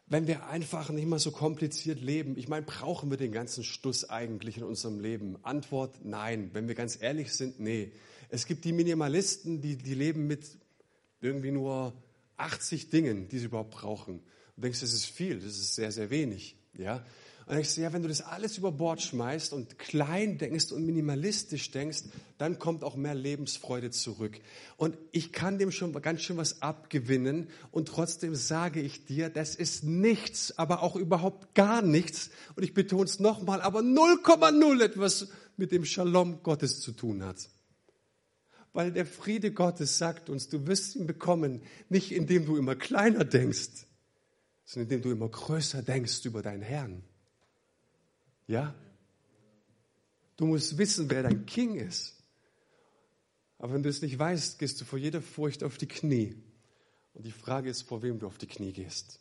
wenn 0.07 0.27
wir 0.27 0.47
einfach 0.47 0.91
nicht 0.91 1.07
mal 1.07 1.19
so 1.19 1.31
kompliziert 1.31 2.01
leben. 2.01 2.37
Ich 2.39 2.49
meine, 2.49 2.65
brauchen 2.65 3.11
wir 3.11 3.17
den 3.17 3.33
ganzen 3.33 3.65
Stuss 3.65 4.09
eigentlich 4.09 4.59
in 4.59 4.63
unserem 4.63 5.01
Leben? 5.01 5.37
Antwort, 5.43 6.05
nein. 6.05 6.51
Wenn 6.53 6.69
wir 6.69 6.75
ganz 6.75 7.01
ehrlich 7.01 7.33
sind, 7.33 7.59
nee. 7.59 7.93
Es 8.29 8.47
gibt 8.47 8.65
die 8.65 8.73
Minimalisten, 8.73 9.61
die, 9.61 9.77
die 9.77 9.95
leben 9.95 10.27
mit 10.27 10.45
irgendwie 11.21 11.51
nur 11.51 11.93
80 12.37 12.91
Dingen, 12.91 13.29
die 13.29 13.39
sie 13.39 13.47
überhaupt 13.47 13.71
brauchen. 13.71 14.21
Du 14.57 14.63
denkst, 14.63 14.81
das 14.81 14.93
ist 14.93 15.07
viel, 15.07 15.37
das 15.37 15.59
ist 15.59 15.75
sehr, 15.75 15.91
sehr 15.91 16.11
wenig. 16.11 16.57
Ja? 16.77 17.05
Und 17.47 17.57
denkst 17.57 17.75
du, 17.75 17.83
ja, 17.83 17.93
wenn 17.93 18.03
du 18.03 18.09
das 18.09 18.23
alles 18.23 18.57
über 18.57 18.73
Bord 18.73 19.03
schmeißt 19.03 19.53
und 19.53 19.79
klein 19.79 20.39
denkst 20.39 20.73
und 20.73 20.87
minimalistisch 20.87 21.71
denkst, 21.71 22.05
dann 22.39 22.59
kommt 22.59 22.83
auch 22.83 22.97
mehr 22.97 23.15
Lebensfreude 23.15 23.91
zurück. 23.91 24.41
Und 24.79 24.97
ich 25.13 25.31
kann 25.31 25.59
dem 25.59 25.71
schon 25.71 25.93
ganz 26.01 26.23
schön 26.23 26.39
was 26.39 26.63
abgewinnen 26.63 27.49
und 27.71 27.89
trotzdem 27.89 28.35
sage 28.35 28.81
ich 28.81 29.05
dir, 29.05 29.29
das 29.29 29.55
ist 29.55 29.85
nichts, 29.85 30.57
aber 30.59 30.83
auch 30.83 30.97
überhaupt 30.97 31.55
gar 31.55 31.83
nichts. 31.83 32.31
Und 32.57 32.63
ich 32.63 32.73
betone 32.73 33.05
es 33.05 33.21
nochmal, 33.21 33.61
aber 33.61 33.81
0,0 33.81 34.83
etwas 34.83 35.29
mit 35.59 35.71
dem 35.71 35.85
Shalom 35.85 36.43
Gottes 36.43 36.81
zu 36.81 36.93
tun 36.93 37.23
hat. 37.23 37.51
Weil 38.73 38.91
der 38.91 39.07
Friede 39.07 39.53
Gottes 39.53 39.99
sagt 39.99 40.31
uns, 40.31 40.49
du 40.49 40.67
wirst 40.67 40.97
ihn 40.97 41.07
bekommen, 41.07 41.63
nicht 41.91 42.11
indem 42.11 42.47
du 42.47 42.57
immer 42.57 42.75
kleiner 42.75 43.25
denkst, 43.25 43.87
sondern 44.65 44.91
indem 44.91 45.03
du 45.03 45.11
immer 45.13 45.29
größer 45.29 45.83
denkst 45.83 46.25
über 46.25 46.41
deinen 46.41 46.63
Herrn. 46.63 47.05
Ja? 48.47 48.75
Du 50.37 50.47
musst 50.47 50.77
wissen, 50.79 51.09
wer 51.11 51.23
dein 51.23 51.47
King 51.47 51.77
ist. 51.77 52.15
Aber 53.59 53.73
wenn 53.73 53.83
du 53.83 53.89
es 53.89 54.03
nicht 54.03 54.19
weißt, 54.19 54.59
gehst 54.59 54.81
du 54.81 54.85
vor 54.85 54.99
jeder 54.99 55.23
Furcht 55.23 55.63
auf 55.63 55.79
die 55.79 55.87
Knie. 55.87 56.37
Und 57.15 57.25
die 57.25 57.33
Frage 57.33 57.71
ist, 57.71 57.83
vor 57.83 58.03
wem 58.03 58.19
du 58.19 58.27
auf 58.27 58.39
die 58.39 58.47
Knie 58.47 58.73
gehst. 58.73 59.21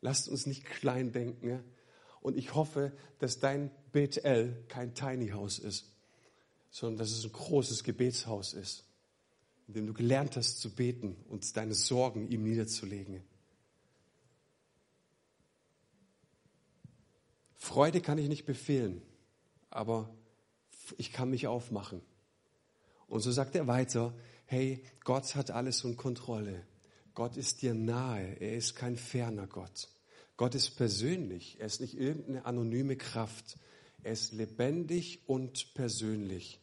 Lasst 0.00 0.28
uns 0.28 0.46
nicht 0.46 0.64
klein 0.64 1.12
denken. 1.12 1.62
Und 2.20 2.36
ich 2.36 2.54
hoffe, 2.54 2.92
dass 3.18 3.38
dein 3.38 3.70
BTL 3.92 4.64
kein 4.68 4.94
Tiny 4.94 5.28
House 5.28 5.58
ist, 5.58 5.92
sondern 6.70 6.98
dass 6.98 7.12
es 7.12 7.24
ein 7.24 7.32
großes 7.32 7.84
Gebetshaus 7.84 8.54
ist, 8.54 8.84
in 9.66 9.74
dem 9.74 9.86
du 9.86 9.92
gelernt 9.92 10.36
hast 10.36 10.60
zu 10.60 10.74
beten 10.74 11.16
und 11.28 11.56
deine 11.56 11.74
Sorgen 11.74 12.28
ihm 12.28 12.42
niederzulegen. 12.42 13.22
Freude 17.58 18.00
kann 18.00 18.16
ich 18.18 18.28
nicht 18.28 18.46
befehlen, 18.46 19.02
aber 19.68 20.08
ich 20.96 21.12
kann 21.12 21.28
mich 21.28 21.46
aufmachen. 21.46 22.00
Und 23.08 23.20
so 23.20 23.30
sagt 23.30 23.54
er 23.56 23.66
weiter, 23.66 24.14
hey, 24.46 24.82
Gott 25.04 25.34
hat 25.34 25.50
alles 25.50 25.84
in 25.84 25.96
Kontrolle. 25.96 26.64
Gott 27.14 27.36
ist 27.36 27.60
dir 27.62 27.74
nahe, 27.74 28.40
er 28.40 28.56
ist 28.56 28.76
kein 28.76 28.96
ferner 28.96 29.46
Gott. 29.46 29.88
Gott 30.36 30.54
ist 30.54 30.76
persönlich, 30.76 31.56
er 31.58 31.66
ist 31.66 31.80
nicht 31.80 31.98
irgendeine 31.98 32.46
anonyme 32.46 32.96
Kraft. 32.96 33.58
Er 34.04 34.12
ist 34.12 34.32
lebendig 34.32 35.22
und 35.26 35.74
persönlich. 35.74 36.60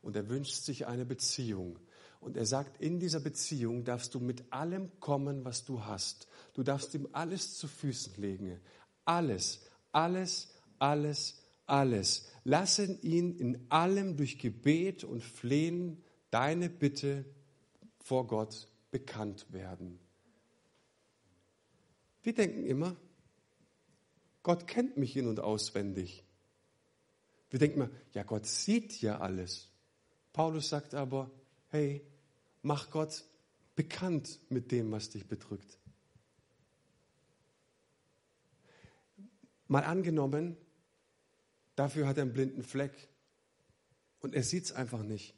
Und 0.00 0.16
er 0.16 0.28
wünscht 0.28 0.64
sich 0.64 0.86
eine 0.86 1.04
Beziehung. 1.04 1.78
Und 2.20 2.36
er 2.36 2.46
sagt, 2.46 2.80
in 2.80 2.98
dieser 2.98 3.20
Beziehung 3.20 3.84
darfst 3.84 4.14
du 4.14 4.20
mit 4.20 4.52
allem 4.52 4.90
kommen, 4.98 5.44
was 5.44 5.64
du 5.64 5.84
hast. 5.84 6.26
Du 6.54 6.62
darfst 6.62 6.94
ihm 6.94 7.08
alles 7.12 7.54
zu 7.58 7.68
Füßen 7.68 8.14
legen. 8.16 8.58
Alles, 9.04 9.60
alles, 9.98 10.48
alles, 10.78 11.42
alles. 11.66 12.28
Lassen 12.44 13.02
ihn 13.02 13.36
in 13.36 13.66
allem 13.68 14.16
durch 14.16 14.38
Gebet 14.38 15.02
und 15.02 15.24
Flehen 15.24 16.02
deine 16.30 16.70
Bitte 16.70 17.24
vor 17.98 18.28
Gott 18.28 18.68
bekannt 18.92 19.52
werden. 19.52 19.98
Wir 22.22 22.32
denken 22.32 22.64
immer, 22.64 22.94
Gott 24.44 24.68
kennt 24.68 24.96
mich 24.96 25.16
in 25.16 25.26
und 25.26 25.40
auswendig. 25.40 26.24
Wir 27.50 27.58
denken 27.58 27.80
immer, 27.80 27.90
ja, 28.12 28.22
Gott 28.22 28.46
sieht 28.46 29.00
ja 29.02 29.18
alles. 29.18 29.68
Paulus 30.32 30.68
sagt 30.68 30.94
aber, 30.94 31.30
hey, 31.70 32.06
mach 32.62 32.90
Gott 32.90 33.24
bekannt 33.74 34.38
mit 34.48 34.70
dem, 34.70 34.92
was 34.92 35.10
dich 35.10 35.26
bedrückt. 35.26 35.77
Mal 39.68 39.84
angenommen, 39.84 40.56
dafür 41.76 42.08
hat 42.08 42.16
er 42.16 42.22
einen 42.22 42.32
blinden 42.32 42.62
Fleck 42.62 43.08
und 44.20 44.34
er 44.34 44.42
sieht 44.42 44.64
es 44.64 44.72
einfach 44.72 45.02
nicht. 45.02 45.34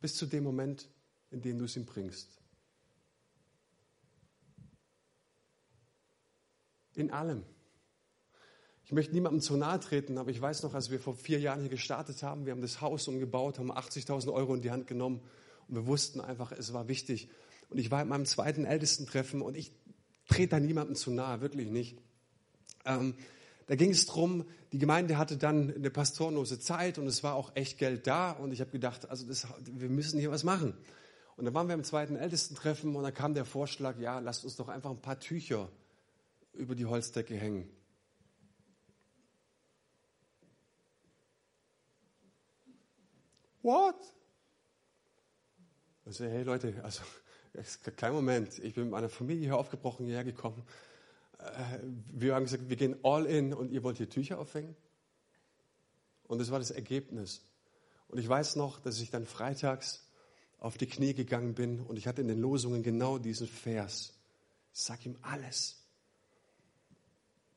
Bis 0.00 0.14
zu 0.14 0.26
dem 0.26 0.44
Moment, 0.44 0.88
in 1.30 1.40
dem 1.40 1.58
du 1.58 1.64
es 1.64 1.76
ihm 1.76 1.86
bringst. 1.86 2.40
In 6.94 7.10
allem. 7.10 7.42
Ich 8.84 8.92
möchte 8.92 9.12
niemandem 9.14 9.40
zu 9.40 9.56
nahe 9.56 9.80
treten, 9.80 10.16
aber 10.16 10.30
ich 10.30 10.40
weiß 10.40 10.62
noch, 10.62 10.74
als 10.74 10.90
wir 10.90 11.00
vor 11.00 11.16
vier 11.16 11.40
Jahren 11.40 11.60
hier 11.60 11.70
gestartet 11.70 12.22
haben, 12.22 12.46
wir 12.46 12.52
haben 12.52 12.60
das 12.60 12.80
Haus 12.80 13.08
umgebaut, 13.08 13.58
haben 13.58 13.72
80.000 13.72 14.32
Euro 14.32 14.54
in 14.54 14.62
die 14.62 14.70
Hand 14.70 14.86
genommen 14.86 15.20
und 15.66 15.74
wir 15.74 15.86
wussten 15.86 16.20
einfach, 16.20 16.52
es 16.52 16.72
war 16.72 16.86
wichtig. 16.86 17.28
Und 17.68 17.78
ich 17.78 17.90
war 17.90 18.02
in 18.02 18.08
meinem 18.08 18.26
zweiten 18.26 18.64
Ältestentreffen 18.64 19.42
und 19.42 19.56
ich 19.56 19.72
trete 20.28 20.50
da 20.50 20.60
niemandem 20.60 20.94
zu 20.94 21.10
nahe, 21.10 21.40
wirklich 21.40 21.68
nicht. 21.68 21.98
Ähm, 22.86 23.14
da 23.66 23.74
ging 23.74 23.90
es 23.90 24.06
drum, 24.06 24.44
die 24.72 24.78
Gemeinde 24.78 25.18
hatte 25.18 25.36
dann 25.36 25.74
eine 25.74 25.90
pastorenlose 25.90 26.60
Zeit 26.60 26.98
und 26.98 27.06
es 27.06 27.22
war 27.22 27.34
auch 27.34 27.54
echt 27.54 27.78
Geld 27.78 28.06
da 28.06 28.30
und 28.30 28.52
ich 28.52 28.60
habe 28.60 28.70
gedacht, 28.70 29.10
also 29.10 29.26
das, 29.26 29.46
wir 29.64 29.88
müssen 29.88 30.18
hier 30.20 30.30
was 30.30 30.44
machen. 30.44 30.74
Und 31.36 31.44
dann 31.44 31.54
waren 31.54 31.68
wir 31.68 31.74
im 31.74 31.84
zweiten 31.84 32.16
Ältestentreffen 32.16 32.94
und 32.94 33.02
dann 33.02 33.12
kam 33.12 33.34
der 33.34 33.44
Vorschlag, 33.44 33.98
ja, 33.98 34.20
lasst 34.20 34.44
uns 34.44 34.56
doch 34.56 34.68
einfach 34.68 34.90
ein 34.90 35.02
paar 35.02 35.18
Tücher 35.18 35.68
über 36.54 36.74
die 36.74 36.86
Holzdecke 36.86 37.34
hängen. 37.34 37.68
What? 43.62 43.96
Ich 46.06 46.16
so, 46.16 46.24
hey 46.24 46.44
Leute, 46.44 46.72
also, 46.84 47.02
kleinen 47.96 48.14
Moment, 48.14 48.60
ich 48.60 48.74
bin 48.74 48.84
mit 48.84 48.92
meiner 48.92 49.08
Familie 49.08 49.42
hier 49.42 49.56
aufgebrochen 49.56 50.06
hierher 50.06 50.24
gekommen 50.24 50.62
wir 52.12 52.34
haben 52.34 52.44
gesagt, 52.44 52.68
wir 52.68 52.76
gehen 52.76 52.96
all 53.02 53.26
in 53.26 53.54
und 53.54 53.70
ihr 53.70 53.82
wollt 53.82 53.98
hier 53.98 54.08
Tücher 54.08 54.38
aufhängen? 54.38 54.76
Und 56.24 56.38
das 56.38 56.50
war 56.50 56.58
das 56.58 56.70
Ergebnis. 56.70 57.42
Und 58.08 58.18
ich 58.18 58.28
weiß 58.28 58.56
noch, 58.56 58.80
dass 58.80 59.00
ich 59.00 59.10
dann 59.10 59.26
freitags 59.26 60.06
auf 60.58 60.78
die 60.78 60.86
Knie 60.86 61.14
gegangen 61.14 61.54
bin 61.54 61.80
und 61.80 61.96
ich 61.96 62.06
hatte 62.06 62.20
in 62.20 62.28
den 62.28 62.40
Losungen 62.40 62.82
genau 62.82 63.18
diesen 63.18 63.46
Vers. 63.46 64.14
Sag 64.72 65.04
ihm 65.06 65.16
alles. 65.22 65.82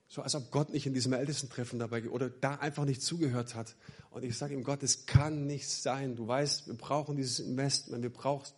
So 0.07 0.23
als 0.23 0.33
ob 0.33 0.49
Gott 0.51 0.71
nicht 0.71 0.87
in 0.87 0.93
diesem 0.93 1.13
Ältestentreffen 1.13 1.77
dabei 1.77 2.09
oder 2.09 2.29
da 2.29 2.55
einfach 2.55 2.85
nicht 2.85 3.03
zugehört 3.03 3.53
hat. 3.53 3.75
Und 4.09 4.23
ich 4.23 4.37
sage 4.37 4.55
ihm, 4.55 4.63
Gott, 4.63 4.81
es 4.81 5.05
kann 5.05 5.45
nicht 5.45 5.69
sein. 5.69 6.15
Du 6.15 6.27
weißt, 6.27 6.67
wir 6.67 6.75
brauchen 6.75 7.15
dieses 7.15 7.39
Investment. 7.39 8.01
Wir 8.01 8.11
brauchen, 8.11 8.51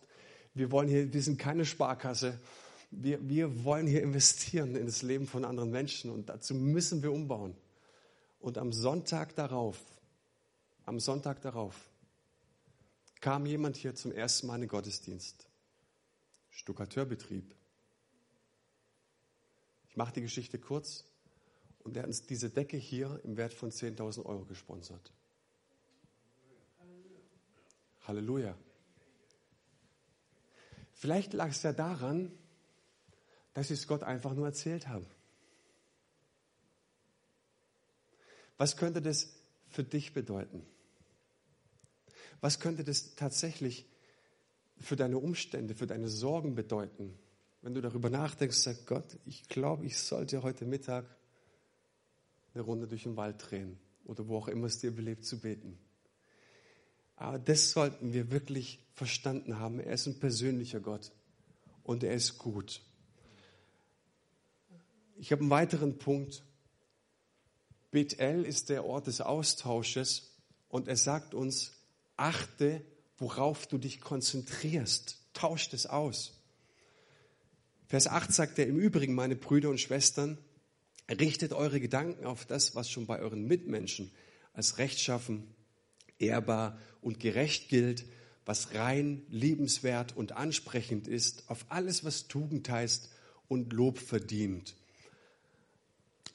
wir 0.54 0.70
wollen 0.70 0.88
hier, 0.88 1.12
wir 1.12 1.22
sind 1.22 1.38
keine 1.38 1.66
Sparkasse 1.66 2.40
wir, 2.92 3.26
wir 3.28 3.64
wollen 3.64 3.86
hier 3.86 4.02
investieren 4.02 4.76
in 4.76 4.86
das 4.86 5.02
Leben 5.02 5.26
von 5.26 5.44
anderen 5.44 5.70
Menschen 5.70 6.10
und 6.10 6.28
dazu 6.28 6.54
müssen 6.54 7.02
wir 7.02 7.10
umbauen. 7.10 7.56
Und 8.38 8.58
am 8.58 8.72
Sonntag 8.72 9.34
darauf, 9.34 9.80
am 10.84 11.00
Sonntag 11.00 11.40
darauf, 11.40 11.74
kam 13.20 13.46
jemand 13.46 13.76
hier 13.76 13.94
zum 13.94 14.12
ersten 14.12 14.46
Mal 14.46 14.56
in 14.56 14.62
den 14.62 14.68
Gottesdienst. 14.68 15.46
Stuckateurbetrieb. 16.50 17.54
Ich 19.88 19.96
mache 19.96 20.12
die 20.12 20.22
Geschichte 20.22 20.58
kurz. 20.58 21.04
Und 21.84 21.96
er 21.96 22.02
hat 22.02 22.08
uns 22.08 22.26
diese 22.26 22.50
Decke 22.50 22.76
hier 22.76 23.20
im 23.24 23.36
Wert 23.36 23.54
von 23.54 23.70
10.000 23.70 24.24
Euro 24.24 24.44
gesponsert. 24.44 25.12
Halleluja. 28.06 28.56
Vielleicht 30.92 31.32
lag 31.32 31.48
es 31.48 31.62
ja 31.62 31.72
daran, 31.72 32.30
dass 33.54 33.70
ich 33.70 33.80
es 33.80 33.86
Gott 33.86 34.02
einfach 34.02 34.34
nur 34.34 34.46
erzählt 34.46 34.88
habe. 34.88 35.06
Was 38.56 38.76
könnte 38.76 39.02
das 39.02 39.34
für 39.68 39.84
dich 39.84 40.12
bedeuten? 40.12 40.64
Was 42.40 42.60
könnte 42.60 42.84
das 42.84 43.14
tatsächlich 43.14 43.86
für 44.78 44.96
deine 44.96 45.18
Umstände, 45.18 45.74
für 45.74 45.86
deine 45.86 46.08
Sorgen 46.08 46.54
bedeuten? 46.54 47.18
Wenn 47.62 47.74
du 47.74 47.80
darüber 47.80 48.10
nachdenkst, 48.10 48.56
sag 48.56 48.86
Gott, 48.86 49.18
ich 49.24 49.48
glaube, 49.48 49.86
ich 49.86 49.98
sollte 49.98 50.42
heute 50.42 50.64
Mittag 50.64 51.04
eine 52.54 52.62
Runde 52.62 52.86
durch 52.86 53.04
den 53.04 53.16
Wald 53.16 53.36
drehen 53.38 53.78
oder 54.04 54.26
wo 54.28 54.36
auch 54.36 54.48
immer 54.48 54.66
es 54.66 54.80
dir 54.80 54.90
belebt 54.90 55.24
zu 55.24 55.40
beten. 55.40 55.78
Aber 57.16 57.38
das 57.38 57.70
sollten 57.70 58.12
wir 58.12 58.30
wirklich 58.32 58.80
verstanden 58.94 59.58
haben. 59.58 59.78
Er 59.78 59.94
ist 59.94 60.06
ein 60.06 60.18
persönlicher 60.18 60.80
Gott 60.80 61.12
und 61.84 62.02
er 62.02 62.14
ist 62.14 62.38
gut. 62.38 62.82
Ich 65.16 65.32
habe 65.32 65.42
einen 65.42 65.50
weiteren 65.50 65.98
Punkt. 65.98 66.44
Bethel 67.90 68.44
ist 68.44 68.68
der 68.70 68.84
Ort 68.84 69.06
des 69.06 69.20
Austausches 69.20 70.30
und 70.68 70.88
er 70.88 70.96
sagt 70.96 71.34
uns, 71.34 71.72
achte, 72.16 72.82
worauf 73.18 73.66
du 73.66 73.78
dich 73.78 74.00
konzentrierst. 74.00 75.18
Tausch 75.34 75.68
das 75.68 75.86
aus. 75.86 76.32
Vers 77.86 78.06
8 78.06 78.32
sagt 78.32 78.58
er 78.58 78.66
im 78.66 78.78
Übrigen, 78.78 79.14
meine 79.14 79.36
Brüder 79.36 79.68
und 79.68 79.80
Schwestern, 79.80 80.38
richtet 81.10 81.52
eure 81.52 81.80
Gedanken 81.80 82.24
auf 82.24 82.46
das, 82.46 82.74
was 82.74 82.90
schon 82.90 83.06
bei 83.06 83.18
euren 83.18 83.44
Mitmenschen 83.44 84.10
als 84.54 84.78
rechtschaffen, 84.78 85.54
ehrbar 86.18 86.78
und 87.00 87.20
gerecht 87.20 87.68
gilt, 87.68 88.04
was 88.44 88.74
rein, 88.74 89.22
liebenswert 89.28 90.16
und 90.16 90.32
ansprechend 90.32 91.06
ist, 91.06 91.48
auf 91.48 91.66
alles, 91.68 92.04
was 92.04 92.28
Tugend 92.28 92.68
heißt 92.68 93.10
und 93.48 93.72
Lob 93.72 93.98
verdient. 93.98 94.74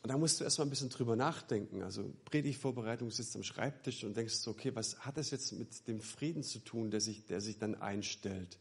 Und 0.03 0.11
da 0.11 0.17
musst 0.17 0.39
du 0.39 0.43
erstmal 0.43 0.67
ein 0.67 0.69
bisschen 0.69 0.89
drüber 0.89 1.15
nachdenken. 1.15 1.81
Also 1.81 2.13
Predigtvorbereitung 2.25 3.11
sitzt 3.11 3.35
am 3.35 3.43
Schreibtisch 3.43 4.03
und 4.03 4.15
denkst 4.15 4.35
so, 4.35 4.51
okay, 4.51 4.73
was 4.75 4.99
hat 4.99 5.17
das 5.17 5.31
jetzt 5.31 5.51
mit 5.53 5.87
dem 5.87 6.01
Frieden 6.01 6.43
zu 6.43 6.59
tun, 6.59 6.91
der 6.91 7.01
sich, 7.01 7.25
der 7.25 7.41
sich 7.41 7.57
dann 7.57 7.75
einstellt? 7.75 8.59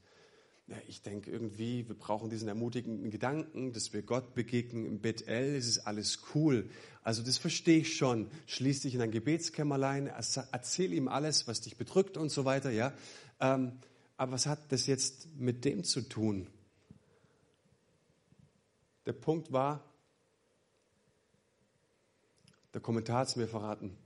Ja, 0.68 0.76
ich 0.88 1.02
denke 1.02 1.30
irgendwie, 1.30 1.86
wir 1.86 1.94
brauchen 1.94 2.28
diesen 2.28 2.48
ermutigenden 2.48 3.12
Gedanken, 3.12 3.72
dass 3.72 3.92
wir 3.92 4.02
Gott 4.02 4.34
begegnen 4.34 4.84
im 4.84 5.00
Bethel, 5.00 5.54
es 5.54 5.68
ist 5.68 5.86
alles 5.86 6.18
cool. 6.34 6.68
Also 7.04 7.22
das 7.22 7.38
verstehe 7.38 7.78
ich 7.78 7.96
schon. 7.96 8.28
Schließ 8.46 8.80
dich 8.80 8.96
in 8.96 9.00
ein 9.00 9.12
Gebetskämmerlein, 9.12 10.08
erzähl 10.08 10.92
ihm 10.92 11.06
alles, 11.06 11.46
was 11.46 11.60
dich 11.60 11.76
bedrückt 11.76 12.16
und 12.16 12.30
so 12.30 12.44
weiter, 12.44 12.70
ja. 12.70 12.92
Ähm, 13.38 13.78
aber 14.16 14.32
was 14.32 14.46
hat 14.46 14.72
das 14.72 14.88
jetzt 14.88 15.28
mit 15.36 15.64
dem 15.64 15.84
zu 15.84 16.00
tun? 16.00 16.48
Der 19.04 19.12
Punkt 19.12 19.52
war, 19.52 19.84
der 22.76 22.82
Kommentar 22.82 23.20
hat 23.20 23.28
es 23.28 23.36
mir 23.36 23.48
verraten. 23.48 23.96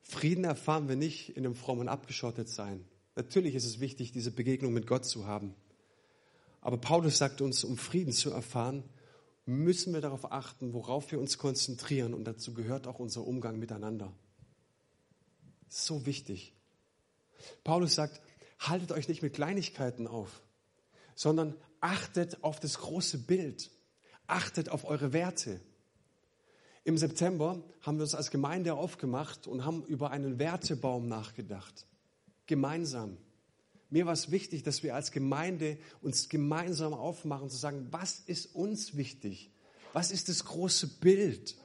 Frieden 0.00 0.44
erfahren 0.44 0.88
wir 0.88 0.94
nicht 0.94 1.30
in 1.30 1.44
einem 1.44 1.56
frommen 1.56 1.88
Abgeschottetsein. 1.88 2.84
Natürlich 3.16 3.56
ist 3.56 3.64
es 3.64 3.80
wichtig, 3.80 4.12
diese 4.12 4.30
Begegnung 4.30 4.72
mit 4.72 4.86
Gott 4.86 5.04
zu 5.04 5.26
haben. 5.26 5.56
Aber 6.60 6.76
Paulus 6.76 7.18
sagt 7.18 7.40
uns, 7.40 7.64
um 7.64 7.76
Frieden 7.76 8.12
zu 8.12 8.30
erfahren, 8.30 8.84
müssen 9.44 9.92
wir 9.92 10.00
darauf 10.00 10.30
achten, 10.30 10.72
worauf 10.72 11.10
wir 11.10 11.18
uns 11.18 11.36
konzentrieren. 11.36 12.14
Und 12.14 12.22
dazu 12.26 12.54
gehört 12.54 12.86
auch 12.86 13.00
unser 13.00 13.26
Umgang 13.26 13.58
miteinander. 13.58 14.12
So 15.66 16.06
wichtig. 16.06 16.54
Paulus 17.64 17.96
sagt, 17.96 18.20
haltet 18.60 18.92
euch 18.92 19.08
nicht 19.08 19.22
mit 19.22 19.34
Kleinigkeiten 19.34 20.06
auf, 20.06 20.42
sondern 21.16 21.56
achtet 21.80 22.44
auf 22.44 22.60
das 22.60 22.78
große 22.78 23.18
Bild. 23.18 23.72
Achtet 24.28 24.68
auf 24.68 24.84
eure 24.84 25.12
Werte. 25.12 25.60
Im 26.84 26.96
September 26.96 27.62
haben 27.82 27.98
wir 27.98 28.02
uns 28.02 28.14
als 28.14 28.30
Gemeinde 28.30 28.74
aufgemacht 28.74 29.46
und 29.46 29.64
haben 29.64 29.84
über 29.84 30.10
einen 30.10 30.38
Wertebaum 30.38 31.08
nachgedacht. 31.08 31.86
Gemeinsam. 32.46 33.18
Mir 33.90 34.06
war 34.06 34.12
es 34.12 34.30
wichtig, 34.30 34.62
dass 34.62 34.82
wir 34.82 34.94
als 34.94 35.10
Gemeinde 35.10 35.76
uns 36.00 36.28
gemeinsam 36.28 36.94
aufmachen, 36.94 37.50
zu 37.50 37.56
sagen, 37.56 37.88
was 37.90 38.20
ist 38.20 38.54
uns 38.54 38.96
wichtig? 38.96 39.50
Was 39.92 40.10
ist 40.10 40.28
das 40.28 40.44
große 40.44 40.86
Bild? 41.00 41.56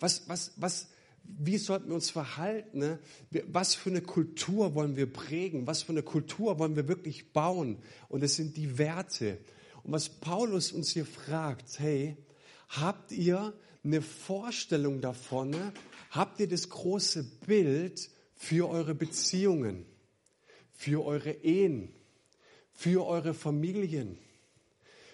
Was, 0.00 0.28
was, 0.28 0.52
was, 0.56 0.88
wie 1.22 1.58
sollten 1.58 1.88
wir 1.88 1.94
uns 1.94 2.10
verhalten? 2.10 2.78
Ne? 2.78 2.98
Was 3.46 3.74
für 3.74 3.90
eine 3.90 4.02
Kultur 4.02 4.74
wollen 4.74 4.96
wir 4.96 5.10
prägen? 5.10 5.66
Was 5.66 5.82
für 5.82 5.92
eine 5.92 6.02
Kultur 6.02 6.58
wollen 6.58 6.76
wir 6.76 6.88
wirklich 6.88 7.32
bauen? 7.32 7.78
Und 8.08 8.22
es 8.24 8.34
sind 8.34 8.56
die 8.56 8.78
Werte. 8.78 9.38
Und 9.84 9.92
was 9.92 10.08
Paulus 10.08 10.72
uns 10.72 10.90
hier 10.90 11.06
fragt, 11.06 11.78
hey, 11.78 12.16
habt 12.68 13.12
ihr 13.12 13.54
eine 13.84 14.02
Vorstellung 14.02 15.00
davon, 15.00 15.54
habt 16.10 16.40
ihr 16.40 16.48
das 16.48 16.68
große 16.68 17.24
Bild 17.46 18.10
für 18.36 18.68
eure 18.68 18.94
Beziehungen, 18.94 19.86
für 20.72 21.04
eure 21.04 21.32
Ehen, 21.32 21.92
für 22.72 23.06
eure 23.06 23.34
Familien, 23.34 24.18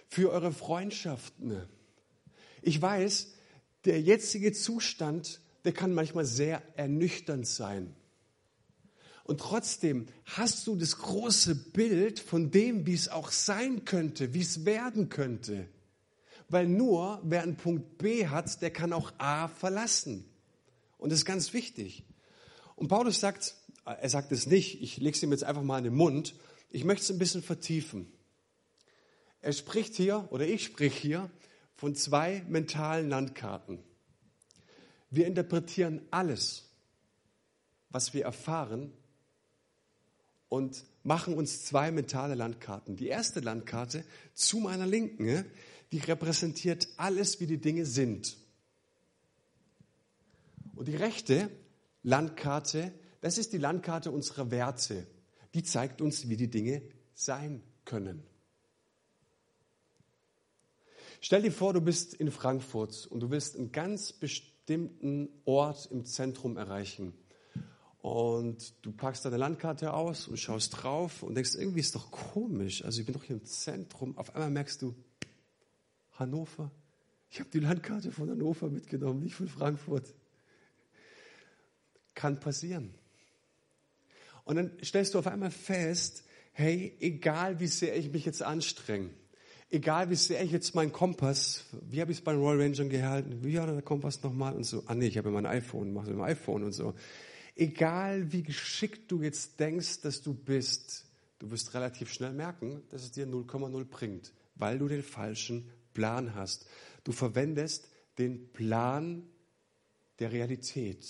für 0.08 0.30
eure 0.30 0.52
Freundschaften. 0.52 1.62
Ich 2.62 2.80
weiß, 2.80 3.32
der 3.84 4.00
jetzige 4.00 4.52
Zustand, 4.52 5.40
der 5.64 5.72
kann 5.72 5.94
manchmal 5.94 6.24
sehr 6.24 6.62
ernüchternd 6.76 7.46
sein. 7.46 7.94
Und 9.24 9.40
trotzdem 9.40 10.06
hast 10.24 10.66
du 10.66 10.74
das 10.74 10.98
große 10.98 11.54
Bild 11.54 12.18
von 12.18 12.50
dem, 12.50 12.86
wie 12.86 12.94
es 12.94 13.08
auch 13.08 13.30
sein 13.30 13.84
könnte, 13.84 14.32
wie 14.32 14.40
es 14.40 14.64
werden 14.64 15.10
könnte 15.10 15.68
weil 16.48 16.66
nur 16.66 17.20
wer 17.24 17.42
einen 17.42 17.56
Punkt 17.56 17.98
B 17.98 18.26
hat, 18.26 18.62
der 18.62 18.70
kann 18.70 18.92
auch 18.92 19.12
A 19.18 19.48
verlassen. 19.48 20.24
Und 20.96 21.10
das 21.10 21.20
ist 21.20 21.24
ganz 21.24 21.52
wichtig. 21.52 22.04
Und 22.76 22.88
Paulus 22.88 23.20
sagt, 23.20 23.54
er 23.84 24.08
sagt 24.08 24.32
es 24.32 24.46
nicht, 24.46 24.82
ich 24.82 24.98
lege 24.98 25.16
es 25.16 25.22
ihm 25.22 25.32
jetzt 25.32 25.44
einfach 25.44 25.62
mal 25.62 25.78
in 25.78 25.84
den 25.84 25.94
Mund, 25.94 26.34
ich 26.70 26.84
möchte 26.84 27.04
es 27.04 27.10
ein 27.10 27.18
bisschen 27.18 27.42
vertiefen. 27.42 28.12
Er 29.40 29.52
spricht 29.52 29.94
hier, 29.94 30.26
oder 30.30 30.46
ich 30.46 30.64
sprich 30.64 30.96
hier, 30.96 31.30
von 31.74 31.94
zwei 31.94 32.44
mentalen 32.48 33.08
Landkarten. 33.08 33.78
Wir 35.10 35.26
interpretieren 35.26 36.02
alles, 36.10 36.64
was 37.90 38.12
wir 38.14 38.24
erfahren, 38.24 38.92
und 40.48 40.84
machen 41.02 41.34
uns 41.34 41.64
zwei 41.64 41.90
mentale 41.90 42.34
Landkarten. 42.34 42.96
Die 42.96 43.08
erste 43.08 43.40
Landkarte 43.40 44.04
zu 44.34 44.58
meiner 44.58 44.86
Linken, 44.86 45.44
die 45.92 45.98
repräsentiert 45.98 46.88
alles, 46.96 47.40
wie 47.40 47.46
die 47.46 47.60
Dinge 47.60 47.86
sind. 47.86 48.36
Und 50.74 50.88
die 50.88 50.96
rechte 50.96 51.50
Landkarte, 52.02 52.92
das 53.20 53.38
ist 53.38 53.52
die 53.52 53.58
Landkarte 53.58 54.10
unserer 54.10 54.50
Werte. 54.50 55.06
Die 55.54 55.62
zeigt 55.62 56.00
uns, 56.00 56.28
wie 56.28 56.36
die 56.36 56.50
Dinge 56.50 56.82
sein 57.14 57.62
können. 57.84 58.22
Stell 61.20 61.42
dir 61.42 61.50
vor, 61.50 61.72
du 61.72 61.80
bist 61.80 62.14
in 62.14 62.30
Frankfurt 62.30 63.06
und 63.06 63.20
du 63.20 63.30
willst 63.30 63.56
einen 63.56 63.72
ganz 63.72 64.12
bestimmten 64.12 65.28
Ort 65.44 65.88
im 65.90 66.04
Zentrum 66.04 66.56
erreichen. 66.56 67.12
Und 68.00 68.74
du 68.82 68.92
packst 68.92 69.24
deine 69.24 69.36
Landkarte 69.36 69.92
aus 69.92 70.28
und 70.28 70.38
schaust 70.38 70.82
drauf 70.82 71.24
und 71.24 71.34
denkst, 71.34 71.56
irgendwie 71.56 71.80
ist 71.80 71.96
doch 71.96 72.12
komisch. 72.12 72.84
Also 72.84 73.00
ich 73.00 73.06
bin 73.06 73.14
doch 73.14 73.24
hier 73.24 73.36
im 73.36 73.44
Zentrum. 73.44 74.16
Auf 74.16 74.34
einmal 74.36 74.50
merkst 74.50 74.80
du, 74.80 74.94
Hannover. 76.18 76.70
Ich 77.30 77.40
habe 77.40 77.50
die 77.50 77.60
Landkarte 77.60 78.10
von 78.10 78.30
Hannover 78.30 78.68
mitgenommen, 78.68 79.20
nicht 79.22 79.34
von 79.34 79.48
Frankfurt. 79.48 80.14
Kann 82.14 82.40
passieren. 82.40 82.94
Und 84.44 84.56
dann 84.56 84.72
stellst 84.82 85.14
du 85.14 85.18
auf 85.18 85.26
einmal 85.26 85.50
fest, 85.50 86.24
hey, 86.52 86.96
egal 87.00 87.60
wie 87.60 87.66
sehr 87.66 87.96
ich 87.96 88.10
mich 88.10 88.24
jetzt 88.24 88.42
anstrenge, 88.42 89.10
egal 89.70 90.10
wie 90.10 90.16
sehr 90.16 90.42
ich 90.42 90.50
jetzt 90.50 90.74
meinen 90.74 90.90
Kompass, 90.90 91.64
wie 91.82 92.00
habe 92.00 92.10
ich 92.10 92.18
es 92.18 92.24
bei 92.24 92.32
den 92.32 92.40
Royal 92.40 92.62
Rangers 92.62 92.88
gehalten, 92.88 93.44
wie 93.44 93.58
war 93.58 93.66
der 93.66 93.82
Kompass 93.82 94.22
nochmal 94.22 94.54
und 94.54 94.64
so, 94.64 94.82
ah 94.86 94.94
nee, 94.94 95.06
ich 95.06 95.18
habe 95.18 95.30
mein 95.30 95.46
iPhone, 95.46 95.92
mache 95.92 96.08
dem 96.08 96.22
iPhone 96.22 96.64
und 96.64 96.72
so. 96.72 96.94
Egal 97.54 98.32
wie 98.32 98.42
geschickt 98.42 99.10
du 99.12 99.22
jetzt 99.22 99.60
denkst, 99.60 100.00
dass 100.00 100.22
du 100.22 100.32
bist, 100.32 101.04
du 101.38 101.50
wirst 101.50 101.74
relativ 101.74 102.12
schnell 102.12 102.32
merken, 102.32 102.82
dass 102.88 103.02
es 103.02 103.12
dir 103.12 103.26
0,0 103.26 103.84
bringt, 103.84 104.32
weil 104.54 104.78
du 104.78 104.88
den 104.88 105.02
falschen 105.02 105.68
Plan 105.98 106.36
hast. 106.36 106.64
Du 107.02 107.10
verwendest 107.10 107.88
den 108.18 108.52
Plan 108.52 109.24
der 110.20 110.30
Realität, 110.30 111.08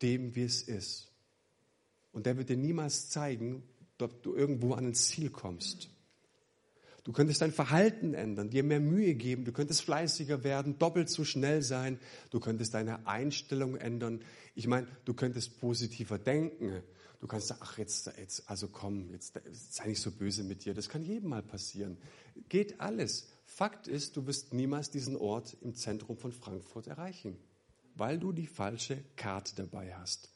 dem 0.00 0.34
wie 0.34 0.44
es 0.44 0.62
ist. 0.62 1.12
Und 2.12 2.24
der 2.24 2.38
wird 2.38 2.48
dir 2.48 2.56
niemals 2.56 3.10
zeigen, 3.10 3.62
ob 4.00 4.22
du 4.22 4.34
irgendwo 4.34 4.72
an 4.72 4.86
ein 4.86 4.94
Ziel 4.94 5.28
kommst. 5.28 5.90
Du 7.04 7.12
könntest 7.12 7.42
dein 7.42 7.52
Verhalten 7.52 8.14
ändern, 8.14 8.48
dir 8.48 8.62
mehr 8.62 8.80
Mühe 8.80 9.14
geben, 9.14 9.44
du 9.44 9.52
könntest 9.52 9.82
fleißiger 9.82 10.44
werden, 10.44 10.78
doppelt 10.78 11.10
so 11.10 11.24
schnell 11.24 11.60
sein, 11.60 11.98
du 12.30 12.40
könntest 12.40 12.72
deine 12.72 13.06
Einstellung 13.06 13.76
ändern. 13.76 14.22
Ich 14.54 14.66
meine, 14.66 14.86
du 15.04 15.12
könntest 15.12 15.60
positiver 15.60 16.18
denken. 16.18 16.82
Du 17.20 17.26
kannst 17.26 17.48
sagen, 17.48 17.60
ach 17.62 17.76
jetzt, 17.76 18.10
jetzt, 18.18 18.48
also 18.48 18.68
komm, 18.68 19.10
jetzt 19.12 19.38
sei 19.70 19.88
nicht 19.88 20.00
so 20.00 20.10
böse 20.10 20.42
mit 20.42 20.64
dir. 20.64 20.72
Das 20.72 20.88
kann 20.88 21.04
jedem 21.04 21.28
mal 21.28 21.42
passieren. 21.42 21.98
Geht 22.48 22.80
alles. 22.80 23.31
Fakt 23.54 23.86
ist, 23.86 24.16
du 24.16 24.26
wirst 24.26 24.54
niemals 24.54 24.90
diesen 24.90 25.16
Ort 25.16 25.56
im 25.60 25.74
Zentrum 25.74 26.16
von 26.16 26.32
Frankfurt 26.32 26.86
erreichen. 26.86 27.38
weil 27.94 28.18
du 28.18 28.32
die 28.32 28.46
falsche 28.46 29.04
Karte 29.16 29.54
dabei 29.56 29.94
hast. 29.94 30.30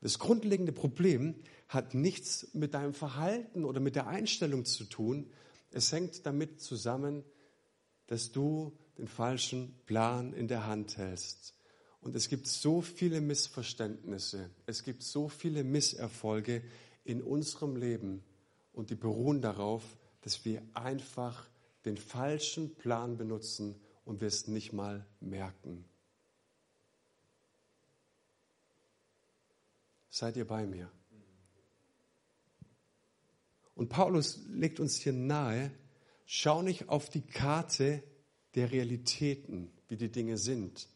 Das 0.00 0.18
grundlegende 0.18 0.72
Problem 0.72 1.34
hat 1.68 1.94
nichts 1.94 2.48
mit 2.54 2.74
deinem 2.74 2.94
Verhalten 2.94 3.64
oder 3.64 3.80
mit 3.80 3.96
der 3.96 4.06
Einstellung 4.06 4.64
zu 4.64 4.84
tun. 4.84 5.30
Es 5.70 5.92
hängt 5.92 6.26
damit 6.26 6.60
zusammen, 6.60 7.24
dass 8.06 8.32
du 8.32 8.76
den 8.98 9.08
falschen 9.08 9.74
Plan 9.86 10.32
in 10.32 10.48
der 10.48 10.66
Hand 10.66 10.96
hältst. 10.96 11.54
Und 12.00 12.16
es 12.16 12.28
gibt 12.28 12.46
so 12.46 12.80
viele 12.80 13.20
Missverständnisse, 13.20 14.50
es 14.66 14.84
gibt 14.84 15.02
so 15.02 15.28
viele 15.28 15.64
Misserfolge 15.64 16.62
in 17.04 17.22
unserem 17.22 17.76
Leben 17.76 18.24
und 18.72 18.88
die 18.88 18.94
beruhen 18.94 19.42
darauf, 19.42 19.82
dass 20.22 20.44
wir 20.46 20.62
einfach 20.72 21.49
den 21.84 21.96
falschen 21.96 22.74
Plan 22.76 23.16
benutzen 23.16 23.80
und 24.04 24.20
wir 24.20 24.28
es 24.28 24.48
nicht 24.48 24.72
mal 24.72 25.06
merken. 25.20 25.84
Seid 30.08 30.36
ihr 30.36 30.46
bei 30.46 30.66
mir? 30.66 30.90
Und 33.74 33.88
Paulus 33.88 34.40
legt 34.48 34.80
uns 34.80 34.96
hier 34.96 35.12
nahe, 35.12 35.70
schau 36.26 36.60
nicht 36.60 36.88
auf 36.88 37.08
die 37.08 37.22
Karte 37.22 38.02
der 38.54 38.72
Realitäten, 38.72 39.72
wie 39.88 39.96
die 39.96 40.10
Dinge 40.10 40.36
sind, 40.36 40.88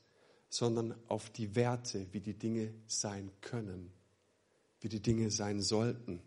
sondern 0.50 0.94
auf 1.08 1.30
die 1.30 1.54
Werte, 1.54 2.06
wie 2.12 2.20
die 2.20 2.36
Dinge 2.36 2.74
sein 2.86 3.30
können, 3.40 3.90
wie 4.80 4.88
die 4.88 5.00
Dinge 5.00 5.30
sein 5.30 5.62
sollten. 5.62 6.20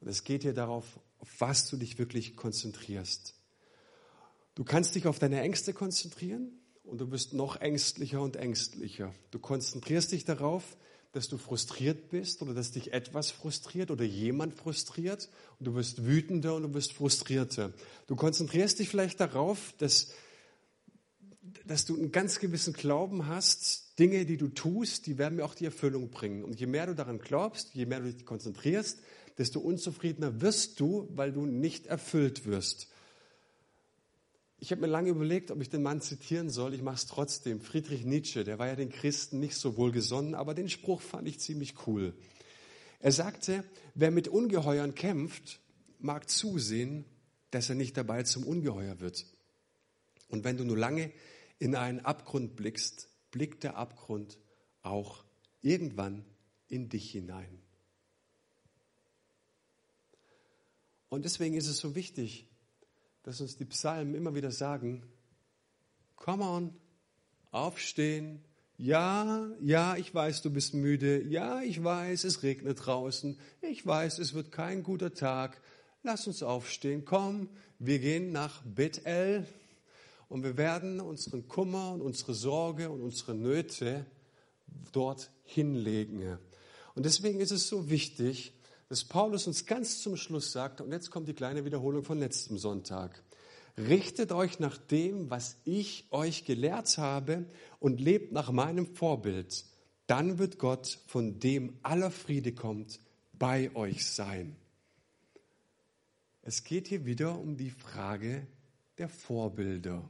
Und 0.00 0.08
es 0.08 0.24
geht 0.24 0.42
hier 0.42 0.54
darauf, 0.54 1.00
auf 1.18 1.28
was 1.38 1.68
du 1.68 1.76
dich 1.76 1.98
wirklich 1.98 2.36
konzentrierst. 2.36 3.34
Du 4.54 4.64
kannst 4.64 4.94
dich 4.94 5.06
auf 5.06 5.18
deine 5.18 5.40
Ängste 5.40 5.72
konzentrieren 5.72 6.50
und 6.84 7.00
du 7.00 7.10
wirst 7.10 7.32
noch 7.32 7.60
ängstlicher 7.60 8.20
und 8.20 8.36
ängstlicher. 8.36 9.14
Du 9.30 9.38
konzentrierst 9.38 10.12
dich 10.12 10.24
darauf, 10.24 10.76
dass 11.12 11.28
du 11.28 11.38
frustriert 11.38 12.10
bist 12.10 12.42
oder 12.42 12.54
dass 12.54 12.72
dich 12.72 12.92
etwas 12.92 13.30
frustriert 13.30 13.90
oder 13.90 14.04
jemand 14.04 14.54
frustriert 14.54 15.28
und 15.58 15.66
du 15.66 15.74
wirst 15.74 16.04
wütender 16.04 16.54
und 16.54 16.62
du 16.62 16.74
wirst 16.74 16.92
frustrierter. 16.92 17.72
Du 18.06 18.16
konzentrierst 18.16 18.78
dich 18.78 18.88
vielleicht 18.88 19.20
darauf, 19.20 19.74
dass, 19.78 20.12
dass 21.64 21.84
du 21.84 21.96
einen 21.96 22.12
ganz 22.12 22.40
gewissen 22.40 22.72
Glauben 22.72 23.26
hast, 23.26 23.98
Dinge, 23.98 24.26
die 24.26 24.36
du 24.36 24.48
tust, 24.48 25.06
die 25.06 25.18
werden 25.18 25.36
mir 25.36 25.44
auch 25.44 25.54
die 25.54 25.64
Erfüllung 25.64 26.10
bringen. 26.10 26.44
Und 26.44 26.60
je 26.60 26.66
mehr 26.66 26.86
du 26.86 26.94
daran 26.94 27.18
glaubst, 27.18 27.74
je 27.74 27.86
mehr 27.86 28.00
du 28.00 28.12
dich 28.12 28.26
konzentrierst, 28.26 28.98
desto 29.38 29.60
unzufriedener 29.60 30.40
wirst 30.40 30.80
du, 30.80 31.08
weil 31.14 31.32
du 31.32 31.46
nicht 31.46 31.86
erfüllt 31.86 32.44
wirst. 32.44 32.88
Ich 34.60 34.72
habe 34.72 34.80
mir 34.80 34.88
lange 34.88 35.10
überlegt, 35.10 35.52
ob 35.52 35.60
ich 35.62 35.70
den 35.70 35.82
Mann 35.82 36.00
zitieren 36.00 36.50
soll. 36.50 36.74
Ich 36.74 36.82
mache 36.82 36.96
es 36.96 37.06
trotzdem. 37.06 37.60
Friedrich 37.60 38.04
Nietzsche, 38.04 38.42
der 38.42 38.58
war 38.58 38.66
ja 38.66 38.74
den 38.74 38.90
Christen 38.90 39.38
nicht 39.38 39.54
so 39.56 39.76
wohlgesonnen, 39.76 40.34
aber 40.34 40.54
den 40.54 40.68
Spruch 40.68 41.00
fand 41.00 41.28
ich 41.28 41.38
ziemlich 41.38 41.86
cool. 41.86 42.12
Er 42.98 43.12
sagte, 43.12 43.62
wer 43.94 44.10
mit 44.10 44.26
Ungeheuern 44.26 44.96
kämpft, 44.96 45.60
mag 46.00 46.28
zusehen, 46.28 47.04
dass 47.52 47.68
er 47.68 47.76
nicht 47.76 47.96
dabei 47.96 48.24
zum 48.24 48.44
Ungeheuer 48.44 48.98
wird. 48.98 49.26
Und 50.28 50.42
wenn 50.42 50.56
du 50.56 50.64
nur 50.64 50.76
lange 50.76 51.12
in 51.60 51.76
einen 51.76 52.00
Abgrund 52.00 52.56
blickst, 52.56 53.08
blickt 53.30 53.62
der 53.62 53.76
Abgrund 53.76 54.38
auch 54.82 55.24
irgendwann 55.60 56.24
in 56.66 56.88
dich 56.88 57.12
hinein. 57.12 57.60
Und 61.08 61.24
deswegen 61.24 61.54
ist 61.54 61.68
es 61.68 61.78
so 61.78 61.94
wichtig, 61.94 62.46
dass 63.22 63.40
uns 63.40 63.56
die 63.56 63.64
Psalmen 63.64 64.14
immer 64.14 64.34
wieder 64.34 64.50
sagen, 64.50 65.02
come 66.16 66.44
on, 66.44 66.74
aufstehen, 67.50 68.44
ja, 68.76 69.50
ja, 69.60 69.96
ich 69.96 70.14
weiß, 70.14 70.42
du 70.42 70.50
bist 70.50 70.74
müde, 70.74 71.22
ja, 71.24 71.62
ich 71.62 71.82
weiß, 71.82 72.24
es 72.24 72.42
regnet 72.42 72.86
draußen, 72.86 73.38
ich 73.60 73.84
weiß, 73.84 74.18
es 74.18 74.34
wird 74.34 74.52
kein 74.52 74.82
guter 74.82 75.12
Tag, 75.14 75.60
lass 76.02 76.26
uns 76.26 76.42
aufstehen, 76.42 77.04
komm, 77.04 77.48
wir 77.78 77.98
gehen 77.98 78.32
nach 78.32 78.62
Bethel. 78.62 79.46
Und 80.28 80.42
wir 80.42 80.58
werden 80.58 81.00
unseren 81.00 81.48
Kummer 81.48 81.92
und 81.92 82.02
unsere 82.02 82.34
Sorge 82.34 82.90
und 82.90 83.00
unsere 83.00 83.34
Nöte 83.34 84.04
dort 84.92 85.30
hinlegen. 85.44 86.38
Und 86.94 87.06
deswegen 87.06 87.40
ist 87.40 87.50
es 87.50 87.68
so 87.68 87.88
wichtig, 87.88 88.52
dass 88.88 89.04
Paulus 89.04 89.46
uns 89.46 89.66
ganz 89.66 90.02
zum 90.02 90.16
Schluss 90.16 90.52
sagt, 90.52 90.80
und 90.80 90.92
jetzt 90.92 91.10
kommt 91.10 91.28
die 91.28 91.34
kleine 91.34 91.64
Wiederholung 91.64 92.04
von 92.04 92.18
letztem 92.18 92.56
Sonntag, 92.58 93.22
richtet 93.76 94.32
euch 94.32 94.58
nach 94.58 94.78
dem, 94.78 95.30
was 95.30 95.56
ich 95.64 96.06
euch 96.10 96.44
gelehrt 96.44 96.96
habe 96.98 97.44
und 97.80 98.00
lebt 98.00 98.32
nach 98.32 98.50
meinem 98.50 98.86
Vorbild, 98.86 99.64
dann 100.06 100.38
wird 100.38 100.58
Gott, 100.58 100.98
von 101.06 101.38
dem 101.38 101.78
aller 101.82 102.10
Friede 102.10 102.52
kommt, 102.54 103.00
bei 103.34 103.74
euch 103.76 104.06
sein. 104.06 104.56
Es 106.42 106.64
geht 106.64 106.88
hier 106.88 107.04
wieder 107.04 107.38
um 107.38 107.58
die 107.58 107.70
Frage 107.70 108.46
der 108.96 109.10
Vorbilder. 109.10 110.08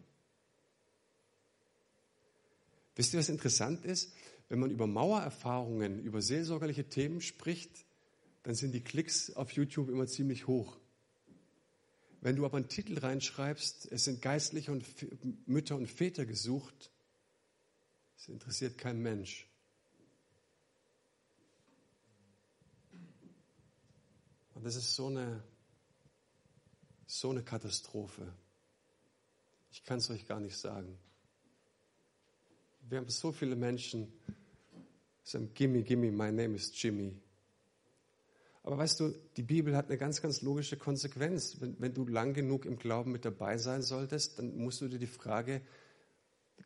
Wisst 2.94 3.12
ihr, 3.12 3.18
was 3.18 3.28
interessant 3.28 3.84
ist? 3.84 4.14
Wenn 4.48 4.60
man 4.60 4.70
über 4.70 4.86
Mauererfahrungen, 4.86 6.00
über 6.00 6.22
seelsorgerliche 6.22 6.88
Themen 6.88 7.20
spricht, 7.20 7.84
dann 8.48 8.54
sind 8.54 8.72
die 8.72 8.80
Klicks 8.80 9.28
auf 9.36 9.52
YouTube 9.52 9.90
immer 9.90 10.06
ziemlich 10.06 10.46
hoch. 10.46 10.78
Wenn 12.22 12.34
du 12.34 12.46
aber 12.46 12.56
einen 12.56 12.70
Titel 12.70 12.98
reinschreibst, 12.98 13.92
es 13.92 14.04
sind 14.04 14.22
Geistliche 14.22 14.72
und 14.72 14.86
Mütter 15.46 15.76
und 15.76 15.86
Väter 15.86 16.24
gesucht, 16.24 16.90
es 18.16 18.26
interessiert 18.28 18.78
kein 18.78 19.02
Mensch. 19.02 19.46
Und 24.54 24.64
das 24.64 24.76
ist 24.76 24.94
so 24.94 25.08
eine, 25.08 25.44
so 27.04 27.28
eine 27.28 27.42
Katastrophe. 27.42 28.32
Ich 29.72 29.84
kann 29.84 29.98
es 29.98 30.08
euch 30.08 30.26
gar 30.26 30.40
nicht 30.40 30.56
sagen. 30.56 30.98
Wir 32.88 32.96
haben 32.96 33.10
so 33.10 33.30
viele 33.30 33.56
Menschen, 33.56 34.10
die 34.26 35.28
sagen, 35.28 35.52
Gimme, 35.52 35.82
gimme, 35.82 36.10
my 36.10 36.32
name 36.32 36.54
is 36.54 36.72
Jimmy. 36.74 37.20
Aber 38.68 38.76
weißt 38.76 39.00
du, 39.00 39.14
die 39.38 39.42
Bibel 39.42 39.74
hat 39.74 39.86
eine 39.86 39.96
ganz, 39.96 40.20
ganz 40.20 40.42
logische 40.42 40.76
Konsequenz. 40.76 41.58
Wenn, 41.58 41.80
wenn, 41.80 41.94
du 41.94 42.06
lang 42.06 42.34
genug 42.34 42.66
im 42.66 42.76
Glauben 42.76 43.12
mit 43.12 43.24
dabei 43.24 43.56
sein 43.56 43.80
solltest, 43.80 44.38
dann 44.38 44.58
musst 44.58 44.82
du 44.82 44.88
dir 44.88 44.98
die 44.98 45.06
Frage 45.06 45.62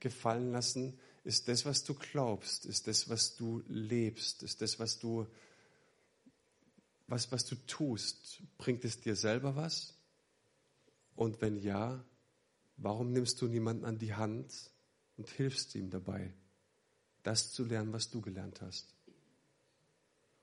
gefallen 0.00 0.50
lassen, 0.50 0.98
ist 1.22 1.46
das, 1.46 1.64
was 1.64 1.84
du 1.84 1.94
glaubst, 1.94 2.66
ist 2.66 2.88
das, 2.88 3.08
was 3.08 3.36
du 3.36 3.62
lebst, 3.68 4.42
ist 4.42 4.62
das, 4.62 4.80
was 4.80 4.98
du, 4.98 5.28
was, 7.06 7.30
was 7.30 7.44
du 7.44 7.54
tust, 7.68 8.42
bringt 8.58 8.84
es 8.84 8.98
dir 8.98 9.14
selber 9.14 9.54
was? 9.54 9.94
Und 11.14 11.40
wenn 11.40 11.56
ja, 11.56 12.04
warum 12.78 13.12
nimmst 13.12 13.40
du 13.40 13.46
niemanden 13.46 13.84
an 13.84 14.00
die 14.00 14.12
Hand 14.12 14.72
und 15.16 15.30
hilfst 15.30 15.76
ihm 15.76 15.88
dabei, 15.88 16.34
das 17.22 17.52
zu 17.52 17.64
lernen, 17.64 17.92
was 17.92 18.10
du 18.10 18.20
gelernt 18.20 18.60
hast? 18.60 18.92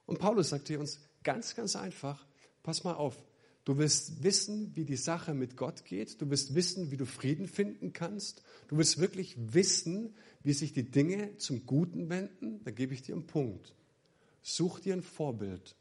Und 0.06 0.20
Paulus 0.20 0.48
sagt 0.48 0.70
hier 0.70 0.80
uns, 0.80 1.02
Ganz, 1.24 1.56
ganz 1.56 1.76
einfach. 1.76 2.26
Pass 2.64 2.84
mal 2.84 2.94
auf. 2.94 3.24
Du 3.66 3.78
wirst 3.78 4.24
wissen, 4.24 4.76
wie 4.76 4.86
die 4.86 4.96
Sache 4.96 5.34
mit 5.34 5.56
Gott 5.56 5.86
geht. 5.86 6.22
Du 6.22 6.30
wirst 6.30 6.56
wissen, 6.56 6.92
wie 6.92 6.98
du 6.98 7.06
Frieden 7.06 7.48
finden 7.48 7.94
kannst. 7.94 8.42
Du 8.68 8.78
wirst 8.78 9.00
wirklich 9.00 9.36
wissen, 9.38 10.16
wie 10.44 10.54
sich 10.54 10.74
die 10.74 10.90
Dinge 10.90 11.38
zum 11.38 11.66
Guten 11.66 12.10
wenden. 12.10 12.64
Da 12.64 12.72
gebe 12.72 12.94
ich 12.94 13.02
dir 13.02 13.16
einen 13.16 13.28
Punkt. 13.28 13.76
Such 14.42 14.80
dir 14.80 14.94
ein 14.94 15.04
Vorbild 15.04 15.76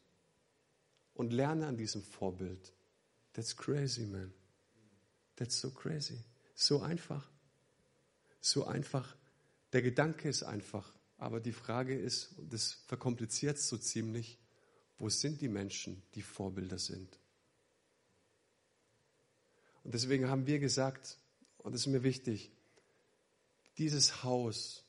und 1.14 1.32
lerne 1.32 1.66
an 1.66 1.76
diesem 1.76 2.02
Vorbild. 2.02 2.72
That's 3.32 3.56
crazy, 3.56 4.04
man. 4.04 4.32
That's 5.36 5.60
so 5.60 5.70
crazy. 5.70 6.18
So 6.54 6.82
einfach. 6.82 7.30
So 8.40 8.66
einfach. 8.66 9.16
Der 9.72 9.82
Gedanke 9.82 10.28
ist 10.28 10.42
einfach. 10.42 10.92
Aber 11.16 11.40
die 11.40 11.52
Frage 11.52 11.98
ist, 11.98 12.36
und 12.38 12.52
das 12.52 12.72
verkompliziert 12.86 13.56
es 13.56 13.68
so 13.68 13.76
ziemlich, 13.76 14.38
wo 14.98 15.08
sind 15.08 15.40
die 15.40 15.48
Menschen, 15.48 16.02
die 16.14 16.22
Vorbilder 16.22 16.78
sind? 16.78 17.18
Und 19.84 19.94
deswegen 19.94 20.28
haben 20.28 20.46
wir 20.46 20.58
gesagt, 20.58 21.18
und 21.58 21.72
das 21.72 21.82
ist 21.82 21.86
mir 21.86 22.02
wichtig, 22.02 22.52
dieses 23.78 24.24
Haus 24.24 24.84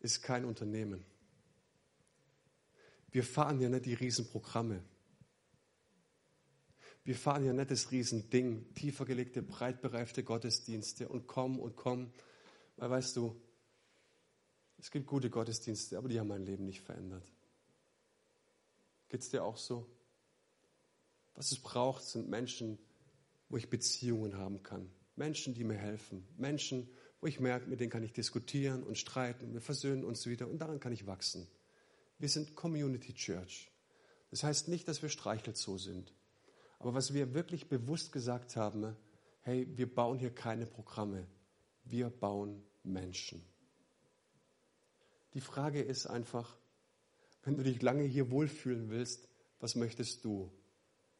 ist 0.00 0.22
kein 0.22 0.44
Unternehmen. 0.44 1.04
Wir 3.10 3.22
fahren 3.22 3.60
ja 3.60 3.68
nicht 3.68 3.86
die 3.86 3.94
Riesenprogramme. 3.94 4.82
Wir 7.04 7.14
fahren 7.14 7.44
ja 7.44 7.52
nicht 7.52 7.70
das 7.70 7.92
Riesending, 7.92 8.74
tiefer 8.74 9.04
gelegte, 9.04 9.42
breit 9.42 9.80
bereifte 9.80 10.24
Gottesdienste 10.24 11.08
und 11.08 11.26
komm 11.26 11.60
und 11.60 11.76
komm. 11.76 12.12
Weil 12.76 12.90
weißt 12.90 13.16
du, 13.16 13.40
es 14.78 14.90
gibt 14.90 15.06
gute 15.06 15.30
Gottesdienste, 15.30 15.96
aber 15.96 16.08
die 16.08 16.18
haben 16.18 16.28
mein 16.28 16.44
Leben 16.44 16.64
nicht 16.64 16.80
verändert. 16.80 17.24
Geht 19.08 19.20
es 19.20 19.30
dir 19.30 19.44
auch 19.44 19.56
so? 19.56 19.86
Was 21.34 21.52
es 21.52 21.58
braucht, 21.58 22.02
sind 22.02 22.28
Menschen, 22.28 22.78
wo 23.48 23.56
ich 23.56 23.68
Beziehungen 23.68 24.36
haben 24.36 24.62
kann. 24.62 24.90
Menschen, 25.16 25.54
die 25.54 25.64
mir 25.64 25.76
helfen. 25.76 26.26
Menschen, 26.36 26.88
wo 27.20 27.26
ich 27.26 27.40
merke, 27.40 27.68
mit 27.68 27.80
denen 27.80 27.90
kann 27.90 28.02
ich 28.02 28.12
diskutieren 28.12 28.82
und 28.82 28.98
streiten, 28.98 29.52
wir 29.52 29.60
versöhnen 29.60 30.04
uns 30.04 30.26
wieder 30.26 30.48
und 30.48 30.58
daran 30.58 30.80
kann 30.80 30.92
ich 30.92 31.06
wachsen. 31.06 31.46
Wir 32.18 32.28
sind 32.28 32.54
Community 32.54 33.14
Church. 33.14 33.70
Das 34.30 34.42
heißt 34.42 34.68
nicht, 34.68 34.88
dass 34.88 35.02
wir 35.02 35.08
Streichelzoo 35.08 35.78
sind. 35.78 36.12
Aber 36.78 36.94
was 36.94 37.14
wir 37.14 37.34
wirklich 37.34 37.68
bewusst 37.68 38.12
gesagt 38.12 38.56
haben, 38.56 38.96
hey, 39.42 39.66
wir 39.76 39.92
bauen 39.92 40.18
hier 40.18 40.34
keine 40.34 40.66
Programme, 40.66 41.26
wir 41.84 42.10
bauen 42.10 42.62
Menschen. 42.82 43.42
Die 45.34 45.40
Frage 45.40 45.82
ist 45.82 46.06
einfach, 46.06 46.58
wenn 47.46 47.56
du 47.56 47.62
dich 47.62 47.80
lange 47.80 48.02
hier 48.02 48.32
wohlfühlen 48.32 48.90
willst, 48.90 49.28
was 49.60 49.76
möchtest 49.76 50.24
du? 50.24 50.50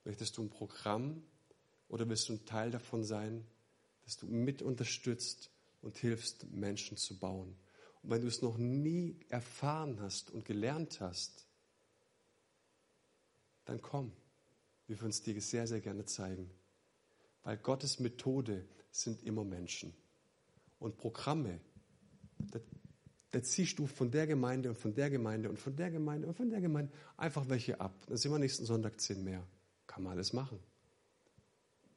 Möchtest 0.04 0.36
du 0.36 0.42
ein 0.42 0.50
Programm 0.50 1.22
oder 1.86 2.08
willst 2.08 2.28
du 2.28 2.32
ein 2.32 2.44
Teil 2.44 2.72
davon 2.72 3.04
sein, 3.04 3.46
dass 4.04 4.16
du 4.16 4.26
mit 4.26 4.60
unterstützt 4.60 5.52
und 5.82 5.96
hilfst, 5.96 6.50
Menschen 6.50 6.96
zu 6.96 7.16
bauen? 7.16 7.56
Und 8.02 8.10
wenn 8.10 8.22
du 8.22 8.26
es 8.26 8.42
noch 8.42 8.58
nie 8.58 9.20
erfahren 9.28 10.00
hast 10.00 10.32
und 10.32 10.44
gelernt 10.44 11.00
hast, 11.00 11.46
dann 13.64 13.80
komm. 13.80 14.10
Wir 14.88 15.00
würden 15.00 15.10
es 15.10 15.22
dir 15.22 15.40
sehr, 15.40 15.68
sehr 15.68 15.80
gerne 15.80 16.06
zeigen. 16.06 16.50
Weil 17.44 17.56
Gottes 17.56 18.00
Methode 18.00 18.66
sind 18.90 19.22
immer 19.22 19.44
Menschen. 19.44 19.94
Und 20.80 20.96
Programme, 20.96 21.60
da, 23.36 23.40
da 23.40 23.42
ziehst 23.42 23.78
du 23.78 23.86
von 23.86 24.10
der 24.10 24.26
Gemeinde 24.26 24.70
und 24.70 24.78
von 24.78 24.94
der 24.94 25.10
Gemeinde 25.10 25.50
und 25.50 25.58
von 25.58 25.76
der 25.76 25.90
Gemeinde 25.90 26.26
und 26.26 26.34
von 26.34 26.48
der 26.48 26.60
Gemeinde 26.60 26.92
einfach 27.16 27.48
welche 27.48 27.80
ab. 27.80 27.94
Dann 28.06 28.16
sind 28.16 28.32
wir 28.32 28.38
nächsten 28.38 28.64
Sonntag 28.64 29.00
zehn 29.00 29.22
mehr. 29.22 29.46
Kann 29.86 30.02
man 30.02 30.12
alles 30.12 30.32
machen. 30.32 30.58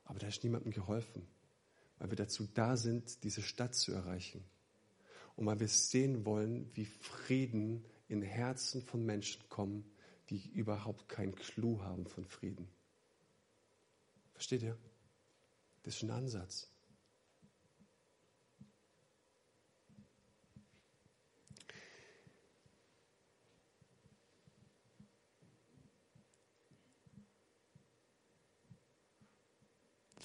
Aber 0.03 0.19
da 0.19 0.27
ist 0.27 0.43
niemandem 0.43 0.71
geholfen, 0.71 1.25
weil 1.97 2.09
wir 2.09 2.17
dazu 2.17 2.47
da 2.53 2.75
sind, 2.75 3.23
diese 3.23 3.41
Stadt 3.41 3.75
zu 3.75 3.93
erreichen. 3.93 4.43
Und 5.35 5.45
weil 5.45 5.59
wir 5.59 5.67
sehen 5.67 6.25
wollen, 6.25 6.69
wie 6.73 6.85
Frieden 6.85 7.85
in 8.07 8.21
Herzen 8.21 8.81
von 8.81 9.05
Menschen 9.05 9.41
kommt, 9.49 9.85
die 10.29 10.49
überhaupt 10.49 11.07
keinen 11.07 11.35
Clou 11.35 11.81
haben 11.81 12.05
von 12.05 12.25
Frieden. 12.25 12.67
Versteht 14.33 14.63
ihr? 14.63 14.77
Das 15.83 15.95
ist 15.95 16.03
ein 16.03 16.11
Ansatz. 16.11 16.69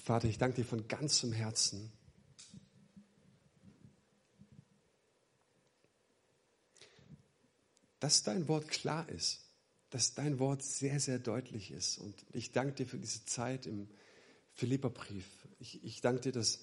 Vater, 0.05 0.29
ich 0.29 0.37
danke 0.37 0.57
dir 0.57 0.67
von 0.67 0.87
ganzem 0.87 1.33
Herzen. 1.33 1.91
Dass 8.01 8.23
dein 8.23 8.47
Wort 8.47 8.69
klar 8.69 9.09
ist, 9.09 9.49
dass 9.89 10.13
dein 10.13 10.39
Wort 10.39 10.63
sehr, 10.63 11.01
sehr 11.01 11.19
deutlich 11.19 11.71
ist. 11.71 11.97
Und 11.97 12.15
ich 12.35 12.53
danke 12.53 12.75
dir 12.75 12.87
für 12.87 12.99
diese 12.99 13.25
Zeit 13.25 13.65
im 13.65 13.89
Philipperbrief. 14.53 15.27
Ich, 15.59 15.83
ich 15.83 16.03
danke 16.03 16.21
dir, 16.21 16.33
dass 16.33 16.59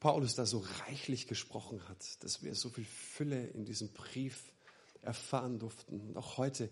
Paulus 0.00 0.34
da 0.34 0.44
so 0.44 0.58
reichlich 0.88 1.28
gesprochen 1.28 1.88
hat, 1.88 2.24
dass 2.24 2.42
wir 2.42 2.56
so 2.56 2.70
viel 2.70 2.86
Fülle 2.86 3.46
in 3.46 3.66
diesem 3.66 3.92
Brief 3.92 4.52
erfahren 5.02 5.60
durften. 5.60 6.00
Und 6.00 6.16
auch 6.16 6.38
heute, 6.38 6.70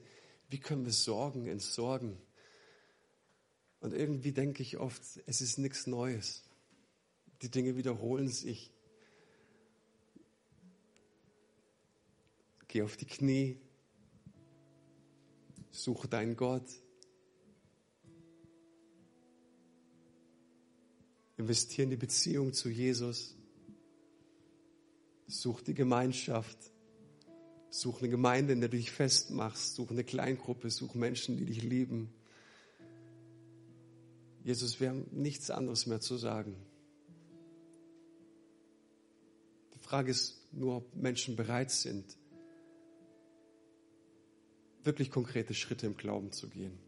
wie 0.49 0.59
können 0.59 0.85
wir 0.85 0.93
Sorgen 0.93 1.47
entsorgen? 1.47 2.19
Und 3.81 3.93
irgendwie 3.93 4.33
denke 4.33 4.63
ich 4.63 4.79
oft, 4.79 5.03
es 5.27 5.41
ist 5.41 5.59
nichts 5.59 5.87
Neues. 5.87 6.43
Die 7.43 7.51
Dinge 7.51 7.77
wiederholen 7.77 8.29
sich. 8.29 8.73
Geh 12.69 12.83
auf 12.83 12.97
die 12.97 13.07
Knie, 13.07 13.61
suche 15.71 16.09
deinen 16.09 16.37
Gott. 16.37 16.69
Investiere 21.37 21.85
in 21.85 21.91
die 21.91 21.97
Beziehung 21.97 22.53
zu 22.55 22.71
Jesus. 22.71 23.37
Such 25.27 25.61
die 25.61 25.75
Gemeinschaft. 25.75 26.59
Such 27.69 28.01
eine 28.01 28.09
Gemeinde, 28.09 28.55
in 28.55 28.61
der 28.61 28.71
du 28.71 28.77
dich 28.79 28.91
festmachst. 28.91 29.75
Such 29.75 29.91
eine 29.91 30.03
Kleingruppe. 30.03 30.71
Such 30.71 30.95
Menschen, 30.95 31.37
die 31.37 31.45
dich 31.45 31.63
lieben. 31.63 32.13
Jesus, 34.47 34.79
wir 34.79 34.91
haben 34.91 35.09
nichts 35.11 35.51
anderes 35.51 35.87
mehr 35.87 36.01
zu 36.01 36.17
sagen. 36.17 36.55
Die 39.75 39.79
Frage 39.81 40.13
ist 40.13 40.39
nur, 40.53 40.77
ob 40.77 40.95
Menschen 40.95 41.35
bereit 41.35 41.73
sind, 41.73 42.17
wirklich 44.85 45.11
konkrete 45.11 45.53
Schritte 45.53 45.87
im 45.87 45.97
Glauben 45.97 46.31
zu 46.31 46.49
gehen. 46.49 46.79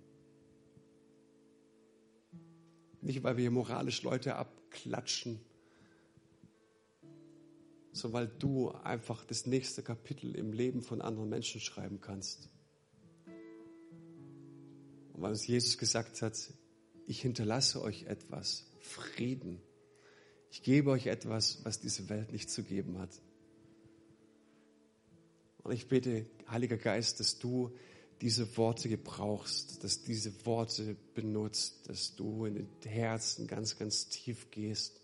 Nicht, 3.00 3.24
weil 3.24 3.36
wir 3.36 3.50
moralisch 3.50 4.04
Leute 4.04 4.36
abklatschen, 4.36 5.40
sondern 7.90 8.20
weil 8.20 8.38
du 8.38 8.70
einfach 8.70 9.24
das 9.24 9.46
nächste 9.46 9.82
Kapitel 9.82 10.36
im 10.36 10.52
Leben 10.52 10.80
von 10.80 11.02
anderen 11.02 11.28
Menschen 11.28 11.60
schreiben 11.60 12.00
kannst. 12.00 12.50
Und 15.12 15.22
weil 15.22 15.30
uns 15.30 15.44
Jesus 15.44 15.76
gesagt 15.76 16.22
hat, 16.22 16.52
ich 17.08 17.22
hinterlasse 17.22 17.80
euch 17.82 18.04
etwas, 18.04 18.66
Frieden. 18.80 19.60
Ich 20.50 20.62
gebe 20.62 20.90
euch 20.90 21.06
etwas, 21.06 21.64
was 21.64 21.80
diese 21.80 22.08
Welt 22.10 22.32
nicht 22.32 22.50
zu 22.50 22.62
geben 22.62 22.98
hat. 22.98 23.10
Und 25.62 25.72
ich 25.72 25.88
bete, 25.88 26.26
Heiliger 26.50 26.76
Geist, 26.76 27.18
dass 27.20 27.38
du 27.38 27.74
diese 28.20 28.56
Worte 28.56 28.88
gebrauchst, 28.88 29.82
dass 29.84 30.02
diese 30.02 30.44
Worte 30.44 30.96
benutzt, 31.14 31.88
dass 31.88 32.14
du 32.14 32.44
in 32.44 32.54
den 32.54 32.68
Herzen 32.84 33.46
ganz, 33.46 33.78
ganz 33.78 34.08
tief 34.08 34.50
gehst 34.50 35.00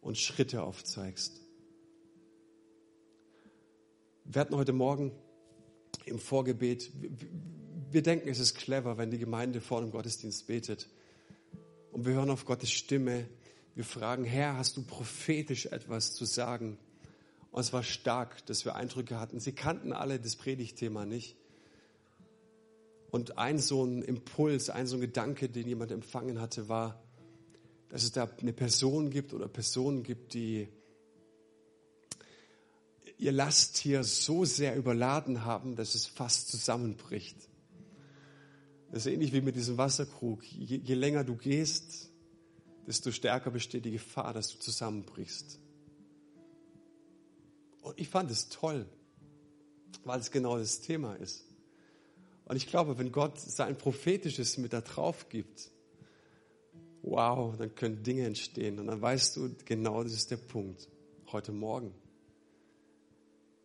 und 0.00 0.18
Schritte 0.18 0.62
aufzeigst. 0.62 1.40
Wir 4.24 4.40
hatten 4.40 4.56
heute 4.56 4.72
Morgen 4.72 5.12
im 6.06 6.18
Vorgebet, 6.18 6.90
wir 7.90 8.02
denken, 8.02 8.28
es 8.28 8.38
ist 8.38 8.54
clever, 8.54 8.98
wenn 8.98 9.10
die 9.10 9.18
Gemeinde 9.18 9.60
vor 9.60 9.80
dem 9.80 9.90
Gottesdienst 9.90 10.46
betet. 10.46 10.88
Und 11.92 12.06
wir 12.06 12.14
hören 12.14 12.30
auf 12.30 12.44
Gottes 12.44 12.70
Stimme. 12.70 13.28
Wir 13.74 13.84
fragen, 13.84 14.24
Herr, 14.24 14.56
hast 14.56 14.76
du 14.76 14.82
prophetisch 14.82 15.66
etwas 15.66 16.14
zu 16.14 16.24
sagen? 16.24 16.78
Und 17.50 17.60
es 17.60 17.72
war 17.72 17.82
stark, 17.82 18.44
dass 18.46 18.64
wir 18.64 18.74
Eindrücke 18.74 19.18
hatten. 19.18 19.40
Sie 19.40 19.52
kannten 19.52 19.92
alle 19.92 20.20
das 20.20 20.36
Predigtthema 20.36 21.06
nicht. 21.06 21.36
Und 23.10 23.38
ein 23.38 23.58
so 23.58 23.84
ein 23.84 24.02
Impuls, 24.02 24.68
ein 24.68 24.86
so 24.86 24.96
ein 24.96 25.00
Gedanke, 25.00 25.48
den 25.48 25.66
jemand 25.68 25.90
empfangen 25.90 26.40
hatte, 26.40 26.68
war, 26.68 27.02
dass 27.88 28.02
es 28.02 28.12
da 28.12 28.28
eine 28.40 28.52
Person 28.52 29.10
gibt 29.10 29.32
oder 29.32 29.48
Personen 29.48 30.02
gibt, 30.02 30.34
die 30.34 30.68
ihr 33.18 33.32
Lasttier 33.32 34.04
so 34.04 34.44
sehr 34.44 34.76
überladen 34.76 35.44
haben, 35.44 35.76
dass 35.76 35.94
es 35.94 36.06
fast 36.06 36.48
zusammenbricht. 36.48 37.36
Das 38.90 39.04
ist 39.04 39.12
ähnlich 39.12 39.32
wie 39.32 39.40
mit 39.40 39.56
diesem 39.56 39.78
Wasserkrug. 39.78 40.44
Je, 40.44 40.76
je 40.76 40.94
länger 40.94 41.24
du 41.24 41.36
gehst, 41.36 42.10
desto 42.86 43.10
stärker 43.10 43.50
besteht 43.50 43.84
die 43.84 43.90
Gefahr, 43.90 44.32
dass 44.32 44.48
du 44.48 44.58
zusammenbrichst. 44.58 45.58
Und 47.82 47.98
ich 48.00 48.08
fand 48.08 48.30
es 48.30 48.48
toll, 48.48 48.86
weil 50.04 50.20
es 50.20 50.30
genau 50.30 50.58
das 50.58 50.80
Thema 50.80 51.14
ist. 51.14 51.44
Und 52.44 52.56
ich 52.56 52.68
glaube, 52.68 52.96
wenn 52.98 53.10
Gott 53.10 53.40
sein 53.40 53.76
prophetisches 53.76 54.56
mit 54.56 54.72
da 54.72 54.80
drauf 54.80 55.28
gibt, 55.28 55.70
wow, 57.02 57.56
dann 57.56 57.74
können 57.74 58.02
Dinge 58.02 58.24
entstehen. 58.24 58.78
Und 58.78 58.86
dann 58.86 59.02
weißt 59.02 59.36
du, 59.36 59.54
genau 59.64 60.02
das 60.02 60.12
ist 60.12 60.30
der 60.30 60.36
Punkt. 60.36 60.88
Heute 61.32 61.50
Morgen. 61.52 61.92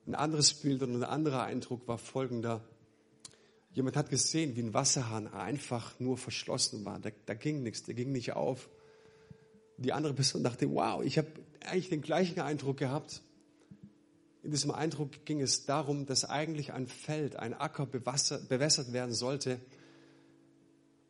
Ein 0.07 0.15
anderes 0.15 0.53
Bild 0.53 0.81
und 0.81 0.95
ein 0.95 1.03
anderer 1.03 1.43
Eindruck 1.43 1.87
war 1.87 1.99
folgender. 1.99 2.63
Jemand 3.73 3.95
hat 3.95 4.09
gesehen, 4.09 4.55
wie 4.55 4.61
ein 4.61 4.73
Wasserhahn 4.73 5.27
einfach 5.27 5.99
nur 5.99 6.17
verschlossen 6.17 6.83
war. 6.83 6.99
Da, 6.99 7.09
da 7.25 7.33
ging 7.33 7.63
nichts, 7.63 7.83
der 7.83 7.93
ging 7.93 8.11
nicht 8.11 8.33
auf. 8.33 8.69
Die 9.77 9.93
andere 9.93 10.13
Person 10.13 10.43
dachte, 10.43 10.69
wow, 10.69 11.01
ich 11.03 11.17
habe 11.17 11.29
eigentlich 11.61 11.89
den 11.89 12.01
gleichen 12.01 12.41
Eindruck 12.41 12.77
gehabt. 12.77 13.21
In 14.43 14.51
diesem 14.51 14.71
Eindruck 14.71 15.25
ging 15.25 15.39
es 15.39 15.65
darum, 15.65 16.05
dass 16.05 16.25
eigentlich 16.25 16.73
ein 16.73 16.87
Feld, 16.87 17.35
ein 17.35 17.53
Acker 17.53 17.85
bewässert 17.85 18.91
werden 18.91 19.13
sollte, 19.13 19.59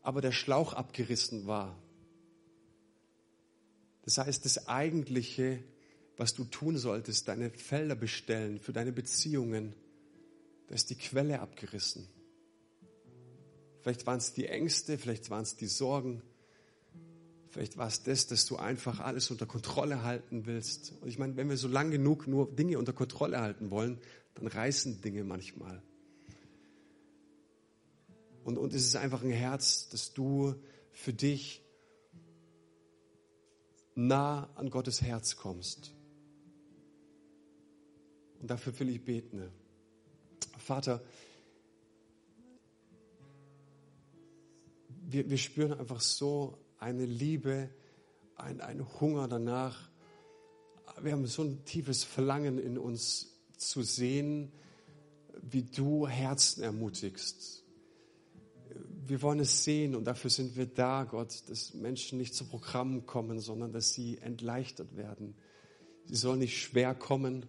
aber 0.02 0.22
der 0.22 0.32
Schlauch 0.32 0.74
abgerissen 0.74 1.48
war. 1.48 1.78
Das 4.04 4.18
heißt, 4.18 4.46
das 4.46 4.68
Eigentliche, 4.68 5.64
was 6.18 6.34
du 6.34 6.44
tun 6.44 6.78
solltest, 6.78 7.28
deine 7.28 7.50
Felder 7.52 7.96
bestellen 7.96 8.60
für 8.60 8.74
deine 8.74 8.92
Beziehungen, 8.92 9.74
da 10.68 10.76
ist 10.76 10.90
die 10.90 10.96
Quelle 10.96 11.40
abgerissen. 11.40 12.08
Vielleicht 13.82 14.06
waren 14.06 14.18
es 14.18 14.34
die 14.34 14.48
Ängste, 14.48 14.98
vielleicht 14.98 15.30
waren 15.30 15.44
es 15.44 15.56
die 15.56 15.68
Sorgen, 15.68 16.22
Vielleicht 17.52 17.78
war 17.78 17.88
es 17.88 18.02
das, 18.02 18.28
dass 18.28 18.46
du 18.46 18.56
einfach 18.56 19.02
alles 19.02 19.30
unter 19.30 19.46
Kontrolle 19.46 20.04
halten 20.04 20.46
willst. 20.46 20.94
Und 21.02 21.10
ich 21.10 21.20
meine, 21.20 21.36
wenn 21.36 21.50
wir 21.50 21.58
so 21.58 21.68
lange 21.68 21.92
genug 21.92 22.26
nur 22.26 22.50
Dinge 22.50 22.80
unter 22.80 22.94
Kontrolle 22.94 23.42
halten 23.42 23.72
wollen, 23.72 24.00
dann 24.36 24.48
reißen 24.48 25.02
Dinge 25.02 25.26
manchmal. 25.26 25.84
Und, 28.46 28.58
und 28.58 28.74
es 28.74 28.86
ist 28.86 28.96
einfach 28.96 29.22
ein 29.22 29.32
Herz, 29.32 29.90
dass 29.90 30.14
du 30.14 30.56
für 30.94 31.12
dich 31.12 31.62
nah 33.96 34.50
an 34.56 34.70
Gottes 34.70 35.02
Herz 35.02 35.36
kommst. 35.36 35.94
Und 38.40 38.50
dafür 38.50 38.80
will 38.80 38.90
ich 38.90 39.04
beten. 39.04 39.52
Vater, 40.58 41.04
wir, 45.12 45.30
wir 45.30 45.38
spüren 45.38 45.74
einfach 45.74 46.02
so 46.02 46.58
eine 46.78 47.06
Liebe, 47.06 47.70
ein, 48.36 48.62
ein 48.62 48.86
Hunger 49.00 49.28
danach. 49.28 49.90
Wir 51.02 51.12
haben 51.12 51.26
so 51.28 51.44
ein 51.44 51.64
tiefes 51.66 52.04
Verlangen 52.04 52.58
in 52.58 52.78
uns 52.78 53.36
zu 53.58 53.84
sehen, 53.84 54.52
wie 55.42 55.64
du 55.64 56.08
Herzen 56.08 56.64
ermutigst. 56.64 57.64
Wir 59.08 59.22
wollen 59.22 59.40
es 59.40 59.64
sehen 59.64 59.96
und 59.96 60.06
dafür 60.06 60.30
sind 60.30 60.56
wir 60.56 60.66
da, 60.66 61.04
Gott, 61.04 61.44
dass 61.48 61.74
Menschen 61.74 62.18
nicht 62.18 62.34
zu 62.34 62.46
Programmen 62.46 63.06
kommen, 63.06 63.40
sondern 63.40 63.74
dass 63.74 63.94
sie 63.94 64.18
entleichtert 64.20 64.96
werden. 64.96 65.36
Sie 66.06 66.16
sollen 66.16 66.40
nicht 66.40 66.62
schwer 66.62 66.96
kommen, 66.96 67.46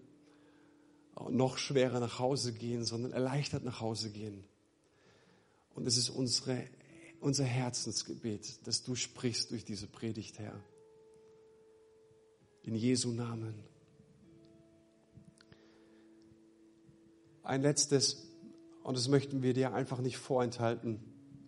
noch 1.31 1.59
schwerer 1.59 2.01
nach 2.01 2.19
Hause 2.19 2.53
gehen, 2.53 2.85
sondern 2.85 3.13
erleichtert 3.13 3.65
nach 3.65 3.81
Hause 3.81 4.11
gehen. 4.11 4.45
Und 5.75 5.87
es 5.87 5.97
ist 5.97 6.11
unsere, 6.11 6.65
unser 7.23 7.45
Herzensgebet, 7.45 8.67
dass 8.67 8.83
du 8.83 8.95
sprichst 8.97 9.53
durch 9.53 9.65
diese 9.65 9.87
Predigt, 9.87 10.39
Herr. 10.39 10.61
In 12.63 12.75
Jesu 12.75 13.13
Namen. 13.13 13.55
Ein 17.45 17.63
letztes, 17.63 18.27
und 18.83 18.97
das 18.97 19.09
möchten 19.09 19.43
wir 19.43 19.55
dir 19.55 19.73
einfach 19.73 20.01
nicht 20.01 20.17
vorenthalten, 20.17 21.01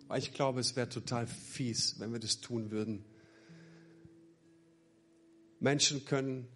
weil 0.07 0.19
ich 0.19 0.33
glaube, 0.33 0.59
es 0.61 0.75
wäre 0.75 0.87
total 0.87 1.27
fies, 1.27 1.99
wenn 1.99 2.11
wir 2.13 2.19
das 2.19 2.39
tun 2.39 2.71
würden. 2.71 3.03
Menschen 5.59 6.05
können 6.05 6.47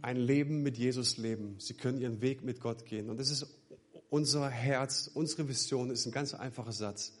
ein 0.00 0.16
Leben 0.16 0.62
mit 0.62 0.78
Jesus 0.78 1.16
leben. 1.16 1.56
Sie 1.58 1.74
können 1.74 1.98
ihren 1.98 2.20
Weg 2.20 2.44
mit 2.44 2.60
Gott 2.60 2.86
gehen. 2.86 3.10
Und 3.10 3.18
das 3.18 3.30
ist 3.30 3.46
unser 4.10 4.48
Herz, 4.48 5.10
unsere 5.12 5.48
Vision 5.48 5.90
ist 5.90 6.06
ein 6.06 6.12
ganz 6.12 6.34
einfacher 6.34 6.72
Satz. 6.72 7.18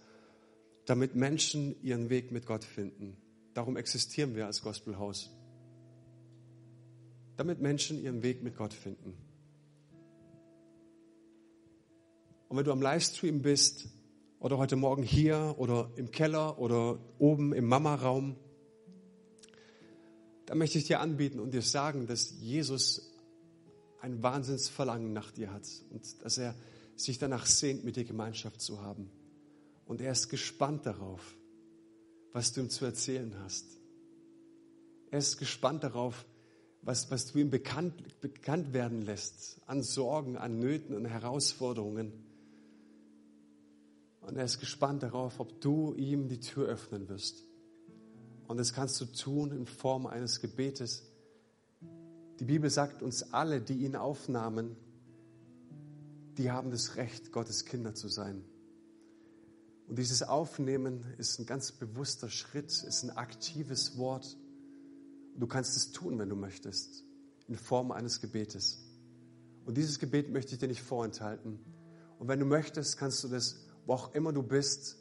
Damit 0.88 1.14
Menschen 1.14 1.76
ihren 1.82 2.08
Weg 2.08 2.32
mit 2.32 2.46
Gott 2.46 2.64
finden. 2.64 3.18
Darum 3.52 3.76
existieren 3.76 4.34
wir 4.34 4.46
als 4.46 4.62
Gospelhaus. 4.62 5.30
Damit 7.36 7.60
Menschen 7.60 8.02
ihren 8.02 8.22
Weg 8.22 8.42
mit 8.42 8.56
Gott 8.56 8.72
finden. 8.72 9.12
Und 12.48 12.56
wenn 12.56 12.64
du 12.64 12.72
am 12.72 12.80
Livestream 12.80 13.42
bist 13.42 13.88
oder 14.40 14.56
heute 14.56 14.76
Morgen 14.76 15.02
hier 15.02 15.56
oder 15.58 15.90
im 15.96 16.10
Keller 16.10 16.58
oder 16.58 16.98
oben 17.18 17.52
im 17.52 17.66
Mama-Raum, 17.66 18.36
da 20.46 20.54
möchte 20.54 20.78
ich 20.78 20.84
dir 20.84 21.00
anbieten 21.00 21.38
und 21.38 21.52
dir 21.52 21.60
sagen, 21.60 22.06
dass 22.06 22.30
Jesus 22.40 23.12
ein 24.00 24.22
Wahnsinnsverlangen 24.22 25.12
nach 25.12 25.32
dir 25.32 25.52
hat 25.52 25.68
und 25.90 26.24
dass 26.24 26.38
er 26.38 26.54
sich 26.96 27.18
danach 27.18 27.44
sehnt, 27.44 27.84
mit 27.84 27.96
dir 27.96 28.04
Gemeinschaft 28.04 28.62
zu 28.62 28.80
haben. 28.80 29.10
Und 29.88 30.02
er 30.02 30.12
ist 30.12 30.28
gespannt 30.28 30.84
darauf, 30.84 31.34
was 32.34 32.52
du 32.52 32.60
ihm 32.60 32.68
zu 32.68 32.84
erzählen 32.84 33.34
hast. 33.42 33.64
Er 35.10 35.18
ist 35.18 35.38
gespannt 35.38 35.82
darauf, 35.82 36.26
was, 36.82 37.10
was 37.10 37.32
du 37.32 37.38
ihm 37.38 37.48
bekannt, 37.48 38.20
bekannt 38.20 38.74
werden 38.74 39.00
lässt 39.00 39.62
an 39.66 39.82
Sorgen, 39.82 40.36
an 40.36 40.58
Nöten 40.58 40.94
und 40.94 41.06
Herausforderungen. 41.06 42.12
Und 44.20 44.36
er 44.36 44.44
ist 44.44 44.60
gespannt 44.60 45.02
darauf, 45.02 45.40
ob 45.40 45.58
du 45.62 45.94
ihm 45.94 46.28
die 46.28 46.40
Tür 46.40 46.68
öffnen 46.68 47.08
wirst. 47.08 47.46
Und 48.46 48.58
das 48.58 48.74
kannst 48.74 49.00
du 49.00 49.06
tun 49.06 49.52
in 49.52 49.64
Form 49.64 50.06
eines 50.06 50.40
Gebetes. 50.40 51.02
Die 52.38 52.44
Bibel 52.44 52.68
sagt 52.68 53.02
uns 53.02 53.32
alle, 53.32 53.62
die 53.62 53.84
ihn 53.84 53.96
aufnahmen, 53.96 54.76
die 56.36 56.50
haben 56.50 56.70
das 56.70 56.96
Recht, 56.96 57.32
Gottes 57.32 57.64
Kinder 57.64 57.94
zu 57.94 58.08
sein. 58.08 58.44
Und 59.88 59.98
dieses 59.98 60.22
Aufnehmen 60.22 61.02
ist 61.16 61.38
ein 61.38 61.46
ganz 61.46 61.72
bewusster 61.72 62.28
Schritt, 62.28 62.66
ist 62.66 63.02
ein 63.04 63.10
aktives 63.10 63.96
Wort. 63.96 64.36
du 65.34 65.46
kannst 65.46 65.76
es 65.76 65.92
tun, 65.92 66.18
wenn 66.18 66.28
du 66.28 66.36
möchtest, 66.36 67.04
in 67.46 67.56
Form 67.56 67.90
eines 67.90 68.20
Gebetes. 68.20 68.84
Und 69.64 69.76
dieses 69.78 69.98
Gebet 69.98 70.30
möchte 70.30 70.52
ich 70.52 70.58
dir 70.58 70.68
nicht 70.68 70.82
vorenthalten. 70.82 71.58
Und 72.18 72.28
wenn 72.28 72.40
du 72.40 72.44
möchtest, 72.44 72.98
kannst 72.98 73.24
du 73.24 73.28
das, 73.28 73.66
wo 73.86 73.94
auch 73.94 74.14
immer 74.14 74.32
du 74.32 74.42
bist, 74.42 74.96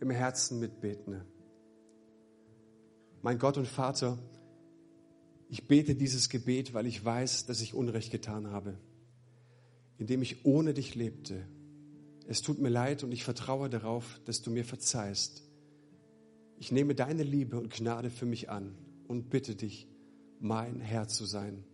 im 0.00 0.10
Herzen 0.10 0.60
mitbeten. 0.60 1.20
Mein 3.20 3.38
Gott 3.38 3.58
und 3.58 3.66
Vater, 3.66 4.18
ich 5.48 5.68
bete 5.68 5.94
dieses 5.94 6.30
Gebet, 6.30 6.72
weil 6.72 6.86
ich 6.86 7.04
weiß, 7.04 7.44
dass 7.44 7.60
ich 7.60 7.74
Unrecht 7.74 8.10
getan 8.10 8.50
habe, 8.50 8.78
indem 9.98 10.22
ich 10.22 10.46
ohne 10.46 10.72
dich 10.72 10.94
lebte. 10.94 11.46
Es 12.30 12.42
tut 12.42 12.60
mir 12.60 12.68
leid 12.68 13.02
und 13.02 13.10
ich 13.10 13.24
vertraue 13.24 13.68
darauf, 13.68 14.20
dass 14.24 14.40
du 14.40 14.52
mir 14.52 14.64
verzeihst. 14.64 15.42
Ich 16.60 16.70
nehme 16.70 16.94
deine 16.94 17.24
Liebe 17.24 17.58
und 17.58 17.74
Gnade 17.74 18.08
für 18.08 18.24
mich 18.24 18.48
an 18.48 18.78
und 19.08 19.30
bitte 19.30 19.56
dich, 19.56 19.88
mein 20.38 20.78
Herr 20.78 21.08
zu 21.08 21.24
sein. 21.24 21.64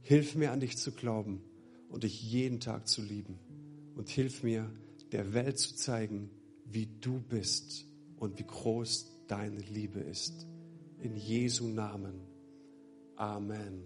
Hilf 0.00 0.36
mir 0.36 0.52
an 0.52 0.60
dich 0.60 0.78
zu 0.78 0.92
glauben 0.92 1.42
und 1.90 2.04
dich 2.04 2.22
jeden 2.22 2.60
Tag 2.60 2.88
zu 2.88 3.02
lieben. 3.02 3.38
Und 3.94 4.08
hilf 4.08 4.42
mir, 4.42 4.70
der 5.12 5.34
Welt 5.34 5.58
zu 5.58 5.76
zeigen, 5.76 6.30
wie 6.64 6.86
du 6.86 7.20
bist 7.20 7.84
und 8.16 8.38
wie 8.38 8.46
groß 8.46 9.26
deine 9.26 9.60
Liebe 9.60 10.00
ist. 10.00 10.46
In 11.02 11.14
Jesu 11.14 11.68
Namen. 11.68 12.22
Amen. 13.16 13.82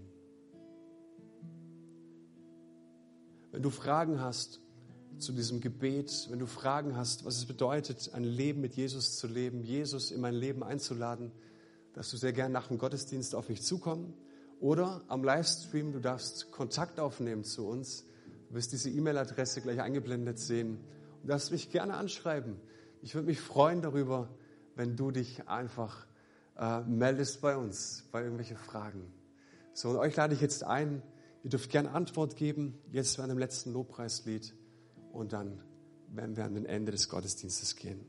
Wenn 3.50 3.62
du 3.62 3.70
Fragen 3.70 4.20
hast 4.20 4.62
zu 5.18 5.32
diesem 5.32 5.60
Gebet, 5.60 6.28
wenn 6.30 6.38
du 6.38 6.46
Fragen 6.46 6.96
hast, 6.96 7.24
was 7.24 7.36
es 7.36 7.46
bedeutet, 7.46 8.10
ein 8.14 8.24
Leben 8.24 8.60
mit 8.60 8.74
Jesus 8.74 9.16
zu 9.16 9.26
leben, 9.26 9.62
Jesus 9.62 10.10
in 10.10 10.20
mein 10.20 10.34
Leben 10.34 10.62
einzuladen, 10.62 11.32
darfst 11.94 12.12
du 12.12 12.16
sehr 12.16 12.32
gerne 12.32 12.52
nach 12.52 12.68
dem 12.68 12.78
Gottesdienst 12.78 13.34
auf 13.34 13.48
mich 13.48 13.62
zukommen 13.62 14.14
oder 14.60 15.02
am 15.08 15.24
Livestream, 15.24 15.92
du 15.92 16.00
darfst 16.00 16.52
Kontakt 16.52 17.00
aufnehmen 17.00 17.44
zu 17.44 17.66
uns. 17.66 18.04
Du 18.48 18.54
wirst 18.54 18.72
diese 18.72 18.90
E-Mail-Adresse 18.90 19.60
gleich 19.60 19.80
eingeblendet 19.80 20.38
sehen 20.38 20.78
und 21.22 21.28
darfst 21.28 21.50
mich 21.50 21.70
gerne 21.70 21.94
anschreiben. 21.94 22.56
Ich 23.02 23.14
würde 23.14 23.26
mich 23.26 23.40
freuen 23.40 23.82
darüber, 23.82 24.28
wenn 24.76 24.96
du 24.96 25.10
dich 25.10 25.48
einfach 25.48 26.06
äh, 26.56 26.80
meldest 26.82 27.40
bei 27.40 27.56
uns, 27.56 28.08
bei 28.12 28.20
irgendwelchen 28.20 28.56
Fragen. 28.56 29.12
So, 29.72 29.90
und 29.90 29.96
euch 29.96 30.14
lade 30.14 30.34
ich 30.34 30.40
jetzt 30.40 30.64
ein, 30.64 31.02
ihr 31.42 31.50
dürft 31.50 31.70
gerne 31.70 31.90
Antwort 31.90 32.36
geben, 32.36 32.78
jetzt 32.92 33.16
bei 33.16 33.26
dem 33.26 33.38
letzten 33.38 33.72
Lobpreislied 33.72 34.54
und 35.12 35.32
dann 35.32 35.60
werden 36.08 36.36
wir 36.36 36.44
an 36.44 36.54
den 36.54 36.66
Ende 36.66 36.92
des 36.92 37.08
Gottesdienstes 37.08 37.76
gehen. 37.76 38.04